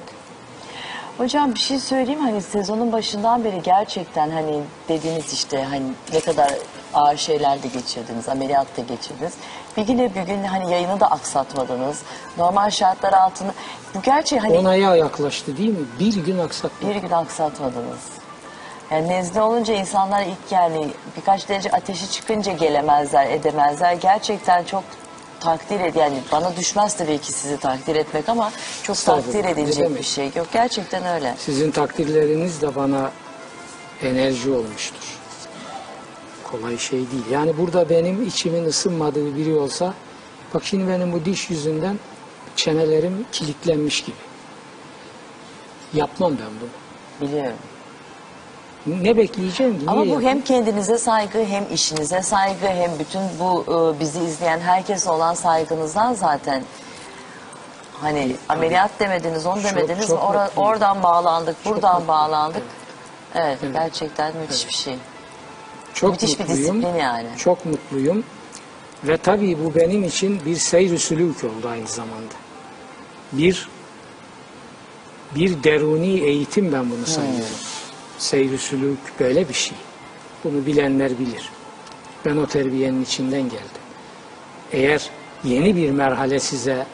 Hocam 1.17 1.53
bir 1.53 1.59
şey 1.59 1.79
söyleyeyim 1.79 2.21
hani 2.21 2.41
sezonun 2.41 2.91
başından 2.91 3.43
beri 3.43 3.61
gerçekten 3.61 4.29
hani 4.29 4.59
dediğiniz 4.89 5.33
işte 5.33 5.63
hani 5.63 5.85
ne 6.13 6.19
kadar 6.19 6.51
ağır 6.93 7.17
şeyler 7.17 7.63
de 7.63 7.67
geçirdiniz, 7.67 8.29
ameliyat 8.29 8.77
da 8.77 8.81
geçirdiniz. 8.81 9.33
Bir 9.77 9.81
güne 9.81 10.15
bir 10.15 10.21
gün 10.21 10.43
hani 10.43 10.71
yayını 10.71 10.99
da 10.99 11.11
aksatmadınız. 11.11 12.01
Normal 12.37 12.69
şartlar 12.69 13.13
altında 13.13 13.51
bu 13.95 14.01
gerçi 14.01 14.39
hani 14.39 14.57
Onaya 14.57 14.95
yaklaştı 14.95 15.57
değil 15.57 15.69
mi? 15.69 15.85
Bir 15.99 16.15
gün 16.25 16.39
aksatma. 16.39 16.89
bir 16.89 16.95
gün 16.95 17.11
aksatmadınız. 17.11 17.99
Yani 18.91 19.07
nezle 19.07 19.41
olunca 19.41 19.73
insanlar 19.73 20.21
ilk 20.21 20.51
yani 20.51 20.87
birkaç 21.17 21.49
derece 21.49 21.71
ateşi 21.71 22.11
çıkınca 22.11 22.53
gelemezler, 22.53 23.29
edemezler. 23.31 23.93
Gerçekten 23.93 24.63
çok 24.63 24.83
takdir 25.43 25.79
ed 25.79 25.95
yani 25.95 26.17
bana 26.31 26.55
düşmez 26.55 26.97
tabii 26.97 27.17
ki 27.17 27.31
sizi 27.31 27.57
takdir 27.57 27.95
etmek 27.95 28.29
ama 28.29 28.51
çok 28.83 28.97
takdir 28.97 29.45
edilecek 29.45 29.97
bir 29.97 30.03
şey. 30.03 30.31
Yok 30.35 30.47
gerçekten 30.53 31.05
öyle. 31.05 31.35
Sizin 31.37 31.71
takdirleriniz 31.71 32.61
de 32.61 32.75
bana 32.75 33.11
enerji 34.01 34.51
olmuştur. 34.51 35.19
Kolay 36.43 36.77
şey 36.77 36.99
değil. 36.99 37.25
Yani 37.31 37.57
burada 37.57 37.89
benim 37.89 38.27
içimin 38.27 38.65
ısınmadığı 38.65 39.35
biri 39.35 39.53
olsa 39.53 39.93
bak 40.53 40.63
şimdi 40.65 40.87
benim 40.87 41.13
bu 41.13 41.25
diş 41.25 41.49
yüzünden 41.49 41.99
çenelerim 42.55 43.25
kilitlenmiş 43.31 44.01
gibi. 44.03 44.15
Yapmam 45.93 46.31
ben 46.31 46.47
bunu. 46.61 47.29
Biliyorum. 47.29 47.57
Ne 48.87 49.17
bekleyeceğim 49.17 49.79
ki? 49.79 49.85
Ama 49.87 50.05
bu 50.09 50.21
hem 50.21 50.41
kendinize 50.41 50.97
saygı 50.97 51.45
hem 51.45 51.63
işinize 51.73 52.21
saygı 52.21 52.67
hem 52.67 52.91
bütün 52.99 53.21
bu 53.39 53.65
e, 53.67 53.99
bizi 53.99 54.19
izleyen 54.23 54.59
herkese 54.59 55.09
olan 55.09 55.33
saygınızdan 55.33 56.13
zaten 56.13 56.63
hani 57.93 58.35
ameliyat 58.49 58.91
demediniz 58.99 59.45
onu 59.45 59.61
Çok- 59.61 59.71
demediniz 59.75 60.07
çok 60.07 60.23
ora- 60.29 60.45
mutluyum. 60.45 60.69
oradan 60.69 61.03
bağlandık 61.03 61.65
buradan 61.65 61.91
mutluyum. 61.91 62.07
bağlandık. 62.07 62.63
Evet, 63.35 63.57
Evet. 63.63 63.73
gerçekten 63.73 64.37
müthiş 64.37 64.67
bir 64.67 64.73
şey. 64.73 64.95
Çok 65.93 66.11
Müthiş 66.11 66.39
bir 66.39 66.45
mutluyum. 66.45 66.75
disiplin 66.81 66.99
yani. 66.99 67.27
Çok 67.37 67.65
mutluyum. 67.65 68.23
Ve 69.03 69.17
tabii 69.17 69.57
bu 69.65 69.75
benim 69.75 70.03
için 70.03 70.41
bir 70.45 70.55
seyr-i 70.55 70.99
sülük 70.99 71.43
oldu 71.43 71.69
aynı 71.71 71.87
zamanda. 71.87 72.33
Bir 73.31 73.69
bir 75.35 75.63
deruni 75.63 76.19
eğitim 76.19 76.73
ben 76.73 76.91
bunu 76.91 77.05
sayıyorum. 77.05 77.45
Seyr-i 78.17 78.57
sülük 78.57 79.19
böyle 79.19 79.49
bir 79.49 79.53
şey. 79.53 79.77
Bunu 80.43 80.65
bilenler 80.65 81.19
bilir. 81.19 81.49
Ben 82.25 82.37
o 82.37 82.47
terbiyenin 82.47 83.03
içinden 83.03 83.41
geldim. 83.41 83.83
Eğer 84.71 85.09
yeni 85.43 85.75
bir 85.75 85.91
merhale 85.91 86.39
size 86.39 86.85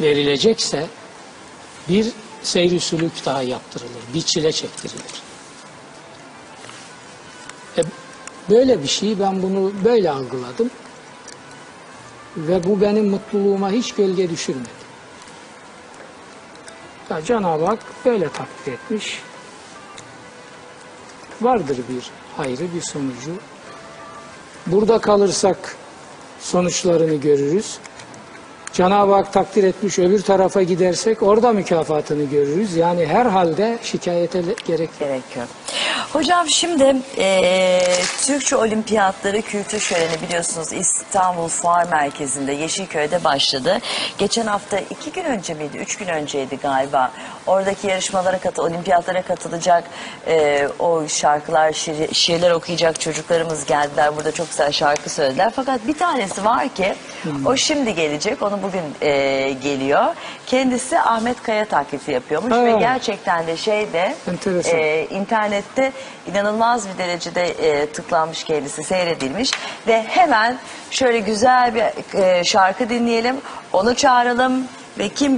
verilecekse 0.00 0.86
bir 1.88 2.12
seyr-i 2.42 2.80
sülük 2.80 3.26
daha 3.26 3.42
yaptırılır. 3.42 4.02
Bir 4.14 4.22
çile 4.22 4.52
çektirilir. 4.52 5.22
E, 7.78 7.82
böyle 8.50 8.82
bir 8.82 8.88
şey 8.88 9.20
ben 9.20 9.42
bunu 9.42 9.72
böyle 9.84 10.10
algıladım. 10.10 10.70
Ve 12.36 12.64
bu 12.64 12.80
benim 12.80 13.08
mutluluğuma 13.10 13.70
hiç 13.70 13.92
gölge 13.94 14.30
düşürmedi. 14.30 14.77
Ya 17.10 17.22
Cenab-ı 17.24 17.64
Hak 17.64 17.78
böyle 18.04 18.28
takdir 18.28 18.72
etmiş. 18.72 19.22
Vardır 21.40 21.78
bir 21.88 22.10
hayrı, 22.36 22.74
bir 22.74 22.80
sonucu. 22.80 23.32
Burada 24.66 24.98
kalırsak 24.98 25.76
sonuçlarını 26.40 27.14
görürüz. 27.14 27.78
Cenab-ı 28.78 29.12
Hak 29.14 29.32
takdir 29.32 29.64
etmiş 29.64 29.98
öbür 29.98 30.22
tarafa 30.22 30.62
gidersek 30.62 31.22
orada 31.22 31.52
mükafatını 31.52 32.24
görürüz. 32.24 32.76
Yani 32.76 33.06
her 33.06 33.26
halde 33.26 33.78
şikayete 33.82 34.40
gerek 34.40 34.80
yok. 34.90 34.98
gerekiyor. 34.98 35.46
Hocam 36.12 36.48
şimdi 36.48 36.96
eee, 37.16 37.82
Türkçe 38.26 38.56
Olimpiyatları 38.56 39.42
Kültür 39.42 39.78
Şöleni 39.80 40.22
biliyorsunuz 40.28 40.72
İstanbul 40.72 41.48
Fuar 41.48 41.84
Merkezi'nde 41.90 42.52
Yeşilköy'de 42.52 43.24
başladı. 43.24 43.78
Geçen 44.18 44.46
hafta 44.46 44.78
iki 44.78 45.12
gün 45.12 45.24
önce 45.24 45.54
miydi, 45.54 45.76
üç 45.76 45.96
gün 45.96 46.06
önceydi 46.08 46.56
galiba. 46.56 47.10
Oradaki 47.46 47.86
yarışmalara 47.86 48.38
katı, 48.38 48.62
olimpiyatlara 48.62 49.22
katılacak 49.22 49.84
eee, 50.26 50.68
o 50.78 51.08
şarkılar, 51.08 51.72
şiir- 51.72 52.14
şiirler 52.14 52.50
okuyacak 52.50 53.00
çocuklarımız 53.00 53.64
geldiler. 53.64 54.16
Burada 54.16 54.32
çok 54.32 54.50
güzel 54.50 54.72
şarkı 54.72 55.10
söylediler. 55.10 55.52
Fakat 55.56 55.86
bir 55.86 55.98
tanesi 55.98 56.44
var 56.44 56.68
ki 56.68 56.94
o 57.46 57.56
şimdi 57.56 57.94
gelecek, 57.94 58.42
onu 58.42 58.62
bugün 58.68 58.82
eee, 59.02 59.52
geliyor. 59.52 60.04
Kendisi 60.46 60.98
Ahmet 61.00 61.42
Kaya 61.42 61.64
taklidi 61.64 62.10
yapıyormuş 62.12 62.52
Ha. 62.52 62.64
ve 62.64 62.72
gerçekten 62.72 63.46
de 63.46 63.56
şeyde 63.56 64.14
Enteresan. 64.28 64.78
e, 64.78 65.06
internette 65.10 65.92
inanılmaz 66.32 66.88
bir 66.88 66.98
derecede 66.98 67.42
e, 67.48 67.86
tıklanmış 67.86 68.44
kendisi 68.44 68.84
seyredilmiş 68.84 69.50
ve 69.86 70.02
hemen 70.02 70.58
şöyle 70.90 71.18
güzel 71.18 71.74
bir 71.74 72.18
e, 72.22 72.44
şarkı 72.44 72.88
dinleyelim 72.88 73.36
onu 73.72 73.94
çağıralım 73.94 74.64
ve 74.98 75.08
kim 75.08 75.36